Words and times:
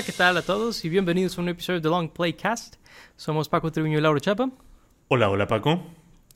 Hola, 0.00 0.06
¿qué 0.06 0.12
tal 0.12 0.36
a 0.38 0.40
todos? 0.40 0.82
Y 0.86 0.88
bienvenidos 0.88 1.36
a 1.36 1.42
un 1.42 1.50
episodio 1.50 1.78
de 1.78 1.90
Long 1.90 2.08
Playcast. 2.08 2.76
Somos 3.16 3.50
Paco 3.50 3.70
Tribuño 3.70 3.98
y 3.98 4.00
Laura 4.00 4.18
Chapa. 4.18 4.48
Hola, 5.08 5.28
hola 5.28 5.46
Paco. 5.46 5.82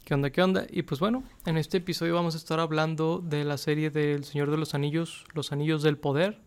¿Qué 0.04 0.12
onda, 0.12 0.28
qué 0.28 0.42
onda? 0.42 0.66
Y 0.68 0.82
pues 0.82 1.00
bueno, 1.00 1.24
en 1.46 1.56
este 1.56 1.78
episodio 1.78 2.14
vamos 2.14 2.34
a 2.34 2.36
estar 2.36 2.60
hablando 2.60 3.22
de 3.24 3.42
la 3.42 3.56
serie 3.56 3.88
del 3.88 4.24
Señor 4.24 4.50
de 4.50 4.58
los 4.58 4.74
Anillos, 4.74 5.24
Los 5.32 5.50
Anillos 5.50 5.82
del 5.82 5.96
Poder, 5.96 6.42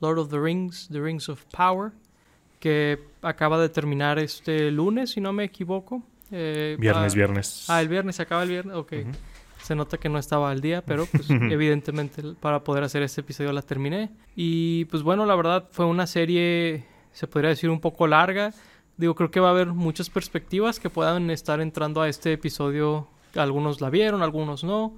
Lord 0.00 0.20
of 0.20 0.30
the 0.30 0.38
Rings, 0.38 0.88
The 0.92 1.00
Rings 1.00 1.28
of 1.28 1.44
Power, 1.46 1.90
que 2.60 3.08
acaba 3.22 3.60
de 3.60 3.68
terminar 3.68 4.20
este 4.20 4.70
lunes, 4.70 5.10
si 5.10 5.20
no 5.20 5.32
me 5.32 5.42
equivoco. 5.42 6.04
Eh, 6.30 6.76
viernes, 6.78 7.12
ah, 7.12 7.16
viernes. 7.16 7.64
Ah, 7.70 7.80
el 7.80 7.88
viernes, 7.88 8.20
acaba 8.20 8.44
el 8.44 8.50
viernes, 8.50 8.76
ok. 8.76 8.92
Se 9.62 9.74
nota 9.74 9.98
que 9.98 10.08
no 10.08 10.18
estaba 10.18 10.50
al 10.50 10.60
día, 10.60 10.82
pero 10.84 11.06
pues 11.06 11.30
evidentemente 11.30 12.22
para 12.40 12.64
poder 12.64 12.84
hacer 12.84 13.02
este 13.02 13.20
episodio 13.20 13.52
la 13.52 13.62
terminé. 13.62 14.10
Y 14.34 14.86
pues 14.86 15.02
bueno, 15.02 15.24
la 15.24 15.36
verdad 15.36 15.68
fue 15.70 15.86
una 15.86 16.06
serie, 16.06 16.84
se 17.12 17.26
podría 17.26 17.50
decir, 17.50 17.70
un 17.70 17.80
poco 17.80 18.06
larga. 18.06 18.52
Digo, 18.96 19.14
creo 19.14 19.30
que 19.30 19.40
va 19.40 19.48
a 19.48 19.52
haber 19.52 19.68
muchas 19.68 20.10
perspectivas 20.10 20.80
que 20.80 20.90
puedan 20.90 21.30
estar 21.30 21.60
entrando 21.60 22.02
a 22.02 22.08
este 22.08 22.32
episodio. 22.32 23.08
Algunos 23.34 23.80
la 23.80 23.88
vieron, 23.88 24.22
algunos 24.22 24.64
no. 24.64 24.94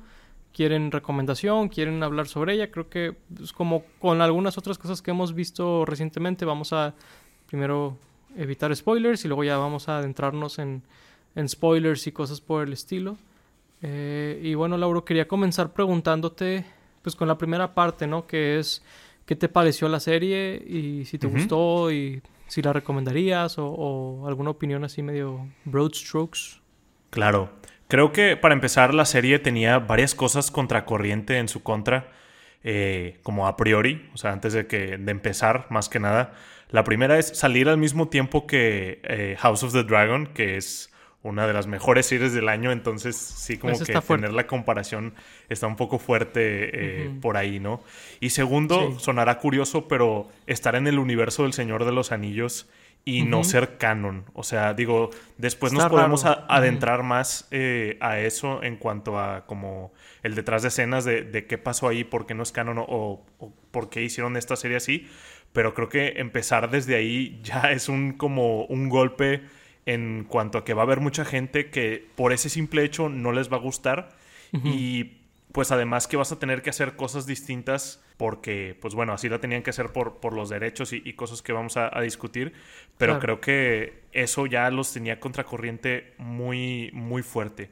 Quieren 0.52 0.90
recomendación, 0.90 1.68
quieren 1.68 2.02
hablar 2.02 2.26
sobre 2.26 2.54
ella. 2.54 2.70
Creo 2.70 2.88
que 2.88 3.14
pues, 3.36 3.52
como 3.52 3.84
con 3.98 4.22
algunas 4.22 4.56
otras 4.56 4.78
cosas 4.78 5.02
que 5.02 5.10
hemos 5.10 5.34
visto 5.34 5.84
recientemente, 5.84 6.44
vamos 6.44 6.72
a 6.72 6.94
primero 7.46 7.96
evitar 8.36 8.74
spoilers 8.74 9.24
y 9.24 9.28
luego 9.28 9.44
ya 9.44 9.58
vamos 9.58 9.88
a 9.88 9.98
adentrarnos 9.98 10.58
en, 10.58 10.82
en 11.34 11.48
spoilers 11.48 12.06
y 12.06 12.12
cosas 12.12 12.40
por 12.40 12.66
el 12.66 12.72
estilo. 12.72 13.16
Eh, 13.86 14.40
y 14.42 14.54
bueno, 14.54 14.78
Lauro, 14.78 15.04
quería 15.04 15.28
comenzar 15.28 15.74
preguntándote, 15.74 16.64
pues 17.02 17.14
con 17.14 17.28
la 17.28 17.36
primera 17.36 17.74
parte, 17.74 18.06
¿no? 18.06 18.26
Que 18.26 18.58
es, 18.58 18.82
¿qué 19.26 19.36
te 19.36 19.50
pareció 19.50 19.90
la 19.90 20.00
serie? 20.00 20.54
Y 20.66 21.04
si 21.04 21.18
te 21.18 21.26
gustó 21.26 21.92
y 21.92 22.22
si 22.46 22.62
la 22.62 22.72
recomendarías 22.72 23.56
o, 23.58 24.24
alguna 24.26 24.50
opinión 24.50 24.84
así 24.84 25.02
medio 25.02 25.46
broad 25.66 25.92
strokes. 25.92 26.62
Claro. 27.10 27.50
Creo 27.86 28.10
que 28.10 28.38
para 28.38 28.54
empezar 28.54 28.94
la 28.94 29.04
serie 29.04 29.38
tenía 29.38 29.78
varias 29.80 30.14
cosas 30.14 30.50
contracorriente 30.50 31.36
en 31.36 31.48
su 31.48 31.62
contra, 31.62 32.10
eh, 32.62 33.18
como 33.22 33.46
a 33.46 33.58
priori, 33.58 34.08
o 34.14 34.16
sea, 34.16 34.32
antes 34.32 34.54
de, 34.54 34.66
que, 34.66 34.96
de 34.96 35.10
empezar, 35.10 35.66
más 35.68 35.90
que 35.90 36.00
nada. 36.00 36.32
La 36.70 36.84
primera 36.84 37.18
es 37.18 37.36
salir 37.38 37.68
al 37.68 37.76
mismo 37.76 38.08
tiempo 38.08 38.46
que 38.46 39.02
eh, 39.04 39.36
House 39.40 39.62
of 39.62 39.74
the 39.74 39.84
Dragon, 39.84 40.26
que 40.28 40.56
es 40.56 40.93
una 41.24 41.46
de 41.46 41.54
las 41.54 41.66
mejores 41.66 42.06
series 42.06 42.34
del 42.34 42.50
año, 42.50 42.70
entonces 42.70 43.16
sí 43.16 43.56
como 43.56 43.78
que 43.78 43.98
tener 44.00 44.32
la 44.32 44.46
comparación 44.46 45.14
está 45.48 45.66
un 45.66 45.74
poco 45.74 45.98
fuerte 45.98 46.36
eh, 47.04 47.10
por 47.22 47.38
ahí, 47.38 47.58
¿no? 47.58 47.82
Y 48.20 48.30
segundo, 48.30 48.98
sonará 49.00 49.38
curioso, 49.38 49.88
pero 49.88 50.28
estar 50.46 50.76
en 50.76 50.86
el 50.86 50.98
universo 50.98 51.44
del 51.44 51.54
Señor 51.54 51.86
de 51.86 51.92
los 51.92 52.12
Anillos 52.12 52.68
y 53.06 53.22
no 53.22 53.42
ser 53.42 53.78
canon. 53.78 54.24
O 54.34 54.42
sea, 54.42 54.74
digo, 54.74 55.10
después 55.38 55.72
nos 55.72 55.86
podemos 55.86 56.26
adentrar 56.26 57.02
más 57.02 57.48
eh, 57.50 57.96
a 58.00 58.18
eso 58.18 58.62
en 58.62 58.76
cuanto 58.76 59.18
a 59.18 59.46
como 59.46 59.92
el 60.22 60.34
detrás 60.34 60.60
de 60.60 60.68
escenas 60.68 61.06
de, 61.06 61.46
qué 61.48 61.56
pasó 61.56 61.88
ahí, 61.88 62.04
por 62.04 62.26
qué 62.26 62.34
no 62.34 62.42
es 62.42 62.52
canon 62.52 62.78
o, 62.78 63.24
o 63.38 63.52
por 63.70 63.88
qué 63.88 64.02
hicieron 64.02 64.36
esta 64.36 64.56
serie 64.56 64.76
así. 64.76 65.08
Pero 65.54 65.72
creo 65.72 65.88
que 65.88 66.14
empezar 66.16 66.70
desde 66.70 66.96
ahí 66.96 67.40
ya 67.42 67.72
es 67.72 67.88
un 67.88 68.12
como 68.12 68.64
un 68.66 68.90
golpe 68.90 69.42
en 69.86 70.24
cuanto 70.28 70.58
a 70.58 70.64
que 70.64 70.74
va 70.74 70.82
a 70.82 70.84
haber 70.84 71.00
mucha 71.00 71.24
gente 71.24 71.70
que 71.70 72.06
por 72.14 72.32
ese 72.32 72.48
simple 72.48 72.84
hecho 72.84 73.08
no 73.08 73.32
les 73.32 73.52
va 73.52 73.56
a 73.56 73.60
gustar 73.60 74.16
y 74.62 75.18
pues 75.50 75.72
además 75.72 76.06
que 76.06 76.16
vas 76.16 76.30
a 76.30 76.38
tener 76.38 76.62
que 76.62 76.70
hacer 76.70 76.94
cosas 76.94 77.26
distintas 77.26 78.04
porque 78.16 78.76
pues 78.80 78.94
bueno, 78.94 79.12
así 79.12 79.28
la 79.28 79.40
tenían 79.40 79.62
que 79.62 79.70
hacer 79.70 79.92
por, 79.92 80.18
por 80.18 80.32
los 80.32 80.48
derechos 80.48 80.92
y, 80.92 81.12
cosas 81.14 81.42
que 81.42 81.52
vamos 81.52 81.76
a, 81.76 82.00
discutir, 82.00 82.52
pero 82.98 83.18
creo 83.18 83.40
que 83.40 84.02
eso 84.12 84.46
ya 84.46 84.70
los 84.70 84.92
tenía 84.92 85.18
contracorriente 85.18 86.14
muy, 86.18 86.90
muy 86.92 87.22
fuerte. 87.22 87.70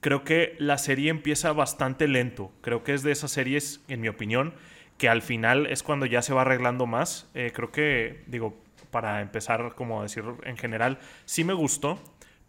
Creo 0.00 0.24
que 0.24 0.54
la 0.58 0.78
serie 0.78 1.10
empieza 1.10 1.52
bastante 1.52 2.08
lento, 2.08 2.52
creo 2.60 2.84
que 2.84 2.94
es 2.94 3.02
de 3.02 3.12
esas 3.12 3.32
series, 3.32 3.80
en 3.88 4.00
mi 4.00 4.08
opinión, 4.08 4.54
que 4.98 5.08
al 5.08 5.22
final 5.22 5.66
es 5.66 5.82
cuando 5.82 6.06
ya 6.06 6.22
se 6.22 6.34
va 6.34 6.42
arreglando 6.42 6.86
más. 6.86 7.28
Eh, 7.34 7.50
creo 7.54 7.72
que, 7.72 8.22
digo, 8.26 8.61
para 8.92 9.22
empezar, 9.22 9.74
como 9.74 9.98
a 9.98 10.02
decir 10.04 10.22
en 10.44 10.56
general, 10.56 11.00
sí 11.24 11.42
me 11.42 11.54
gustó, 11.54 11.98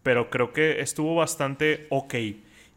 pero 0.04 0.30
creo 0.30 0.52
que 0.52 0.80
estuvo 0.80 1.16
bastante 1.16 1.88
ok. 1.90 2.14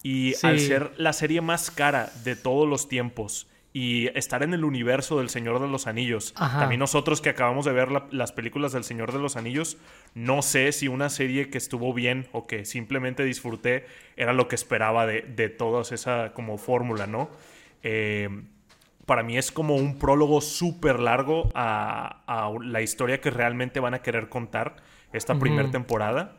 Y 0.01 0.33
al 0.43 0.59
ser 0.59 0.93
la 0.97 1.13
serie 1.13 1.41
más 1.41 1.69
cara 1.69 2.09
de 2.23 2.35
todos 2.35 2.67
los 2.67 2.87
tiempos 2.87 3.47
y 3.73 4.07
estar 4.17 4.41
en 4.41 4.53
el 4.53 4.63
universo 4.63 5.19
del 5.19 5.29
Señor 5.29 5.59
de 5.59 5.67
los 5.67 5.85
Anillos, 5.85 6.33
también 6.33 6.79
nosotros 6.79 7.19
que 7.19 7.29
acabamos 7.29 7.65
de 7.65 7.73
ver 7.73 7.89
las 8.11 8.31
películas 8.31 8.71
del 8.71 8.85
Señor 8.85 9.11
de 9.11 9.19
los 9.19 9.35
Anillos, 9.35 9.77
no 10.15 10.41
sé 10.41 10.71
si 10.71 10.87
una 10.87 11.09
serie 11.09 11.49
que 11.49 11.57
estuvo 11.57 11.93
bien 11.93 12.27
o 12.31 12.47
que 12.47 12.63
simplemente 12.63 13.23
disfruté 13.23 13.85
era 14.15 14.33
lo 14.33 14.47
que 14.47 14.55
esperaba 14.55 15.05
de, 15.05 15.21
de 15.21 15.49
toda 15.49 15.81
esa 15.81 16.31
como 16.33 16.57
fórmula, 16.57 17.05
¿no? 17.05 17.29
Eh, 17.83 18.29
para 19.07 19.23
mí 19.23 19.37
es 19.37 19.51
como 19.53 19.75
un 19.75 19.97
prólogo 19.97 20.41
súper 20.41 20.99
largo 20.99 21.49
a, 21.55 22.51
la 22.61 22.81
historia 22.81 23.21
que 23.21 23.31
realmente 23.31 23.79
van 23.79 23.93
a 23.93 24.01
querer 24.01 24.27
contar 24.27 24.75
esta 25.13 25.39
primera 25.39 25.71
temporada. 25.71 26.37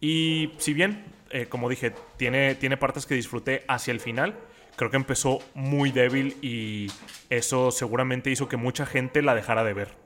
Y 0.00 0.52
si 0.58 0.74
bien, 0.74 1.04
eh, 1.30 1.46
como 1.46 1.68
dije, 1.68 1.92
tiene, 2.16 2.54
tiene 2.54 2.76
partes 2.76 3.04
que 3.04 3.16
disfruté 3.16 3.64
hacia 3.66 3.90
el 3.90 3.98
final, 3.98 4.36
creo 4.76 4.90
que 4.90 4.96
empezó 4.96 5.40
muy 5.54 5.90
débil 5.90 6.36
y 6.40 6.86
eso 7.30 7.72
seguramente 7.72 8.30
hizo 8.30 8.48
que 8.48 8.56
mucha 8.56 8.86
gente 8.86 9.20
la 9.20 9.34
dejara 9.34 9.64
de 9.64 9.74
ver. 9.74 9.96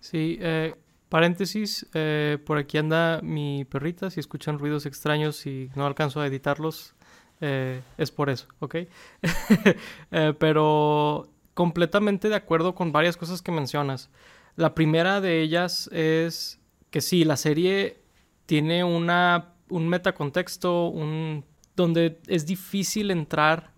Sí, 0.00 0.38
eh, 0.42 0.74
paréntesis, 1.08 1.86
eh, 1.94 2.36
por 2.44 2.58
aquí 2.58 2.76
anda 2.76 3.22
mi 3.22 3.64
perrita, 3.64 4.10
si 4.10 4.20
escuchan 4.20 4.58
ruidos 4.58 4.84
extraños 4.84 5.46
y 5.46 5.70
no 5.76 5.86
alcanzo 5.86 6.20
a 6.20 6.26
editarlos, 6.26 6.95
eh, 7.40 7.82
es 7.98 8.10
por 8.10 8.30
eso, 8.30 8.46
¿ok? 8.60 8.76
Eh, 10.12 10.34
pero 10.38 11.28
completamente 11.54 12.28
de 12.28 12.34
acuerdo 12.34 12.74
con 12.74 12.92
varias 12.92 13.16
cosas 13.16 13.42
que 13.42 13.52
mencionas. 13.52 14.10
La 14.56 14.74
primera 14.74 15.20
de 15.20 15.42
ellas 15.42 15.88
es 15.92 16.60
que 16.90 17.00
sí, 17.00 17.24
la 17.24 17.36
serie 17.36 18.00
tiene 18.46 18.84
una, 18.84 19.54
un 19.68 19.88
metacontexto, 19.88 20.88
un, 20.88 21.44
donde 21.74 22.18
es 22.26 22.46
difícil 22.46 23.10
entrar 23.10 23.72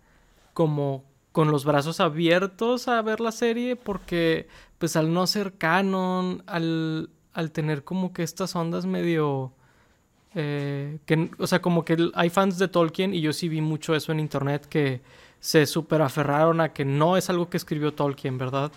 como 0.55 1.05
con 1.33 1.51
los 1.51 1.65
brazos 1.65 2.01
abiertos 2.01 2.89
a 2.89 3.01
ver 3.03 3.21
la 3.21 3.33
serie 3.33 3.77
porque 3.77 4.49
pues 4.79 4.97
al 4.97 5.13
no 5.13 5.27
ser 5.27 5.55
canon, 5.57 6.43
al, 6.47 7.11
al 7.33 7.53
tener 7.53 7.85
como 7.85 8.13
que 8.13 8.23
estas 8.23 8.57
ondas 8.57 8.87
medio 8.87 9.53
eh, 10.35 10.99
que, 11.07 11.31
o 11.39 11.47
sea, 11.47 11.61
como 11.61 11.85
que 11.85 12.11
hay 12.15 12.31
fans 12.31 12.59
de 12.59 12.69
Tolkien 12.69 13.15
y 13.15 13.21
yo 13.21 13.33
sí 13.33 13.49
vi 13.49 13.61
mucho 13.61 13.95
eso 13.95 14.13
en 14.13 14.21
internet 14.21 14.67
que 14.67 15.01
se 15.41 15.67
super 15.67 16.03
aferraron 16.03 16.61
a 16.61 16.73
que 16.73 16.85
no 16.85 17.17
es 17.17 17.31
algo 17.31 17.49
que 17.49 17.57
escribió 17.57 17.95
Tolkien, 17.95 18.39
¿verdad? 18.39 18.73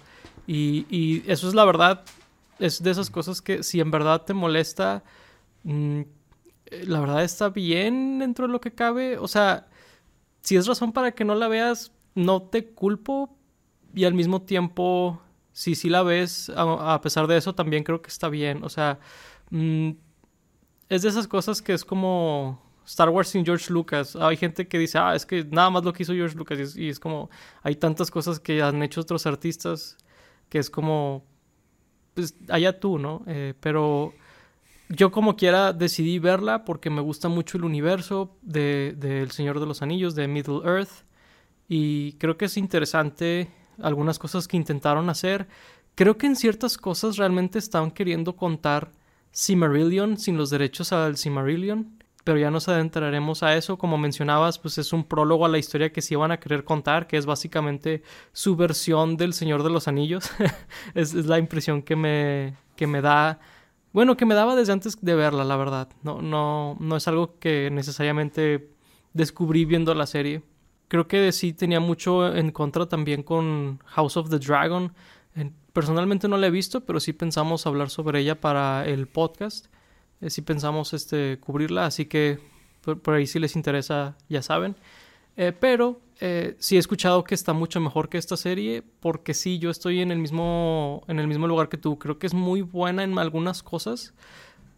Y, 0.47 1.23
eso 1.31 1.47
es 1.47 1.53
la 1.53 1.65
verdad, 1.65 2.03
es 2.59 2.83
de 2.83 2.91
esas 2.91 3.09
cosas 3.09 3.41
que 3.41 3.63
si 3.63 3.79
en 3.79 3.91
verdad 3.91 4.23
te 4.23 4.33
molesta, 4.33 5.03
mm, 5.63 6.01
la 6.83 6.99
verdad 6.99 7.23
está 7.23 7.49
bien 7.49 8.19
dentro 8.19 8.47
de 8.47 8.53
lo 8.53 8.61
que 8.61 8.71
cabe. 8.73 9.17
O 9.17 9.27
sea, 9.27 9.67
si 10.41 10.55
es 10.55 10.67
razón 10.67 10.91
para 10.93 11.11
que 11.13 11.25
no 11.25 11.35
la 11.35 11.47
veas, 11.47 11.91
no 12.15 12.41
te 12.43 12.65
culpo 12.65 13.35
y 13.93 14.05
al 14.05 14.13
mismo 14.13 14.41
tiempo, 14.41 15.21
si 15.53 15.75
sí 15.75 15.89
la 15.89 16.03
ves, 16.03 16.51
a, 16.55 16.99
pesar 17.01 17.27
de 17.27 17.37
eso, 17.37 17.55
también 17.55 17.83
creo 17.83 18.01
que 18.01 18.09
está 18.09 18.29
bien. 18.29 18.63
O 18.63 18.69
sea, 18.69 18.99
mm, 19.51 19.91
es 20.91 21.03
de 21.03 21.09
esas 21.09 21.25
cosas 21.25 21.61
que 21.61 21.71
es 21.71 21.85
como 21.85 22.61
Star 22.85 23.07
Wars 23.09 23.29
sin 23.29 23.45
George 23.45 23.71
Lucas. 23.71 24.17
Hay 24.17 24.35
gente 24.35 24.67
que 24.67 24.77
dice, 24.77 24.97
ah, 24.97 25.15
es 25.15 25.25
que 25.25 25.45
nada 25.45 25.69
más 25.69 25.85
lo 25.85 25.93
que 25.93 26.03
hizo 26.03 26.13
George 26.13 26.35
Lucas. 26.35 26.75
Y 26.75 26.89
es, 26.89 26.99
como, 26.99 27.29
hay 27.63 27.75
tantas 27.75 28.11
cosas 28.11 28.41
que 28.41 28.61
han 28.61 28.83
hecho 28.83 28.99
otros 28.99 29.25
artistas 29.25 29.95
que 30.49 30.59
es 30.59 30.69
como, 30.69 31.23
pues 32.13 32.35
allá 32.49 32.77
tú, 32.77 32.99
¿no? 32.99 33.23
Eh, 33.25 33.53
pero 33.61 34.13
yo 34.89 35.13
como 35.13 35.37
quiera 35.37 35.71
decidí 35.71 36.19
verla 36.19 36.65
porque 36.65 36.89
me 36.89 36.99
gusta 36.99 37.29
mucho 37.29 37.57
el 37.57 37.63
universo 37.63 38.35
de, 38.41 38.93
de 38.97 39.21
El 39.21 39.31
Señor 39.31 39.61
de 39.61 39.67
los 39.67 39.81
Anillos, 39.81 40.13
de 40.13 40.27
Middle 40.27 40.59
Earth. 40.65 41.05
Y 41.69 42.17
creo 42.17 42.35
que 42.35 42.45
es 42.45 42.57
interesante 42.57 43.49
algunas 43.81 44.19
cosas 44.19 44.45
que 44.45 44.57
intentaron 44.57 45.09
hacer. 45.09 45.47
Creo 45.95 46.17
que 46.17 46.27
en 46.27 46.35
ciertas 46.35 46.77
cosas 46.77 47.15
realmente 47.15 47.59
estaban 47.59 47.91
queriendo 47.91 48.35
contar 48.35 48.91
Cimarillion 49.33 50.17
sin 50.17 50.37
los 50.37 50.49
derechos 50.49 50.91
al 50.91 51.17
Cimarillion. 51.17 52.01
Pero 52.23 52.37
ya 52.37 52.51
nos 52.51 52.67
adentraremos 52.67 53.41
a 53.41 53.55
eso. 53.55 53.77
Como 53.77 53.97
mencionabas, 53.97 54.59
pues 54.59 54.77
es 54.77 54.93
un 54.93 55.03
prólogo 55.03 55.45
a 55.45 55.49
la 55.49 55.57
historia 55.57 55.91
que 55.91 56.01
sí 56.01 56.13
iban 56.13 56.31
a 56.31 56.39
querer 56.39 56.63
contar, 56.63 57.07
que 57.07 57.17
es 57.17 57.25
básicamente 57.25 58.03
su 58.31 58.55
versión 58.55 59.17
del 59.17 59.33
Señor 59.33 59.63
de 59.63 59.71
los 59.71 59.87
Anillos. 59.87 60.29
es, 60.93 61.13
la 61.13 61.39
impresión 61.39 61.81
que 61.81 61.95
me, 61.95 62.55
que 62.75 62.85
me 62.85 63.01
da. 63.01 63.39
Bueno, 63.91 64.17
que 64.17 64.25
me 64.25 64.35
daba 64.35 64.55
desde 64.55 64.73
antes 64.73 65.01
de 65.01 65.15
verla, 65.15 65.43
la 65.43 65.57
verdad. 65.57 65.89
No, 66.03 66.21
no, 66.21 66.77
no 66.79 66.95
es 66.95 67.07
algo 67.07 67.39
que 67.39 67.71
necesariamente 67.71 68.69
descubrí 69.13 69.65
viendo 69.65 69.95
la 69.95 70.05
serie. 70.05 70.43
Creo 70.89 71.07
que 71.07 71.31
sí 71.31 71.53
tenía 71.53 71.79
mucho 71.79 72.35
en 72.35 72.51
contra 72.51 72.85
también 72.85 73.23
con 73.23 73.79
House 73.85 74.17
of 74.17 74.29
the 74.29 74.37
Dragon 74.37 74.93
personalmente 75.73 76.27
no 76.27 76.37
la 76.37 76.47
he 76.47 76.51
visto, 76.51 76.81
pero 76.81 76.99
sí 76.99 77.13
pensamos 77.13 77.65
hablar 77.65 77.89
sobre 77.89 78.19
ella 78.19 78.39
para 78.39 78.85
el 78.85 79.07
podcast. 79.07 79.67
Eh, 80.21 80.29
sí 80.29 80.41
pensamos 80.41 80.93
este, 80.93 81.39
cubrirla, 81.39 81.85
así 81.85 82.05
que 82.05 82.39
por, 82.81 83.13
ahí 83.13 83.27
si 83.27 83.39
les 83.39 83.55
interesa, 83.55 84.17
ya 84.29 84.41
saben. 84.41 84.75
Eh, 85.37 85.53
pero 85.57 86.01
eh, 86.19 86.55
sí 86.59 86.75
he 86.75 86.79
escuchado 86.79 87.23
que 87.23 87.35
está 87.35 87.53
mucho 87.53 87.79
mejor 87.79 88.09
que 88.09 88.17
esta 88.17 88.37
serie, 88.37 88.83
porque 88.99 89.33
sí, 89.33 89.59
yo 89.59 89.69
estoy 89.69 90.01
en 90.01 90.11
el 90.11 90.19
mismo, 90.19 91.03
en 91.07 91.19
el 91.19 91.27
mismo 91.27 91.47
lugar 91.47 91.69
que 91.69 91.77
tú. 91.77 91.97
Creo 91.97 92.19
que 92.19 92.27
es 92.27 92.33
muy 92.33 92.61
buena 92.61 93.03
en 93.03 93.17
algunas 93.17 93.63
cosas, 93.63 94.13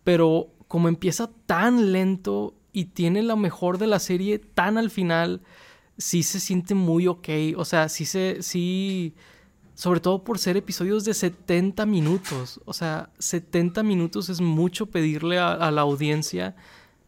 pero 0.03 0.49
como 0.67 0.87
empieza 0.87 1.29
tan 1.45 1.91
lento 1.91 2.53
y 2.71 2.85
tiene 2.85 3.23
lo 3.23 3.37
mejor 3.37 3.77
de 3.77 3.87
la 3.87 3.99
serie 3.99 4.39
tan 4.39 4.77
al 4.77 4.89
final, 4.89 5.41
sí 5.97 6.23
se 6.23 6.39
siente 6.39 6.75
muy 6.75 7.07
ok. 7.07 7.29
O 7.57 7.65
sea, 7.65 7.89
sí 7.89 8.05
se, 8.05 8.41
sí, 8.41 9.13
sobre 9.75 9.99
todo 9.99 10.23
por 10.23 10.39
ser 10.39 10.57
episodios 10.57 11.05
de 11.05 11.13
70 11.13 11.85
minutos. 11.85 12.61
O 12.65 12.73
sea, 12.73 13.09
70 13.19 13.83
minutos 13.83 14.29
es 14.29 14.41
mucho 14.41 14.87
pedirle 14.87 15.39
a 15.39 15.71
la 15.71 15.81
audiencia 15.81 16.55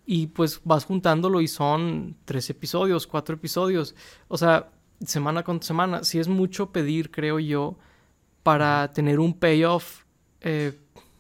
y 0.06 0.28
pues 0.28 0.62
vas 0.64 0.86
juntándolo 0.86 1.42
y 1.42 1.48
son 1.48 2.16
tres 2.26 2.50
episodios, 2.50 3.08
cuatro 3.08 3.36
episodios. 3.36 3.96
O 4.28 4.38
sea, 4.38 4.70
semana 5.04 5.44
con 5.44 5.62
semana. 5.62 6.04
Si 6.04 6.20
es 6.20 6.28
mucho 6.28 6.72
pedir, 6.72 7.12
creo 7.12 7.40
yo, 7.40 7.78
para 8.44 8.94
tener 8.94 9.20
un 9.20 9.34
payoff 9.34 10.04
eh, 10.42 10.78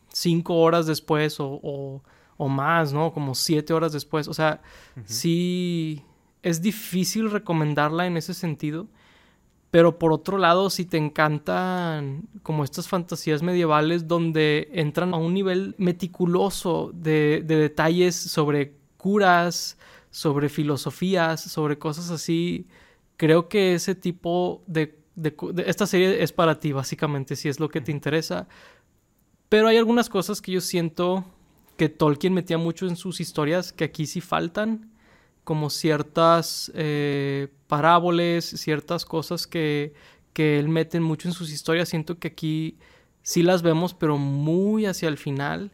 cinco 0.10 0.56
horas 0.56 0.86
después 0.86 1.40
o, 1.40 2.02
o, 2.38 2.48
más, 2.48 2.94
¿no? 2.94 3.12
Como 3.12 3.34
siete 3.34 3.74
horas 3.74 3.92
después. 3.92 4.28
O 4.28 4.34
sea, 4.34 4.62
sí 5.06 6.04
es 6.44 6.62
difícil 6.62 7.32
recomendarla 7.32 8.06
en 8.06 8.18
ese 8.18 8.36
sentido. 8.36 8.88
Pero 9.76 10.00
por 10.00 10.14
otro 10.14 10.38
lado, 10.38 10.70
si 10.70 10.86
te 10.86 10.96
encantan 10.96 12.30
como 12.44 12.64
estas 12.64 12.88
fantasías 12.88 13.44
medievales 13.44 14.08
donde 14.08 14.70
entran 14.72 15.14
a 15.14 15.18
un 15.18 15.34
nivel 15.34 15.76
meticuloso 15.78 16.92
de, 16.94 17.44
detalles 17.46 18.16
sobre 18.16 18.78
curas, 18.96 19.78
sobre 20.12 20.48
filosofías, 20.48 21.42
sobre 21.42 21.78
cosas 21.78 22.10
así, 22.10 22.68
creo 23.18 23.50
que 23.50 23.74
ese 23.74 23.96
tipo 23.96 24.64
de, 24.66 24.98
Esta 25.66 25.86
serie 25.86 26.24
es 26.24 26.32
para 26.32 26.58
ti, 26.58 26.72
básicamente, 26.72 27.36
si 27.36 27.50
es 27.50 27.60
lo 27.60 27.68
que 27.68 27.82
te 27.82 27.92
interesa. 27.92 28.48
Pero 29.50 29.68
hay 29.68 29.76
algunas 29.76 30.08
cosas 30.08 30.42
que 30.42 30.54
yo 30.54 30.62
siento 30.62 31.26
que 31.76 31.90
Tolkien 31.90 32.34
metía 32.34 32.58
mucho 32.58 32.88
en 32.88 32.96
sus 32.96 33.20
historias 33.20 33.74
que 33.74 33.84
aquí 33.84 34.06
sí 34.06 34.22
faltan 34.22 34.95
como 35.46 35.70
ciertas 35.70 36.72
eh, 36.76 37.48
paráboles, 37.68 38.44
ciertas 38.46 39.06
cosas 39.06 39.48
que, 39.48 39.94
que 40.34 40.60
él 40.60 40.68
mete 40.68 41.00
mucho 41.00 41.30
en 41.30 41.34
sus 41.34 41.52
historias. 41.52 41.88
Siento 41.88 42.20
que 42.20 42.28
aquí 42.28 42.78
sí 43.22 43.42
las 43.42 43.62
vemos, 43.62 43.94
pero 43.94 44.18
muy 44.18 44.86
hacia 44.86 45.08
el 45.08 45.18
final, 45.18 45.72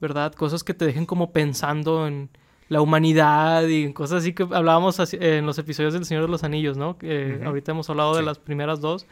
¿verdad? 0.00 0.32
Cosas 0.34 0.62
que 0.62 0.74
te 0.74 0.84
dejen 0.84 1.06
como 1.06 1.32
pensando 1.32 2.06
en 2.06 2.30
la 2.68 2.80
humanidad 2.80 3.66
y 3.66 3.92
cosas 3.92 4.22
así 4.22 4.32
que 4.32 4.44
hablábamos 4.44 4.98
en 5.12 5.44
los 5.44 5.58
episodios 5.58 5.92
del 5.92 6.04
Señor 6.04 6.24
de 6.24 6.30
los 6.30 6.44
Anillos, 6.44 6.76
¿no? 6.76 6.96
Ahorita 7.44 7.72
hemos 7.72 7.90
hablado 7.90 8.14
de 8.14 8.22
las 8.22 8.38
primeras 8.38 8.80
dos. 8.80 9.06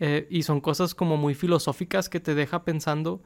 Eh, 0.00 0.28
y 0.30 0.44
son 0.44 0.60
cosas 0.60 0.94
como 0.94 1.16
muy 1.16 1.34
filosóficas 1.34 2.08
que 2.08 2.20
te 2.20 2.34
deja 2.34 2.64
pensando. 2.64 3.20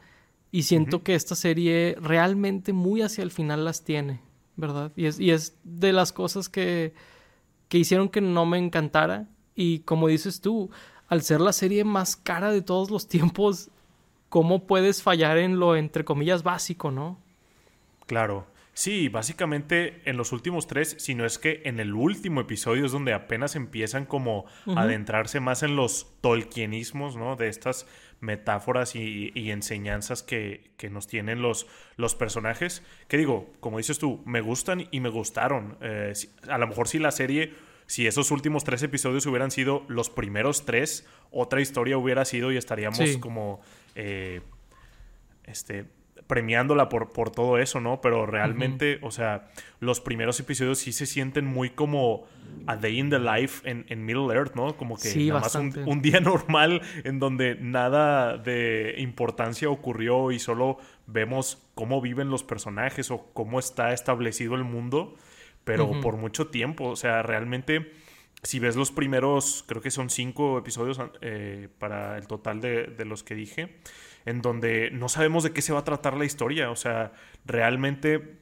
Y 0.50 0.64
siento 0.64 1.02
que 1.02 1.14
esta 1.14 1.34
serie 1.34 1.96
realmente 2.00 2.72
muy 2.72 3.02
hacia 3.02 3.22
el 3.22 3.30
final 3.30 3.64
las 3.64 3.84
tiene. 3.84 4.20
¿Verdad? 4.56 4.92
Y 4.96 5.06
es, 5.06 5.18
y 5.20 5.30
es 5.30 5.58
de 5.64 5.92
las 5.92 6.12
cosas 6.12 6.48
que, 6.48 6.94
que 7.68 7.78
hicieron 7.78 8.08
que 8.08 8.20
no 8.20 8.46
me 8.46 8.58
encantara. 8.58 9.28
Y 9.54 9.80
como 9.80 10.08
dices 10.08 10.40
tú, 10.40 10.70
al 11.08 11.22
ser 11.22 11.40
la 11.40 11.52
serie 11.52 11.84
más 11.84 12.16
cara 12.16 12.50
de 12.50 12.62
todos 12.62 12.90
los 12.90 13.08
tiempos, 13.08 13.70
¿cómo 14.28 14.66
puedes 14.66 15.02
fallar 15.02 15.38
en 15.38 15.58
lo, 15.58 15.76
entre 15.76 16.04
comillas, 16.04 16.42
básico, 16.42 16.90
no? 16.90 17.18
Claro. 18.06 18.46
Sí, 18.74 19.08
básicamente 19.08 20.00
en 20.06 20.16
los 20.16 20.32
últimos 20.32 20.66
tres, 20.66 20.96
si 20.98 21.14
no 21.14 21.26
es 21.26 21.38
que 21.38 21.60
en 21.66 21.78
el 21.78 21.92
último 21.92 22.40
episodio 22.40 22.86
es 22.86 22.92
donde 22.92 23.12
apenas 23.12 23.54
empiezan 23.54 24.06
como 24.06 24.46
a 24.66 24.82
adentrarse 24.82 25.40
más 25.40 25.62
en 25.62 25.76
los 25.76 26.14
tolkienismos, 26.22 27.16
¿no? 27.16 27.36
De 27.36 27.48
estas 27.48 27.86
metáforas 28.20 28.96
y, 28.96 29.30
enseñanzas 29.50 30.22
que, 30.22 30.70
nos 30.90 31.06
tienen 31.06 31.42
los, 31.42 31.66
los 31.96 32.14
personajes. 32.14 32.82
Que 33.08 33.18
digo, 33.18 33.52
como 33.60 33.76
dices 33.76 33.98
tú, 33.98 34.22
me 34.24 34.40
gustan 34.40 34.88
y 34.90 35.00
me 35.00 35.10
gustaron. 35.10 35.76
Eh, 35.82 36.14
a 36.48 36.56
lo 36.56 36.66
mejor 36.66 36.88
si 36.88 36.98
la 36.98 37.10
serie, 37.10 37.52
si 37.86 38.06
esos 38.06 38.30
últimos 38.30 38.64
tres 38.64 38.82
episodios 38.82 39.26
hubieran 39.26 39.50
sido 39.50 39.84
los 39.88 40.08
primeros 40.08 40.64
tres, 40.64 41.06
otra 41.30 41.60
historia 41.60 41.98
hubiera 41.98 42.24
sido 42.24 42.50
y 42.50 42.56
estaríamos 42.56 43.18
como... 43.18 43.60
Eh, 43.94 44.40
este 45.44 45.86
premiándola 46.26 46.88
por, 46.88 47.12
por 47.12 47.30
todo 47.30 47.58
eso, 47.58 47.80
¿no? 47.80 48.00
Pero 48.00 48.26
realmente, 48.26 48.98
o 49.02 49.10
sea, 49.10 49.50
los 49.80 50.00
primeros 50.00 50.38
episodios 50.40 50.78
sí 50.78 50.92
se 50.92 51.06
sienten 51.06 51.44
muy 51.44 51.70
como 51.70 52.26
a 52.66 52.76
day 52.76 52.98
in 52.98 53.10
the 53.10 53.18
life 53.18 53.68
en, 53.68 53.84
en 53.88 54.04
Middle 54.04 54.34
Earth, 54.34 54.54
¿no? 54.54 54.76
Como 54.76 54.96
que 54.96 55.14
nada 55.26 55.40
más 55.40 55.54
un, 55.54 56.02
día 56.02 56.20
normal 56.20 56.82
en 57.04 57.18
donde 57.18 57.56
nada 57.56 58.38
de 58.38 58.94
importancia 58.98 59.68
ocurrió 59.68 60.32
y 60.32 60.38
solo 60.38 60.78
vemos 61.06 61.62
cómo 61.74 62.00
viven 62.00 62.30
los 62.30 62.44
personajes 62.44 63.10
o 63.10 63.26
cómo 63.32 63.58
está 63.58 63.92
establecido 63.92 64.54
el 64.54 64.64
mundo, 64.64 65.14
pero 65.64 66.00
por 66.00 66.16
mucho 66.16 66.48
tiempo, 66.48 66.88
o 66.88 66.96
sea, 66.96 67.22
realmente 67.22 67.92
si 68.42 68.58
ves 68.58 68.74
los 68.74 68.90
primeros, 68.90 69.64
creo 69.68 69.80
que 69.80 69.90
son 69.90 70.10
cinco 70.10 70.58
episodios 70.58 71.00
eh, 71.20 71.68
para 71.78 72.18
el 72.18 72.26
total 72.26 72.60
de, 72.60 72.86
de, 72.86 73.04
los 73.04 73.22
que 73.22 73.36
dije, 73.36 73.76
en 74.24 74.42
donde 74.42 74.90
no 74.90 75.08
sabemos 75.08 75.44
de 75.44 75.52
qué 75.52 75.62
se 75.62 75.72
va 75.72 75.80
a 75.80 75.84
tratar 75.84 76.16
la 76.16 76.24
historia. 76.24 76.70
O 76.70 76.76
sea, 76.76 77.12
realmente 77.44 78.38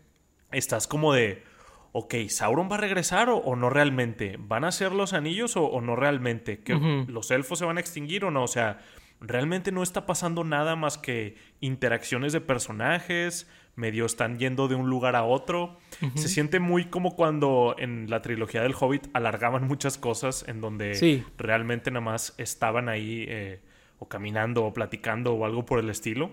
estás 0.52 0.86
como 0.86 1.12
de, 1.12 1.44
ok, 1.92 2.14
¿Sauron 2.28 2.70
va 2.70 2.76
a 2.76 2.80
regresar 2.80 3.28
o, 3.30 3.56
no 3.56 3.70
realmente? 3.70 4.36
¿Van 4.38 4.64
a 4.64 4.72
ser 4.72 4.92
los 4.92 5.12
anillos 5.12 5.56
o, 5.56 5.80
no 5.80 5.96
realmente? 5.96 6.60
¿Que 6.60 6.74
¿Los 7.08 7.30
elfos 7.30 7.58
se 7.58 7.64
van 7.64 7.78
a 7.78 7.80
extinguir 7.80 8.24
o 8.24 8.30
no? 8.30 8.44
O 8.44 8.48
sea, 8.48 8.80
realmente 9.20 9.72
no 9.72 9.82
está 9.82 10.06
pasando 10.06 10.44
nada 10.44 10.76
más 10.76 10.98
que 10.98 11.36
interacciones 11.60 12.32
de 12.32 12.40
personajes, 12.40 13.48
medio 13.76 14.06
están 14.06 14.38
yendo 14.38 14.68
de 14.68 14.74
un 14.74 14.88
lugar 14.88 15.16
a 15.16 15.24
otro. 15.24 15.78
Se 16.14 16.28
siente 16.28 16.60
muy 16.60 16.86
como 16.86 17.16
cuando 17.16 17.74
en 17.78 18.08
la 18.08 18.22
trilogía 18.22 18.62
del 18.62 18.74
Hobbit 18.78 19.08
alargaban 19.12 19.66
muchas 19.66 19.98
cosas 19.98 20.44
en 20.48 20.60
donde 20.60 21.24
realmente 21.38 21.90
nada 21.90 22.04
más 22.04 22.34
estaban 22.38 22.88
ahí 22.88 23.24
eh, 23.28 23.60
o 24.00 24.08
caminando 24.08 24.64
o 24.64 24.74
platicando 24.74 25.34
o 25.34 25.44
algo 25.44 25.64
por 25.64 25.78
el 25.78 25.88
estilo. 25.88 26.30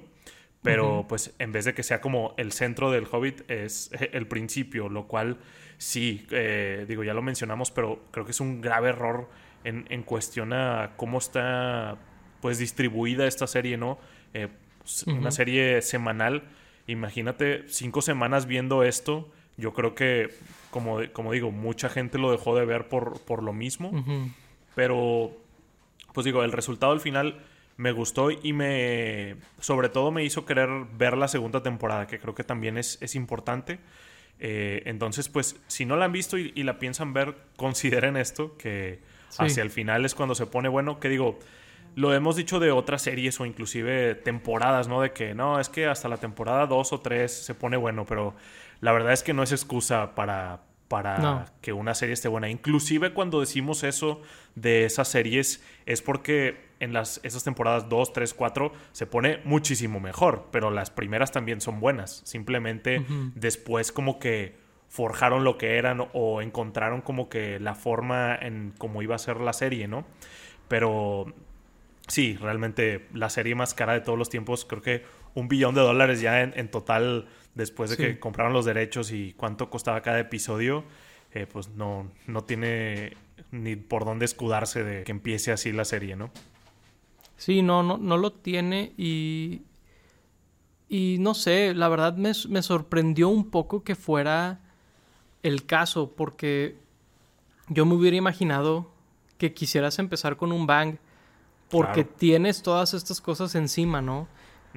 Pero 0.64 1.06
pues 1.08 1.34
en 1.40 1.52
vez 1.52 1.66
de 1.66 1.74
que 1.74 1.84
sea 1.84 2.02
como 2.02 2.34
el 2.36 2.52
centro 2.52 2.92
del 2.92 3.06
Hobbit 3.10 3.50
es 3.50 3.92
el 4.12 4.28
principio, 4.28 4.90
lo 4.90 5.08
cual 5.08 5.38
sí, 5.78 6.26
eh, 6.32 6.86
digo, 6.88 7.04
ya 7.04 7.14
lo 7.14 7.22
mencionamos, 7.22 7.72
pero 7.72 8.02
creo 8.12 8.26
que 8.26 8.32
es 8.32 8.40
un 8.42 8.60
grave 8.60 8.90
error 8.90 9.30
en, 9.64 9.86
en 9.90 10.04
cuestión 10.04 10.54
a 10.54 10.94
cómo 10.98 11.20
está 11.20 11.98
pues 12.42 12.58
distribuida 12.58 13.28
esta 13.28 13.48
serie, 13.48 13.78
¿no? 13.78 13.98
Eh, 14.34 14.48
pues, 14.80 15.04
una 15.08 15.32
serie 15.32 15.82
semanal. 15.82 16.44
Imagínate 16.88 17.66
cinco 17.68 18.02
semanas 18.02 18.46
viendo 18.46 18.84
esto. 18.84 19.30
Yo 19.58 19.74
creo 19.74 19.96
que, 19.96 20.30
como, 20.70 21.00
como 21.12 21.34
digo, 21.34 21.52
mucha 21.52 21.90
gente 21.90 22.18
lo 22.18 22.32
dejó 22.32 22.56
de 22.56 22.66
ver 22.66 22.88
por, 22.88 23.20
por 23.22 23.44
lo 23.44 23.54
mismo. 23.54 23.92
Pero, 24.76 25.32
pues 26.14 26.26
digo, 26.26 26.44
el 26.44 26.52
resultado 26.52 26.92
al 26.92 27.02
final 27.02 27.42
me 27.78 27.92
gustó 27.92 28.32
y 28.32 28.54
me, 28.54 29.38
sobre 29.60 29.90
todo 29.90 30.12
me 30.12 30.24
hizo 30.24 30.46
querer 30.46 30.70
ver 30.98 31.16
la 31.16 31.28
segunda 31.28 31.62
temporada, 31.62 32.08
que 32.08 32.20
creo 32.20 32.36
que 32.36 32.44
también 32.44 32.78
es, 32.78 32.98
es 33.02 33.16
importante. 33.16 33.80
Eh, 34.40 34.84
entonces, 34.86 35.30
pues, 35.30 35.56
si 35.68 35.86
no 35.86 35.96
la 35.96 36.06
han 36.06 36.12
visto 36.12 36.38
y, 36.38 36.52
la 36.64 36.80
piensan 36.80 37.14
ver, 37.14 37.36
consideren 37.56 38.18
esto, 38.18 38.58
que 38.58 39.00
hacia 39.38 39.62
el 39.62 39.70
final 39.70 40.06
es 40.06 40.16
cuando 40.16 40.36
se 40.36 40.48
pone 40.48 40.70
bueno, 40.70 41.00
que 41.00 41.10
digo, 41.10 41.40
lo 41.96 42.14
hemos 42.14 42.36
dicho 42.36 42.60
de 42.60 42.72
otras 42.72 43.04
series 43.04 43.40
o 43.40 43.46
inclusive 43.46 44.16
temporadas, 44.16 44.88
¿no? 44.88 45.02
De 45.02 45.12
que 45.12 45.34
no, 45.34 45.60
es 45.60 45.70
que 45.70 45.86
hasta 45.88 46.08
la 46.08 46.18
temporada 46.18 46.66
2 46.66 46.94
o 46.94 47.00
3 47.00 47.32
se 47.32 47.56
pone 47.56 47.78
bueno, 47.78 48.06
pero 48.06 48.36
la 48.82 48.92
verdad 48.92 49.14
es 49.14 49.24
que 49.24 49.34
no 49.34 49.44
es 49.44 49.52
excusa 49.52 50.14
para, 50.16 50.62
para 50.88 51.46
que 51.62 51.74
una 51.74 51.94
serie 51.94 52.14
esté 52.14 52.28
buena. 52.28 52.50
Inclusive 52.50 53.14
cuando 53.14 53.40
decimos 53.40 53.84
eso 53.84 54.22
de 54.56 54.86
esas 54.86 55.08
series 55.08 55.64
es 55.86 56.02
porque 56.02 56.68
en 56.80 56.94
las, 56.94 57.20
esas 57.24 57.44
temporadas 57.44 57.90
2, 57.90 58.14
3, 58.14 58.34
4 58.34 58.72
se 58.92 59.06
pone 59.06 59.40
muchísimo 59.44 60.00
mejor, 60.00 60.48
pero 60.52 60.72
las 60.72 60.90
primeras 60.90 61.32
también 61.32 61.62
son 61.62 61.80
buenas. 61.80 62.22
Simplemente 62.26 63.06
después 63.36 63.92
como 63.92 64.20
que 64.20 64.56
forjaron 64.90 65.44
lo 65.44 65.58
que 65.58 65.78
eran 65.78 66.08
o 66.14 66.42
encontraron 66.42 67.02
como 67.02 67.30
que 67.30 67.60
la 67.60 67.76
forma 67.76 68.36
en 68.36 68.74
cómo 68.78 69.02
iba 69.02 69.16
a 69.16 69.20
ser 69.20 69.42
la 69.42 69.54
serie, 69.54 69.88
¿no? 69.88 70.06
Pero 70.68 71.34
sí, 72.08 72.38
realmente 72.38 73.08
la 73.14 73.30
serie 73.30 73.56
más 73.56 73.74
cara 73.74 73.94
de 73.94 74.02
todos 74.02 74.18
los 74.18 74.30
tiempos, 74.30 74.66
creo 74.66 74.82
que 74.82 75.04
un 75.34 75.48
billón 75.48 75.76
de 75.76 75.82
dólares 75.82 76.22
ya 76.22 76.42
en, 76.42 76.72
total 76.72 77.28
después 77.58 77.90
de 77.90 77.98
que 77.98 78.20
compraron 78.20 78.54
los 78.54 78.66
derechos 78.66 79.12
y 79.12 79.34
cuánto 79.34 79.70
costaba 79.70 80.02
cada 80.02 80.20
episodio, 80.20 80.86
eh, 81.34 81.48
pues 81.52 81.70
no, 81.70 82.10
no 82.28 82.44
tiene 82.44 83.18
ni 83.52 83.76
por 83.76 84.06
dónde 84.06 84.26
escudarse 84.26 84.84
de 84.84 85.04
que 85.04 85.12
empiece 85.12 85.52
así 85.52 85.72
la 85.72 85.84
serie, 85.84 86.16
¿no? 86.16 86.32
Sí, 87.36 87.62
no, 87.62 87.84
no, 87.84 87.98
no 87.98 88.18
lo 88.18 88.32
tiene 88.32 88.94
y... 88.98 89.64
Y 90.90 91.18
no 91.20 91.34
sé, 91.34 91.74
la 91.74 91.90
verdad 91.90 92.16
me, 92.16 92.32
me 92.48 92.62
sorprendió 92.62 93.28
un 93.28 93.50
poco 93.50 93.84
que 93.84 93.94
fuera 93.94 94.62
el 95.44 95.66
caso, 95.66 96.14
porque 96.16 96.78
yo 97.68 97.86
me 97.86 97.96
hubiera 97.96 98.16
imaginado 98.16 98.90
que 99.38 99.54
quisieras 99.54 100.00
empezar 100.00 100.38
con 100.38 100.54
un 100.54 100.66
bang, 100.66 100.96
porque 101.70 102.06
tienes 102.06 102.62
todas 102.62 102.94
estas 102.94 103.20
cosas 103.20 103.54
encima, 103.56 104.02
¿no? 104.02 104.30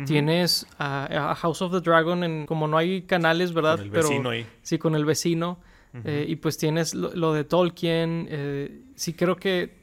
Tienes 0.07 0.67
a, 0.79 1.35
House 1.35 1.61
of 1.63 1.73
the 1.73 1.81
Dragon, 1.81 2.25
en, 2.25 2.47
como 2.47 2.67
no 2.67 2.79
hay 2.79 3.03
canales, 3.03 3.53
¿verdad? 3.53 3.77
Con 3.77 3.87
el 3.87 3.91
vecino 3.91 4.31
ahí. 4.31 4.47
Sí, 4.63 4.79
con 4.79 4.95
el 4.95 5.05
vecino. 5.05 5.59
Eh, 6.05 6.25
y 6.29 6.37
pues 6.37 6.57
tienes 6.57 6.95
lo, 6.95 7.33
de 7.33 7.45
Tolkien. 7.45 8.27
Eh, 8.31 8.83
sí 8.95 9.13
creo 9.13 9.37
que 9.37 9.75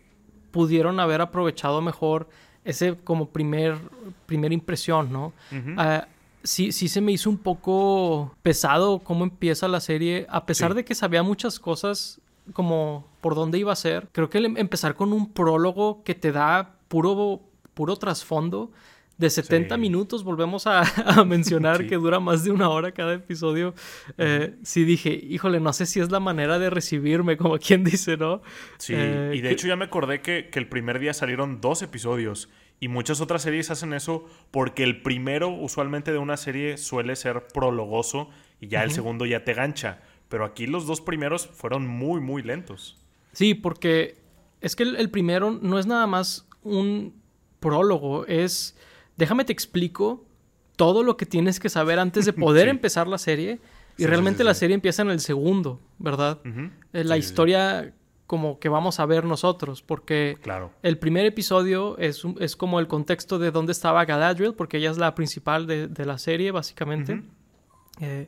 pudieron 0.51 0.99
haber 0.99 1.21
aprovechado 1.21 1.81
mejor 1.81 2.29
ese 2.63 2.97
como 2.97 3.29
primer, 3.29 3.77
primera 4.25 4.53
impresión, 4.53 5.11
¿no? 5.11 5.33
Ah, 5.77 6.07
sí, 6.43 6.71
sí 6.71 6.87
se 6.87 7.01
me 7.01 7.11
hizo 7.11 7.29
un 7.29 7.37
poco 7.37 8.35
pesado 8.41 8.99
cómo 8.99 9.23
empieza 9.23 9.67
la 9.67 9.79
serie, 9.79 10.25
a 10.29 10.45
pesar 10.45 10.73
de 10.73 10.83
que 10.83 10.95
sabía 10.95 11.23
muchas 11.23 11.59
cosas 11.59 12.21
como 12.53 13.05
por 13.21 13.35
dónde 13.35 13.57
iba 13.57 13.73
a 13.73 13.75
ser. 13.75 14.09
Creo 14.11 14.29
que 14.29 14.39
empezar 14.39 14.95
con 14.95 15.13
un 15.13 15.31
prólogo 15.31 16.03
que 16.03 16.15
te 16.15 16.31
da 16.31 16.75
puro, 16.87 17.41
puro 17.73 17.95
trasfondo 17.97 18.71
de 19.17 19.29
70 19.31 19.77
minutos, 19.77 20.23
volvemos 20.23 20.67
a, 20.67 20.83
mencionar 21.25 21.87
que 21.87 21.95
dura 21.95 22.19
más 22.19 22.43
de 22.43 22.51
una 22.51 22.69
hora 22.69 22.91
cada 22.91 23.15
episodio. 23.15 23.73
Eh, 24.17 24.55
sí 24.63 24.83
dije, 24.83 25.09
híjole, 25.09 25.59
no 25.59 25.73
sé 25.73 25.85
si 25.85 25.99
es 25.99 26.11
la 26.11 26.19
manera 26.19 26.59
de 26.59 26.69
recibirme, 26.69 27.37
como 27.37 27.57
quien 27.59 27.83
dice, 27.83 28.17
¿no? 28.17 28.41
Sí, 28.77 28.93
eh, 28.95 29.33
y 29.35 29.41
de 29.41 29.51
hecho 29.51 29.67
ya 29.67 29.75
me 29.75 29.85
acordé 29.85 30.21
que, 30.21 30.49
que, 30.49 30.59
el 30.59 30.67
primer 30.67 30.99
día 30.99 31.13
salieron 31.13 31.61
dos 31.61 31.81
episodios 31.81 32.49
y 32.79 32.89
muchas 32.89 33.21
otras 33.21 33.41
series 33.41 33.71
hacen 33.71 33.93
eso 33.93 34.25
porque 34.51 34.83
el 34.83 35.01
primero 35.01 35.49
usualmente 35.49 36.11
de 36.11 36.19
una 36.19 36.37
serie 36.37 36.77
suele 36.77 37.15
ser 37.15 37.47
prologoso 37.47 38.29
y 38.61 38.67
ya 38.67 38.83
el 38.83 38.91
segundo 38.91 39.25
ya 39.25 39.43
te 39.43 39.53
gancha. 39.53 40.01
Pero 40.29 40.45
aquí 40.45 40.67
los 40.67 40.85
dos 40.85 41.01
primeros 41.01 41.47
fueron 41.47 41.87
muy, 41.87 42.21
muy 42.21 42.43
lentos. 42.43 42.97
Sí, 43.31 43.53
porque 43.53 44.17
es 44.61 44.75
que 44.75 44.83
el 44.83 45.09
primero 45.09 45.57
no 45.61 45.79
es 45.79 45.87
nada 45.87 46.05
más 46.05 46.47
un 46.63 47.15
prólogo, 47.59 48.25
es 48.27 48.77
déjame 49.17 49.43
te 49.43 49.53
explico 49.53 50.23
todo 50.75 51.03
lo 51.03 51.17
que 51.17 51.25
tienes 51.25 51.59
que 51.59 51.69
saber 51.69 51.99
antes 51.99 52.25
de 52.25 52.33
poder 52.33 52.67
empezar 52.69 53.07
la 53.07 53.17
serie. 53.17 53.59
Y 53.97 54.05
realmente 54.05 54.43
la 54.43 54.53
serie 54.53 54.75
empieza 54.75 55.01
en 55.01 55.09
el 55.09 55.19
segundo, 55.19 55.79
¿verdad? 55.97 56.39
Eh, 56.93 57.03
la 57.03 57.17
historia 57.17 57.93
como 58.27 58.59
que 58.59 58.69
vamos 58.69 58.99
a 58.99 59.05
ver 59.05 59.23
nosotros, 59.23 59.81
porque 59.81 60.37
claro. 60.41 60.71
el 60.83 60.99
primer 60.99 61.25
episodio 61.25 61.97
es, 61.97 62.23
es 62.39 62.55
como 62.55 62.79
el 62.79 62.87
contexto 62.87 63.39
de 63.39 63.51
dónde 63.51 63.71
estaba 63.71 64.05
Galadriel, 64.05 64.53
porque 64.53 64.77
ella 64.77 64.91
es 64.91 64.97
la 64.97 65.15
principal 65.15 65.65
de, 65.65 66.05
la 66.05 66.17
serie, 66.19 66.51
básicamente. 66.51 67.23
Eh, 68.01 68.27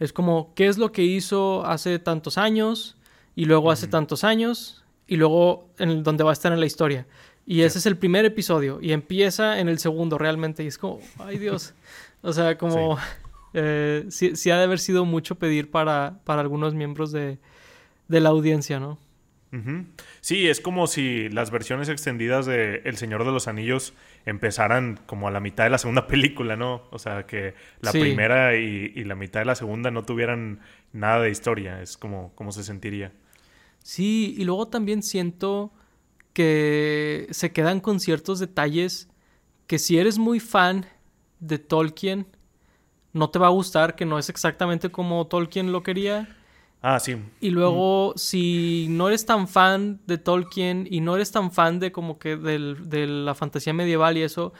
es 0.00 0.12
como 0.12 0.52
qué 0.54 0.66
es 0.66 0.76
lo 0.76 0.92
que 0.92 1.02
hizo 1.02 1.64
hace 1.64 1.98
tantos 1.98 2.36
años, 2.36 2.98
y 3.36 3.44
luego 3.44 3.70
hace 3.70 3.86
tantos 3.86 4.24
años, 4.24 4.84
y 5.06 5.16
luego 5.16 5.70
en 5.78 6.02
donde 6.02 6.24
va 6.24 6.30
a 6.30 6.32
estar 6.32 6.52
en 6.52 6.60
la 6.60 6.66
historia. 6.66 7.06
Y 7.46 7.62
ese 7.62 7.78
es 7.78 7.86
el 7.86 7.96
primer 7.96 8.24
episodio. 8.24 8.80
Y 8.82 8.92
empieza 8.92 9.60
en 9.60 9.68
el 9.68 9.78
segundo 9.78 10.18
realmente. 10.18 10.64
Y 10.64 10.66
es 10.66 10.78
como, 10.78 11.00
ay 11.18 11.38
Dios. 11.38 11.74
O 12.22 12.32
sea, 12.32 12.58
como... 12.58 12.98
Sí. 12.98 13.02
Eh, 13.58 14.04
ha 14.52 14.56
de 14.56 14.62
haber 14.64 14.78
sido 14.78 15.06
mucho 15.06 15.36
pedir 15.36 15.70
para, 15.70 16.20
para 16.24 16.42
algunos 16.42 16.74
miembros 16.74 17.10
de, 17.10 17.38
la 18.08 18.28
audiencia, 18.28 18.78
¿no? 18.78 18.98
Sí, 20.20 20.48
es 20.48 20.60
como 20.60 20.86
si 20.86 21.30
las 21.30 21.50
versiones 21.50 21.88
extendidas 21.88 22.44
de 22.44 22.82
El 22.84 22.98
Señor 22.98 23.24
de 23.24 23.32
los 23.32 23.48
Anillos 23.48 23.94
empezaran 24.26 25.00
como 25.06 25.28
a 25.28 25.30
la 25.30 25.40
mitad 25.40 25.64
de 25.64 25.70
la 25.70 25.78
segunda 25.78 26.06
película, 26.08 26.56
¿no? 26.56 26.82
O 26.90 26.98
sea, 26.98 27.24
que 27.24 27.54
la 27.80 27.92
primera 27.92 28.54
y, 28.56 29.02
la 29.04 29.14
mitad 29.14 29.40
de 29.40 29.46
la 29.46 29.54
segunda 29.54 29.90
no 29.90 30.02
tuvieran 30.04 30.60
nada 30.92 31.22
de 31.22 31.30
historia. 31.30 31.80
Es 31.80 31.96
como, 31.96 32.34
como 32.34 32.52
se 32.52 32.62
sentiría. 32.62 33.12
Sí, 33.82 34.34
y 34.36 34.44
luego 34.44 34.68
también 34.68 35.02
siento 35.02 35.72
que 36.36 37.28
se 37.30 37.50
quedan 37.50 37.80
con 37.80 37.98
ciertos 37.98 38.40
detalles 38.40 39.08
que 39.66 39.78
si 39.78 39.96
eres 39.96 40.18
muy 40.18 40.38
fan 40.38 40.84
de 41.40 41.58
Tolkien, 41.58 42.26
no 43.14 43.30
te 43.30 43.38
va 43.38 43.46
a 43.46 43.50
gustar, 43.50 43.96
que 43.96 44.04
no 44.04 44.18
es 44.18 44.28
exactamente 44.28 44.90
como 44.90 45.26
Tolkien 45.28 45.72
lo 45.72 45.82
quería. 45.82 46.36
Ah, 46.82 47.00
sí. 47.00 47.16
Y 47.40 47.52
luego, 47.52 48.12
si 48.16 48.86
no 48.90 49.08
eres 49.08 49.24
tan 49.24 49.48
fan 49.48 49.98
de 50.06 50.18
Tolkien 50.18 50.86
y 50.90 51.00
no 51.00 51.16
eres 51.16 51.32
tan 51.32 51.50
fan 51.52 51.80
de 51.80 51.90
como 51.90 52.18
que 52.18 52.36
de 52.36 53.06
la 53.06 53.34
fantasía 53.34 53.72
medieval 53.72 54.18
y 54.18 54.22
eso, 54.22 54.52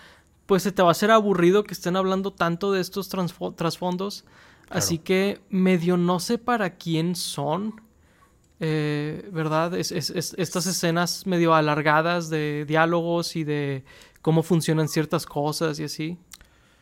pues 0.47 0.62
se 0.62 0.73
te 0.73 0.80
va 0.80 0.88
a 0.88 0.92
hacer 0.92 1.11
aburrido 1.11 1.64
que 1.64 1.75
estén 1.75 1.95
hablando 1.95 2.33
tanto 2.33 2.73
de 2.73 2.80
estos 2.80 3.11
trasfondos. 3.11 4.25
Así 4.71 4.97
que 4.97 5.42
medio 5.50 5.99
no 5.99 6.21
sé 6.21 6.38
para 6.38 6.76
quién 6.76 7.16
son. 7.16 7.83
Eh, 8.58 9.28
¿verdad? 9.32 9.75
Es, 9.75 9.92
estas 9.92 10.66
escenas 10.66 11.26
medio 11.26 11.54
alargadas 11.54 12.30
de 12.30 12.64
diálogos 12.66 13.36
y 13.36 13.44
de 13.44 13.84
cómo 14.22 14.42
funcionan 14.42 14.88
ciertas 14.88 15.26
cosas 15.26 15.78
y 15.78 15.84
así. 15.84 16.18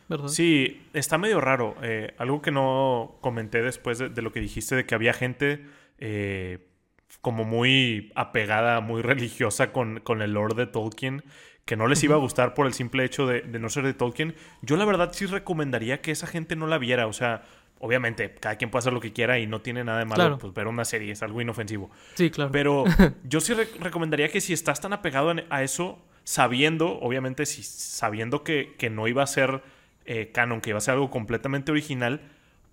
¿verdad? 0.07 0.27
Sí, 0.27 0.81
está 0.93 1.17
medio 1.17 1.41
raro. 1.41 1.75
Eh, 1.81 2.13
algo 2.17 2.41
que 2.41 2.51
no 2.51 3.17
comenté 3.21 3.61
después 3.61 3.97
de, 3.97 4.21
lo 4.21 4.31
que 4.31 4.39
dijiste 4.39 4.75
de 4.75 4.85
que 4.85 4.95
había 4.95 5.13
gente 5.13 5.65
eh, 5.97 6.67
como 7.21 7.43
muy 7.43 8.11
apegada, 8.15 8.79
muy 8.81 9.01
religiosa 9.01 9.71
con, 9.71 9.99
con 9.99 10.21
el 10.21 10.33
lore 10.33 10.55
de 10.55 10.67
Tolkien, 10.67 11.23
que 11.65 11.75
no 11.75 11.87
les 11.87 12.03
iba 12.03 12.15
a 12.15 12.19
gustar 12.19 12.53
por 12.53 12.67
el 12.67 12.73
simple 12.73 13.03
hecho 13.03 13.25
de, 13.25 13.41
de 13.41 13.59
no 13.59 13.69
ser 13.69 13.83
de 13.83 13.93
Tolkien. 13.93 14.35
Yo 14.61 14.77
la 14.77 14.85
verdad 14.85 15.11
sí 15.11 15.25
recomendaría 15.25 16.01
que 16.01 16.11
esa 16.11 16.27
gente 16.27 16.55
no 16.55 16.67
la 16.67 16.77
viera. 16.77 17.07
O 17.07 17.13
sea, 17.13 17.43
obviamente, 17.79 18.33
cada 18.39 18.55
quien 18.55 18.69
puede 18.71 18.81
hacer 18.81 18.93
lo 18.93 19.01
que 19.01 19.13
quiera 19.13 19.39
y 19.39 19.47
no 19.47 19.61
tiene 19.61 19.83
nada 19.83 19.99
de 19.99 20.05
malo, 20.05 20.37
pues 20.37 20.53
ver 20.53 20.67
una 20.67 20.85
serie 20.85 21.11
es 21.11 21.21
algo 21.23 21.41
inofensivo. 21.41 21.89
Sí, 22.15 22.29
claro. 22.29 22.51
Pero 22.51 22.83
yo 23.23 23.41
sí 23.41 23.53
recomendaría 23.53 24.29
que 24.29 24.41
si 24.41 24.53
estás 24.53 24.81
tan 24.81 24.93
apegado 24.93 25.33
a 25.49 25.63
eso, 25.63 25.99
sabiendo, 26.23 26.99
obviamente, 26.99 27.45
si 27.45 27.63
sabiendo 27.63 28.43
que, 28.43 28.75
que 28.77 28.89
no 28.89 29.07
iba 29.07 29.23
a 29.23 29.27
ser 29.27 29.61
eh, 30.05 30.31
canon, 30.33 30.61
que 30.61 30.71
iba 30.71 30.77
a 30.77 30.81
ser 30.81 30.95
algo 30.95 31.09
completamente 31.09 31.71
original, 31.71 32.21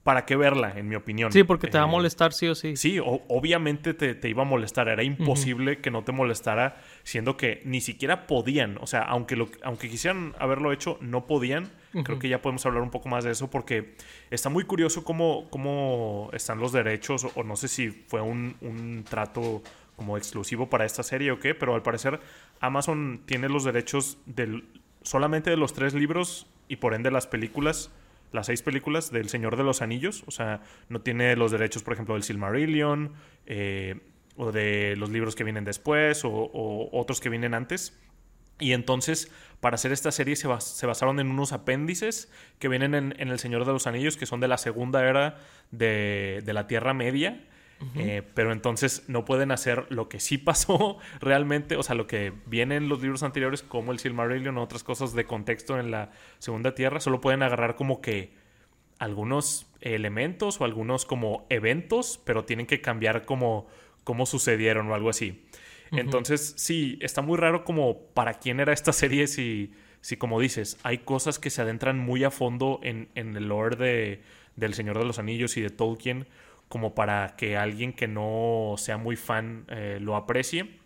¿para 0.03 0.25
qué 0.27 0.37
verla, 0.37 0.73
en 0.77 0.89
mi 0.89 0.97
opinión? 0.97 1.33
Sí, 1.33 1.45
porque 1.45 1.69
te 1.69 1.79
va 1.79 1.85
a 1.85 1.87
eh, 1.87 1.91
molestar 1.91 2.33
sí 2.33 2.49
o 2.49 2.55
sí. 2.55 2.77
Sí, 2.77 2.99
obviamente 3.03 3.95
te, 3.95 4.29
iba 4.29 4.43
a 4.43 4.45
molestar. 4.45 4.89
Era 4.89 5.03
imposible 5.03 5.81
que 5.81 5.91
no 5.91 6.03
te 6.05 6.13
molestara, 6.13 6.81
siendo 7.03 7.37
que 7.37 7.61
ni 7.65 7.81
siquiera 7.81 8.27
podían. 8.27 8.79
O 8.81 8.87
sea, 8.87 9.03
aunque, 9.03 9.37
lo, 9.37 9.49
aunque 9.63 9.89
quisieran 9.89 10.35
haberlo 10.39 10.73
hecho, 10.73 10.99
no 11.01 11.27
podían. 11.27 11.71
Creo 12.05 12.19
que 12.19 12.31
ya 12.31 12.41
podemos 12.41 12.65
hablar 12.65 12.83
un 12.83 12.91
poco 12.91 13.11
más 13.11 13.23
de 13.23 13.33
eso 13.33 13.51
porque 13.51 13.97
está 14.31 14.49
muy 14.49 14.65
curioso 14.65 15.05
cómo, 15.05 15.49
cómo 15.51 16.31
están 16.33 16.59
los 16.59 16.73
derechos, 16.73 17.27
o, 17.35 17.43
no 17.45 17.55
sé 17.55 17.69
si 17.69 17.91
fue 17.91 18.23
un, 18.23 18.57
un 18.63 19.05
trato 19.05 19.63
como 19.95 20.17
exclusivo 20.17 20.71
para 20.71 20.87
esta 20.87 21.03
serie 21.03 21.33
o 21.33 21.39
qué, 21.39 21.55
pero 21.55 21.75
al 21.75 21.83
parecer 21.83 22.19
Amazon 22.61 23.21
tiene 23.27 23.51
los 23.51 23.65
derechos 23.65 24.17
del, 24.25 24.65
solamente 25.03 25.51
de 25.51 25.59
los 25.59 25.75
tres 25.75 25.93
libros 25.93 26.47
y 26.67 26.77
por 26.77 26.95
ende 26.95 27.11
las 27.11 27.27
películas 27.27 27.91
las 28.33 28.47
seis 28.47 28.63
películas 28.63 29.11
del 29.11 29.29
Señor 29.29 29.57
de 29.57 29.65
los 29.65 29.83
Anillos. 29.83 30.25
O 30.27 30.31
sea, 30.31 30.63
no 30.89 31.01
tiene 31.01 31.37
los 31.37 31.53
derechos, 31.53 31.83
por 31.83 31.95
ejemplo, 31.95 32.15
del 32.15 32.23
Silmarillion, 32.23 33.13
eh, 33.47 34.01
o 34.37 34.51
de 34.51 34.97
los 34.97 35.11
libros 35.11 35.35
que 35.35 35.45
vienen 35.45 35.65
después, 35.65 36.25
o, 36.25 36.89
otros 36.93 37.21
que 37.21 37.29
vienen 37.29 37.55
antes. 37.55 37.99
Y 38.59 38.73
entonces, 38.73 39.31
para 39.61 39.75
hacer 39.75 39.93
esta 39.93 40.13
serie 40.13 40.37
se, 40.37 40.47
basaron 40.47 41.21
en 41.21 41.29
unos 41.29 41.53
apéndices 41.53 42.31
que 42.59 42.69
vienen 42.69 42.95
en, 42.95 43.15
El 43.17 43.39
Señor 43.39 43.65
de 43.65 43.73
los 43.73 43.87
Anillos, 43.87 44.17
que 44.17 44.27
son 44.27 44.41
de 44.41 44.49
la 44.49 44.59
segunda 44.59 45.07
era 45.07 45.39
de, 45.71 46.43
de 46.45 46.53
la 46.53 46.67
Tierra 46.67 46.95
Media. 46.95 47.45
Eh, 47.97 48.23
pero 48.35 48.53
entonces 48.53 49.05
no 49.09 49.25
pueden 49.25 49.51
hacer 49.51 49.87
lo 49.91 50.09
que 50.09 50.21
sí 50.21 50.39
pasó 50.39 50.99
realmente, 51.21 51.77
o 51.77 51.83
sea, 51.83 51.95
lo 51.95 52.07
que 52.07 52.33
viene 52.47 52.77
en 52.77 52.89
los 52.89 53.03
libros 53.03 53.23
anteriores, 53.23 53.63
como 53.63 53.93
el 53.93 53.99
Silmarillion 53.99 54.57
o 54.59 54.63
otras 54.63 54.85
cosas 54.85 55.15
de 55.15 55.25
contexto 55.25 55.79
en 55.79 55.91
la 55.91 56.11
Segunda 56.39 56.75
Tierra, 56.75 57.01
solo 57.01 57.21
pueden 57.21 57.43
agarrar 57.43 57.75
como 57.75 58.01
que 58.01 58.35
algunos 58.99 59.67
elementos 59.81 60.61
o 60.61 60.65
algunos 60.65 61.05
como 61.05 61.47
eventos, 61.51 62.21
pero 62.25 62.45
tienen 62.45 62.67
que 62.67 62.81
cambiar 62.81 63.25
como 63.25 63.67
cómo 64.05 64.27
sucedieron 64.27 64.89
o 64.91 64.95
algo 64.95 65.11
así. 65.11 65.45
Entonces, 65.91 66.55
sí, 66.57 66.99
está 67.03 67.21
muy 67.21 67.37
raro 67.37 67.65
como 67.65 67.99
para 68.15 68.35
quién 68.35 68.61
era 68.61 68.73
esta 68.73 68.93
serie 68.95 69.27
si, 69.27 69.73
si 70.01 70.17
como 70.17 70.41
dices, 70.41 70.79
hay 70.83 70.99
cosas 70.99 71.39
que 71.39 71.51
se 71.51 71.61
adentran 71.63 71.99
muy 71.99 72.25
a 72.25 72.31
fondo 72.31 72.81
en, 72.83 73.09
en 73.15 73.37
el 73.37 73.49
lore 73.49 73.77
de, 73.77 74.23
del 74.57 74.75
Señor 74.75 74.99
de 74.99 75.05
los 75.05 75.19
Anillos 75.19 75.57
y 75.57 75.61
de 75.61 75.71
Tolkien 75.71 76.27
como 76.73 76.95
para 76.95 77.37
que 77.37 77.55
alguien 77.59 77.93
que 77.93 78.09
no 78.09 78.77
sea 78.79 78.97
muy 78.97 79.15
fan 79.15 79.67
eh, 79.69 79.99
lo 80.01 80.17
aprecie. 80.17 80.81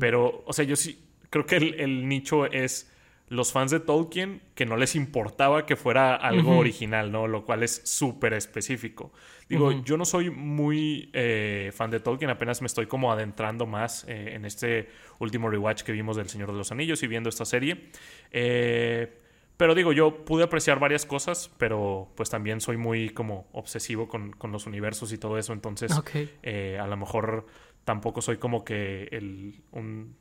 Pero, 0.00 0.42
o 0.46 0.52
sea, 0.52 0.64
yo 0.64 0.74
sí 0.74 0.98
creo 1.30 1.46
que 1.46 1.58
el, 1.58 2.08
nicho 2.08 2.44
es 2.46 2.90
los 3.28 3.52
fans 3.52 3.70
de 3.70 3.78
Tolkien 3.78 4.42
que 4.56 4.66
no 4.66 4.76
les 4.76 4.96
importaba 4.96 5.64
que 5.64 5.76
fuera 5.76 6.16
algo 6.16 6.58
original, 6.58 7.12
¿no? 7.12 7.28
Lo 7.28 7.44
cual 7.44 7.62
es 7.62 7.82
súper 7.84 8.32
específico. 8.32 9.12
Digo, 9.48 9.70
yo 9.84 9.96
no 9.96 10.04
soy 10.04 10.28
muy 10.28 11.08
eh, 11.12 11.70
fan 11.72 11.92
de 11.92 12.00
Tolkien, 12.00 12.28
apenas 12.28 12.60
me 12.60 12.66
estoy 12.66 12.86
como 12.86 13.12
adentrando 13.12 13.64
más 13.64 14.04
eh, 14.08 14.32
en 14.34 14.44
este 14.44 14.88
último 15.20 15.48
rewatch 15.48 15.84
que 15.84 15.92
vimos 15.92 16.16
del 16.16 16.28
Señor 16.28 16.50
de 16.50 16.58
los 16.58 16.72
Anillos 16.72 17.00
y 17.04 17.06
viendo 17.06 17.28
esta 17.28 17.44
serie. 17.44 17.90
Eh, 18.32 19.21
pero 19.56 19.74
digo, 19.74 19.92
yo 19.92 20.24
pude 20.24 20.44
apreciar 20.44 20.78
varias 20.78 21.06
cosas, 21.06 21.50
pero 21.58 22.10
pues 22.16 22.30
también 22.30 22.60
soy 22.60 22.76
muy 22.76 23.10
como 23.10 23.46
obsesivo 23.52 24.08
con, 24.08 24.34
los 24.50 24.66
universos 24.66 25.12
y 25.12 25.18
todo 25.18 25.38
eso, 25.38 25.52
entonces 25.52 25.92
a 25.92 26.86
lo 26.86 26.96
mejor 26.96 27.46
tampoco 27.84 28.22
soy 28.22 28.38
como 28.38 28.64
que 28.64 29.08
el, 29.12 29.62
un, 29.72 30.16